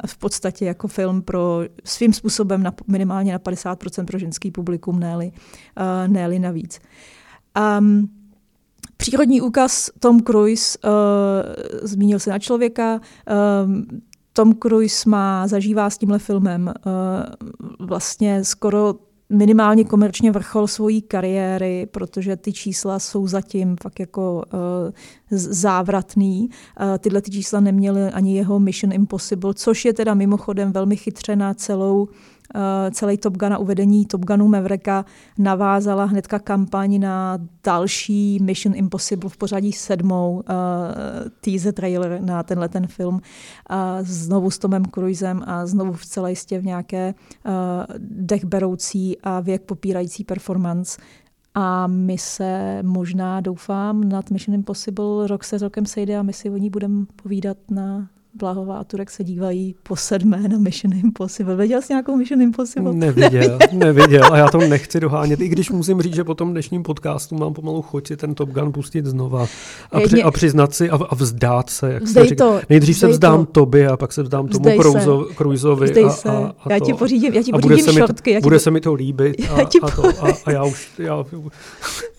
v 0.05 0.17
podstatě 0.17 0.65
jako 0.65 0.87
film 0.87 1.21
pro 1.21 1.61
svým 1.83 2.13
způsobem 2.13 2.63
na, 2.63 2.73
minimálně 2.87 3.31
na 3.31 3.39
50% 3.39 4.05
pro 4.05 4.19
ženský 4.19 4.51
publikum, 4.51 4.99
ne-li, 4.99 5.31
ne 6.07 6.39
navíc. 6.39 6.79
Um, 7.79 8.09
přírodní 8.97 9.41
úkaz 9.41 9.89
Tom 9.99 10.21
Cruise, 10.21 10.77
uh, 10.83 10.91
zmínil 11.81 12.19
se 12.19 12.29
na 12.29 12.39
člověka, 12.39 13.01
um, 13.65 13.87
Tom 14.33 14.53
Cruise 14.53 15.09
má, 15.09 15.47
zažívá 15.47 15.89
s 15.89 15.97
tímhle 15.97 16.19
filmem 16.19 16.73
uh, 16.85 17.87
vlastně 17.87 18.43
skoro 18.43 18.95
minimálně 19.29 19.83
komerčně 19.83 20.31
vrchol 20.31 20.67
svojí 20.67 21.01
kariéry, 21.01 21.87
protože 21.91 22.35
ty 22.35 22.53
čísla 22.53 22.99
jsou 22.99 23.27
zatím 23.27 23.75
fakt 23.81 23.99
jako 23.99 24.43
uh, 24.53 24.91
závratný. 25.31 26.49
Uh, 26.49 26.97
tyhle 26.97 27.21
ty 27.21 27.31
čísla 27.31 27.59
neměly 27.59 28.01
ani 28.11 28.35
jeho 28.35 28.59
Mission 28.59 28.93
Impossible, 28.93 29.53
což 29.53 29.85
je 29.85 29.93
teda 29.93 30.13
mimochodem 30.13 30.71
velmi 30.71 30.95
chytře 30.95 31.35
na 31.35 31.53
celou 31.53 32.07
celý 32.91 33.17
Top 33.17 33.37
Gun 33.37 33.53
a 33.53 33.57
uvedení 33.57 34.05
Top 34.05 34.25
Gunu 34.25 34.47
Mavericka 34.47 35.05
navázala 35.37 36.05
hnedka 36.05 36.39
kampaň 36.39 36.99
na 36.99 37.39
další 37.63 38.39
Mission 38.41 38.75
Impossible 38.75 39.29
v 39.29 39.37
pořadí 39.37 39.71
sedmou 39.73 40.33
uh, 40.35 40.43
teaser 41.41 41.73
trailer 41.73 42.21
na 42.21 42.43
tenhle 42.43 42.69
ten 42.69 42.87
film. 42.87 43.15
Uh, 43.15 43.21
znovu 44.01 44.51
s 44.51 44.57
Tomem 44.57 44.85
Cruisem 44.85 45.43
a 45.45 45.65
znovu 45.65 45.93
v 45.93 46.05
celé 46.05 46.29
jistě 46.29 46.59
v 46.59 46.65
nějaké 46.65 47.13
uh, 47.45 47.51
dechberoucí 47.99 49.17
a 49.23 49.39
věk 49.39 49.61
popírající 49.61 50.23
performance. 50.23 51.01
A 51.55 51.87
my 51.87 52.17
se 52.17 52.79
možná, 52.83 53.41
doufám, 53.41 54.09
nad 54.09 54.31
Mission 54.31 54.55
Impossible 54.55 55.27
rok 55.27 55.43
se 55.43 55.57
rokem 55.57 55.85
sejde 55.85 56.17
a 56.17 56.23
my 56.23 56.33
si 56.33 56.49
o 56.49 56.57
ní 56.57 56.69
budeme 56.69 57.05
povídat 57.23 57.57
na 57.71 58.07
Blahová 58.37 58.77
a 58.77 58.83
Turek 58.83 59.11
se 59.11 59.23
dívají 59.23 59.75
po 59.83 59.95
sedmé 59.95 60.47
na 60.47 60.57
Mission 60.57 60.93
Impossible. 60.93 61.55
Viděl 61.55 61.81
jsi 61.81 61.93
nějakou 61.93 62.15
Mission 62.15 62.41
Impossible? 62.41 62.93
Neviděl, 63.07 63.59
neviděl 63.73 64.23
a 64.33 64.37
já 64.37 64.49
to 64.49 64.57
nechci 64.57 64.99
dohánět, 64.99 65.41
i 65.41 65.47
když 65.47 65.69
musím 65.69 66.01
říct, 66.01 66.15
že 66.15 66.23
po 66.23 66.35
tom 66.35 66.51
dnešním 66.51 66.83
podcastu 66.83 67.35
mám 67.35 67.53
pomalu 67.53 67.81
chuť 67.81 68.07
si 68.07 68.17
ten 68.17 68.35
Top 68.35 68.49
Gun 68.49 68.71
pustit 68.71 69.05
znova 69.05 69.47
a, 69.91 69.99
při, 69.99 70.23
a 70.23 70.31
přiznat 70.31 70.73
si 70.73 70.89
a, 70.89 70.95
a 70.95 71.15
vzdát 71.15 71.69
se. 71.69 71.93
Jak 71.93 72.03
vzdej 72.03 72.35
to, 72.35 72.61
Nejdřív 72.69 72.97
se 72.97 73.07
vzdám 73.07 73.45
to. 73.45 73.51
tobě 73.51 73.87
a 73.87 73.97
pak 73.97 74.13
se 74.13 74.23
vzdám 74.23 74.47
tomu 74.47 74.69
Cruisovi. 75.37 76.03
A, 76.03 76.29
a, 76.29 76.53
a 76.63 76.73
já 76.73 76.79
ti 76.79 76.93
pořídím, 76.93 77.33
já 77.33 77.43
ti 77.43 77.51
pořídím 77.51 77.93
šortky. 77.93 78.31
Já 78.31 78.39
ti 78.39 78.43
bude 78.43 78.59
se 78.59 78.71
mi 78.71 78.81
to 78.81 78.93
líbit 78.93 79.35
a, 79.49 79.61
a, 79.81 79.91
to, 79.91 80.07
a, 80.07 80.27
a 80.45 80.51
já 80.51 80.63
už, 80.63 80.89
já, 80.97 81.23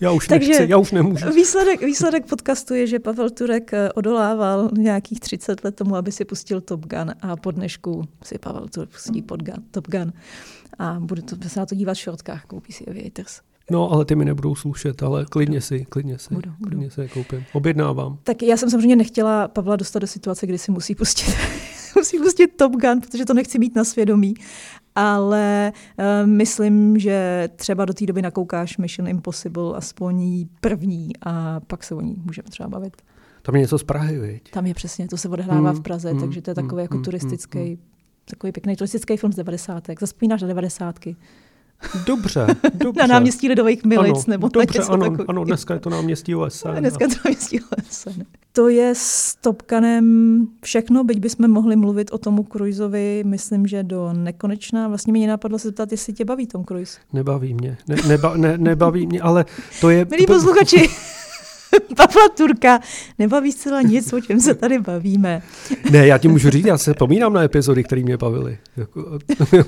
já 0.00 0.10
už 0.10 0.28
Takže 0.28 0.48
nechci, 0.48 0.66
já 0.68 0.76
už 0.76 0.92
nemůžu. 0.92 1.32
Výsledek, 1.34 1.80
výsledek 1.80 2.26
podcastu 2.26 2.74
je, 2.74 2.86
že 2.86 2.98
Pavel 2.98 3.30
Turek 3.30 3.72
eh, 3.72 3.92
odolával 3.92 4.70
nějakých 4.78 5.20
30 5.20 5.64
let 5.64 5.74
tomu, 5.74 5.96
aby 5.96 6.07
aby 6.08 6.12
si 6.12 6.24
pustil 6.24 6.60
Top 6.60 6.86
Gun 6.86 7.12
a 7.20 7.36
po 7.36 7.50
dnešku 7.50 8.04
si 8.24 8.38
Pavel 8.38 8.68
to 8.68 8.86
pustí 8.86 9.22
pod 9.22 9.42
Gun, 9.42 9.64
Top 9.70 9.88
Gun 9.88 10.12
a 10.78 10.96
bude 11.00 11.22
to, 11.22 11.48
se 11.48 11.60
na 11.60 11.66
to 11.66 11.74
dívat 11.74 11.94
v 11.94 12.00
šortkách, 12.00 12.44
koupí 12.44 12.72
si 12.72 12.86
Aviators. 12.86 13.40
No, 13.70 13.92
ale 13.92 14.04
ty 14.04 14.14
mi 14.14 14.24
nebudou 14.24 14.54
slušet, 14.54 15.02
ale 15.02 15.24
klidně 15.24 15.60
si, 15.60 15.84
klidně 15.84 16.18
si, 16.18 16.34
budu, 16.34 16.50
klidně 16.62 16.86
budu. 16.86 16.90
si 16.90 17.00
je 17.00 17.08
koupím. 17.08 17.44
Objednávám. 17.52 18.18
Tak 18.22 18.42
já 18.42 18.56
jsem 18.56 18.70
samozřejmě 18.70 18.96
nechtěla 18.96 19.48
Pavla 19.48 19.76
dostat 19.76 19.98
do 19.98 20.06
situace, 20.06 20.46
kdy 20.46 20.58
si 20.58 20.70
musí 20.70 20.94
pustit, 20.94 21.34
musí 21.96 22.18
pustit 22.18 22.46
Top 22.46 22.72
Gun, 22.72 23.00
protože 23.00 23.24
to 23.24 23.34
nechci 23.34 23.58
mít 23.58 23.76
na 23.76 23.84
svědomí. 23.84 24.34
Ale 24.94 25.72
uh, 25.98 26.26
myslím, 26.26 26.98
že 26.98 27.48
třeba 27.56 27.84
do 27.84 27.92
té 27.92 28.06
doby 28.06 28.22
nakoukáš 28.22 28.78
Mission 28.78 29.08
Impossible 29.08 29.76
aspoň 29.76 30.46
první 30.60 31.10
a 31.22 31.60
pak 31.60 31.84
se 31.84 31.94
o 31.94 32.00
ní 32.00 32.16
můžeme 32.24 32.48
třeba 32.50 32.68
bavit. 32.68 33.02
Tam 33.48 33.54
je 33.54 33.60
něco 33.60 33.78
z 33.78 33.82
Prahy, 33.82 34.18
viď? 34.18 34.50
Tam 34.50 34.66
je 34.66 34.74
přesně, 34.74 35.08
to 35.08 35.16
se 35.16 35.28
odehrává 35.28 35.70
hmm, 35.70 35.78
v 35.78 35.82
Praze, 35.82 36.10
hmm, 36.10 36.20
takže 36.20 36.42
to 36.42 36.50
je 36.50 36.54
takový 36.54 36.72
hmm, 36.72 36.80
jako 36.80 36.94
hmm, 36.94 37.04
turistický, 37.04 37.58
hmm, 37.58 37.78
takový 38.30 38.52
pěkný 38.52 38.76
turistický 38.76 39.16
film 39.16 39.32
z 39.32 39.36
90. 39.36 39.84
Zaspomínáš 40.00 40.42
na 40.42 40.48
90. 40.48 40.94
Dobře, 42.06 42.46
dobře. 42.74 43.00
na 43.00 43.06
náměstí 43.06 43.48
Lidových 43.48 43.84
Milic 43.84 44.16
ano, 44.16 44.24
nebo 44.28 44.48
dobře, 44.48 44.78
ano, 44.78 45.10
takový. 45.10 45.28
ano, 45.28 45.44
dneska 45.44 45.74
je 45.74 45.80
to 45.80 45.90
náměstí 45.90 46.34
OSN. 46.34 46.68
Dneska 46.78 47.04
je 47.04 47.08
to 47.08 47.14
náměstí 47.24 47.60
OSN. 47.60 48.22
To 48.52 48.68
je 48.68 48.92
s 48.96 49.34
Topkanem 49.34 50.46
všechno, 50.62 51.04
byť 51.04 51.18
bychom 51.18 51.50
mohli 51.50 51.76
mluvit 51.76 52.10
o 52.12 52.18
tomu 52.18 52.44
Cruiseovi, 52.52 53.22
myslím, 53.26 53.66
že 53.66 53.82
do 53.82 54.12
nekonečna. 54.12 54.88
Vlastně 54.88 55.12
mě 55.12 55.28
napadlo 55.28 55.58
se 55.58 55.68
zeptat, 55.68 55.92
jestli 55.92 56.12
tě 56.12 56.24
baví 56.24 56.46
Tom 56.46 56.64
Cruise. 56.64 56.98
Nebaví 57.12 57.54
mě, 57.54 57.78
ne, 57.88 57.96
neba, 58.08 58.36
ne, 58.36 58.58
nebaví 58.58 59.06
mě, 59.06 59.20
ale 59.20 59.44
to 59.80 59.90
je... 59.90 60.06
Milí 60.10 60.26
posluchači, 60.26 60.88
Pavla 61.96 62.28
Turka 62.36 62.80
nebaví 63.18 63.52
zcela 63.52 63.82
nic, 63.82 64.12
o 64.12 64.20
čem 64.20 64.40
se 64.40 64.54
tady 64.54 64.78
bavíme. 64.78 65.42
Ne, 65.90 66.06
já 66.06 66.18
ti 66.18 66.28
můžu 66.28 66.50
říct, 66.50 66.66
já 66.66 66.78
se 66.78 66.94
pomínám 66.94 67.32
na 67.32 67.42
epizody, 67.42 67.84
které 67.84 68.02
mě 68.02 68.16
bavily. 68.16 68.58
Jako, 68.76 69.18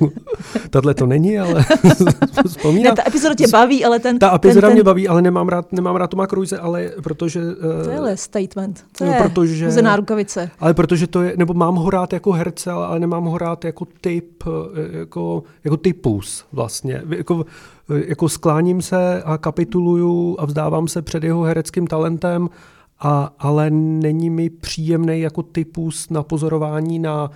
Tahle 0.70 0.94
to 0.94 1.06
není, 1.06 1.38
ale 1.38 1.64
vzpomínám. 2.48 2.90
Ne, 2.90 2.96
ta 2.96 3.08
epizoda 3.08 3.34
tě 3.34 3.48
baví, 3.48 3.84
ale 3.84 3.98
ten... 3.98 4.18
Ta 4.18 4.34
epizoda 4.34 4.60
ten, 4.60 4.70
ten... 4.70 4.76
mě 4.76 4.82
baví, 4.82 5.08
ale 5.08 5.22
nemám 5.22 5.48
rád, 5.48 5.72
nemám 5.72 5.96
rád 5.96 6.10
Toma 6.10 6.26
Cruise, 6.26 6.58
ale 6.58 6.90
protože... 7.02 7.40
Uh, 7.40 7.96
to 7.96 8.06
je 8.06 8.16
statement. 8.16 8.84
To 8.98 9.04
no, 9.04 9.12
je 9.12 9.22
protože, 9.22 9.66
huzená 9.66 9.96
rukavice. 9.96 10.50
Ale 10.60 10.74
protože 10.74 11.06
to 11.06 11.22
je, 11.22 11.34
nebo 11.36 11.54
mám 11.54 11.74
ho 11.74 11.90
rád 11.90 12.12
jako 12.12 12.32
herce, 12.32 12.70
ale, 12.70 12.86
ale 12.86 13.00
nemám 13.00 13.24
ho 13.24 13.38
rád 13.38 13.64
jako 13.64 13.86
typ, 14.00 14.44
eh, 14.46 14.98
jako, 14.98 15.42
jako 15.64 15.76
typus 15.76 16.44
vlastně. 16.52 17.02
Jako, 17.08 17.44
jako 17.94 18.28
skláním 18.28 18.82
se 18.82 19.22
a 19.22 19.38
kapituluju 19.38 20.36
a 20.38 20.46
vzdávám 20.46 20.88
se 20.88 21.02
před 21.02 21.24
jeho 21.24 21.42
hereckým 21.42 21.86
talentem, 21.86 22.48
a, 23.00 23.34
ale 23.38 23.70
není 23.70 24.30
mi 24.30 24.50
příjemný 24.50 25.20
jako 25.20 25.42
typus 25.42 26.10
na 26.10 26.22
pozorování 26.22 26.98
na, 26.98 27.30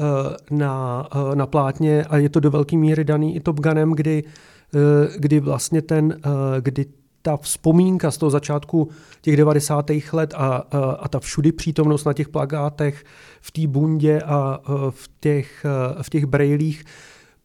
eh, 0.00 0.02
na, 0.50 1.06
eh, 1.14 1.36
na 1.36 1.46
plátně 1.46 2.04
a 2.04 2.16
je 2.16 2.28
to 2.28 2.40
do 2.40 2.50
velké 2.50 2.76
míry 2.76 3.04
daný 3.04 3.36
i 3.36 3.40
Top 3.40 3.60
Gunem, 3.60 3.92
kdy, 3.92 4.24
eh, 4.74 5.18
kdy 5.18 5.40
vlastně 5.40 5.82
ten, 5.82 6.20
kdy 6.60 6.86
ta 7.22 7.36
vzpomínka 7.36 8.10
z 8.10 8.18
toho 8.18 8.30
začátku 8.30 8.88
těch 9.20 9.36
90. 9.36 10.12
let 10.12 10.34
a, 10.36 10.46
a, 10.46 10.78
a 10.78 11.08
ta 11.08 11.20
všudy 11.20 11.52
přítomnost 11.52 12.04
na 12.04 12.12
těch 12.12 12.28
plagátech 12.28 13.04
v 13.40 13.50
té 13.50 13.66
bundě 13.66 14.20
a 14.22 14.60
v 14.90 15.10
těch, 15.20 15.66
v 16.02 16.10
těch 16.10 16.26
brejlích 16.26 16.84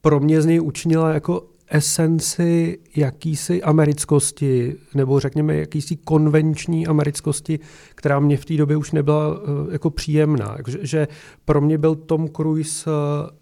pro 0.02 0.20
mě 0.20 0.42
z 0.42 0.46
něj 0.46 0.62
učinila 0.62 1.14
jako 1.14 1.44
esenci 1.72 2.80
jakýsi 2.96 3.64
americkosti, 3.64 4.76
nebo 4.96 5.20
řekněme 5.20 5.56
jakýsi 5.56 5.96
konvenční 5.96 6.88
americkosti, 6.88 7.60
která 7.96 8.20
mě 8.20 8.38
v 8.38 8.46
té 8.46 8.58
době 8.58 8.78
už 8.78 8.92
nebyla 8.92 9.28
uh, 9.28 9.38
jako 9.72 9.90
příjemná. 9.90 10.58
Že, 10.68 10.80
že 10.82 11.08
pro 11.46 11.62
mě 11.62 11.78
byl 11.78 11.96
Tom 11.96 12.30
Cruise 12.30 12.90
uh, 12.90 12.96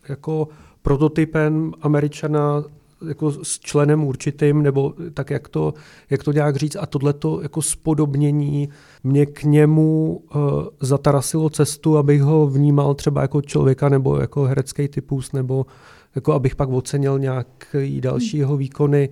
jako 0.09 0.47
prototypem 0.81 1.73
američana 1.81 2.63
jako 3.07 3.31
s 3.31 3.59
členem 3.59 4.03
určitým, 4.03 4.63
nebo 4.63 4.93
tak, 5.13 5.29
jak 5.29 5.47
to, 5.47 5.73
jak 6.09 6.23
to 6.23 6.31
nějak 6.31 6.55
říct. 6.55 6.75
A 6.79 6.85
tohleto 6.85 7.41
jako 7.41 7.61
spodobnění 7.61 8.69
mě 9.03 9.25
k 9.25 9.43
němu 9.43 10.21
uh, 10.35 10.41
zatarasilo 10.81 11.49
cestu, 11.49 11.97
abych 11.97 12.21
ho 12.21 12.47
vnímal 12.47 12.93
třeba 12.93 13.21
jako 13.21 13.41
člověka, 13.41 13.89
nebo 13.89 14.17
jako 14.17 14.43
herecký 14.43 14.87
typus, 14.87 15.31
nebo 15.31 15.65
jako 16.15 16.33
abych 16.33 16.55
pak 16.55 16.69
ocenil 16.69 17.19
nějaký 17.19 18.01
další 18.01 18.37
jeho 18.37 18.57
výkony. 18.57 19.09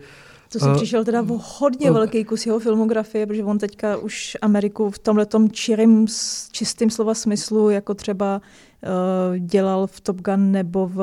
To 0.51 0.59
si 0.59 0.65
uh, 0.65 0.75
přišel 0.75 1.05
teda 1.05 1.21
o 1.21 1.39
hodně 1.57 1.91
uh, 1.91 1.97
velký 1.97 2.23
kus 2.23 2.45
jeho 2.45 2.59
filmografie, 2.59 3.25
protože 3.25 3.43
on 3.43 3.57
teďka 3.57 3.97
už 3.97 4.37
Ameriku 4.41 4.89
v 4.89 4.99
tomhle 4.99 5.27
čirým, 5.51 6.07
čistým 6.51 6.89
slova 6.89 7.13
smyslu, 7.13 7.69
jako 7.69 7.93
třeba 7.93 8.41
uh, 8.41 9.37
dělal 9.37 9.87
v 9.87 10.01
Top 10.01 10.21
Gun 10.21 10.51
nebo 10.51 10.87
v, 10.87 10.99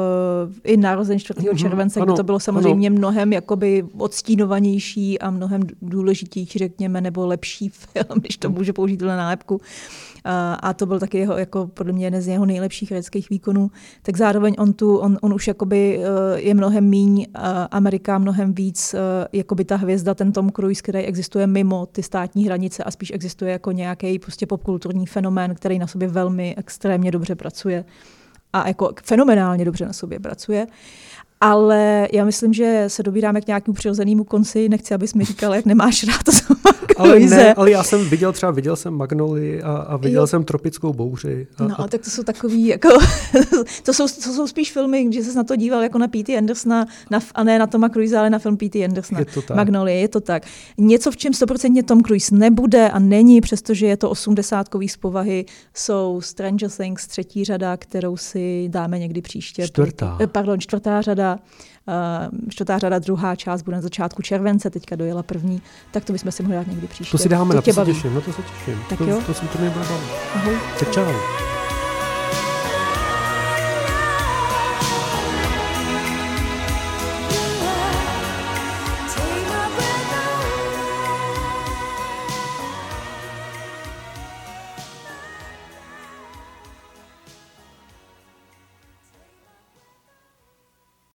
i 0.65 0.77
narozen 0.77 1.19
4. 1.19 1.41
Uh-huh, 1.41 1.57
července, 1.57 2.01
ano, 2.01 2.07
kde 2.07 2.17
to 2.17 2.23
bylo 2.23 2.41
samozřejmě 2.41 2.89
ano. 2.89 2.97
mnohem 2.97 3.33
jakoby 3.33 3.85
odstínovanější 3.99 5.19
a 5.19 5.31
mnohem 5.31 5.63
důležitější, 5.83 6.59
řekněme, 6.59 7.01
nebo 7.01 7.27
lepší 7.27 7.69
film, 7.73 8.21
když 8.21 8.37
to 8.37 8.51
může 8.51 8.73
použít 8.73 9.03
na 9.03 9.17
nálepku. 9.17 9.55
Uh, 9.55 9.63
a 10.61 10.73
to 10.73 10.87
byl 10.87 11.01
taky 11.01 11.19
jeho, 11.19 11.39
jako 11.39 11.67
podle 11.67 11.93
mě 11.93 12.07
jeden 12.07 12.23
z 12.23 12.29
jeho 12.29 12.47
nejlepších 12.47 12.91
hereckých 12.91 13.31
výkonů, 13.31 13.71
tak 14.03 14.17
zároveň 14.17 14.55
on 14.59 14.73
tu, 14.73 14.97
on, 14.97 15.19
on 15.23 15.35
už 15.35 15.49
jakoby 15.49 16.01
eh, 16.01 16.41
je 16.41 16.55
mnohem 16.55 16.85
míň, 16.85 17.27
Amerika 17.71 18.19
mnohem 18.19 18.55
víc, 18.55 18.95
eh, 18.95 19.29
jakoby 19.33 19.65
ta 19.65 19.77
hvězda, 19.77 20.15
ten 20.15 20.33
Tom 20.33 20.51
Cruise, 20.51 20.83
který 20.83 20.99
existuje 20.99 21.47
mimo 21.47 21.87
ty 21.87 22.03
státní 22.03 22.45
hranice 22.45 22.85
a 22.85 22.91
spíš 22.91 23.11
existuje 23.15 23.53
jako 23.53 23.73
nějaký 23.73 24.19
prostě 24.19 24.47
popkulturní 24.47 25.07
fenomén, 25.07 25.55
který 25.55 25.79
na 25.79 25.87
sobě 25.87 26.09
velmi 26.09 26.55
extrémně 26.57 27.11
dobře 27.11 27.35
pracuje 27.35 27.85
a 28.55 28.69
jako 28.69 28.93
fenomenálně 29.03 29.65
dobře 29.65 29.87
na 29.87 29.93
sobě 29.93 30.21
pracuje. 30.21 30.67
Ale 31.45 32.09
já 32.13 32.25
myslím, 32.25 32.53
že 32.53 32.85
se 32.89 33.03
dobíráme 33.03 33.41
k 33.41 33.47
nějakému 33.47 33.75
přirozenému 33.75 34.25
konci. 34.25 34.69
Nechci, 34.69 34.95
abys 34.95 35.15
mi 35.15 35.25
říkal, 35.25 35.55
jak 35.55 35.65
nemáš 35.65 36.05
rád 36.05 36.23
to 36.23 36.33
ale 36.97 37.21
ne, 37.21 37.55
ale 37.55 37.71
já 37.71 37.83
jsem 37.83 38.09
viděl 38.09 38.33
třeba, 38.33 38.53
viděl 38.53 38.77
jsem 38.77 38.95
Magnoli 38.95 39.63
a, 39.63 39.73
a 39.73 39.97
viděl 39.97 40.23
jo. 40.23 40.27
jsem 40.27 40.45
Tropickou 40.45 40.93
bouři. 40.93 41.47
A, 41.59 41.65
no, 41.65 41.81
a 41.81 41.89
tak 41.89 42.01
to 42.01 42.11
jsou 42.11 42.23
takový, 42.23 42.67
jako, 42.67 42.89
to, 43.83 43.93
jsou, 43.95 44.07
to 44.09 44.33
jsou 44.33 44.47
spíš 44.47 44.73
filmy, 44.73 45.09
že 45.13 45.23
se 45.23 45.35
na 45.35 45.45
to 45.45 45.57
díval 45.57 45.83
jako 45.83 45.99
na 45.99 46.09
P.T. 46.09 46.39
Andersona, 46.39 46.87
na, 47.11 47.21
a 47.35 47.45
ne 47.45 47.59
na 47.59 47.67
Toma 47.67 47.89
Cruise, 47.89 48.19
ale 48.19 48.31
na 48.31 48.39
film 48.39 48.57
P.T. 48.57 48.85
Andersona. 48.85 49.21
Je 49.21 49.27
to 49.27 49.43
tak. 49.43 49.57
Magnolie, 49.57 50.01
je 50.01 50.09
to 50.09 50.21
tak. 50.21 50.43
Něco, 50.79 51.11
v 51.11 51.17
čem 51.17 51.33
100% 51.33 51.83
Tom 51.83 52.03
Cruise 52.03 52.35
nebude 52.35 52.91
a 52.91 52.99
není, 52.99 53.41
přestože 53.41 53.87
je 53.87 53.97
to 53.97 54.11
osmdesátkový 54.11 54.89
z 54.89 54.97
povahy, 54.97 55.45
jsou 55.75 56.21
Stranger 56.21 56.71
Things, 56.71 57.07
třetí 57.07 57.45
řada, 57.45 57.77
kterou 57.77 58.17
si 58.17 58.69
dáme 58.69 58.99
někdy 58.99 59.23
příště. 59.23 59.67
Čtvrtá. 59.67 60.19
Pardon, 60.33 60.61
čtvrtá 60.61 61.01
řada. 61.01 61.34
Uh, 61.89 62.39
čtvrtá 62.49 62.79
řada, 62.79 62.99
druhá 62.99 63.37
část 63.37 63.63
bude 63.63 63.77
na 63.77 63.83
začátku 63.83 64.23
července, 64.23 64.71
teďka 64.71 64.97
dojela 64.97 65.23
první, 65.23 65.63
tak 65.91 66.05
to 66.05 66.13
bychom 66.13 66.33
si 66.33 66.43
mohli 66.43 66.57
dát 66.57 66.67
někdy 66.67 66.87
příště. 66.87 67.13
To 67.13 67.19
si 67.19 67.29
dáme, 67.29 67.51
to 67.51 67.57
na 67.57 67.63
to 67.63 67.73
se 67.73 67.85
těším, 67.85 68.15
na 68.15 68.21
to 68.21 68.33
se 68.33 68.43
těším. 68.43 68.81
Tak 68.89 68.99
to, 68.99 69.05
jo. 69.05 69.23
To, 69.27 69.35
to, 69.35 69.47
to 69.47 69.59
mě 69.59 69.71
bude 69.71 69.85
bavit. 69.85 70.11
Ahoj. 70.35 70.55
Tak 70.79 70.93
čau. 70.93 71.44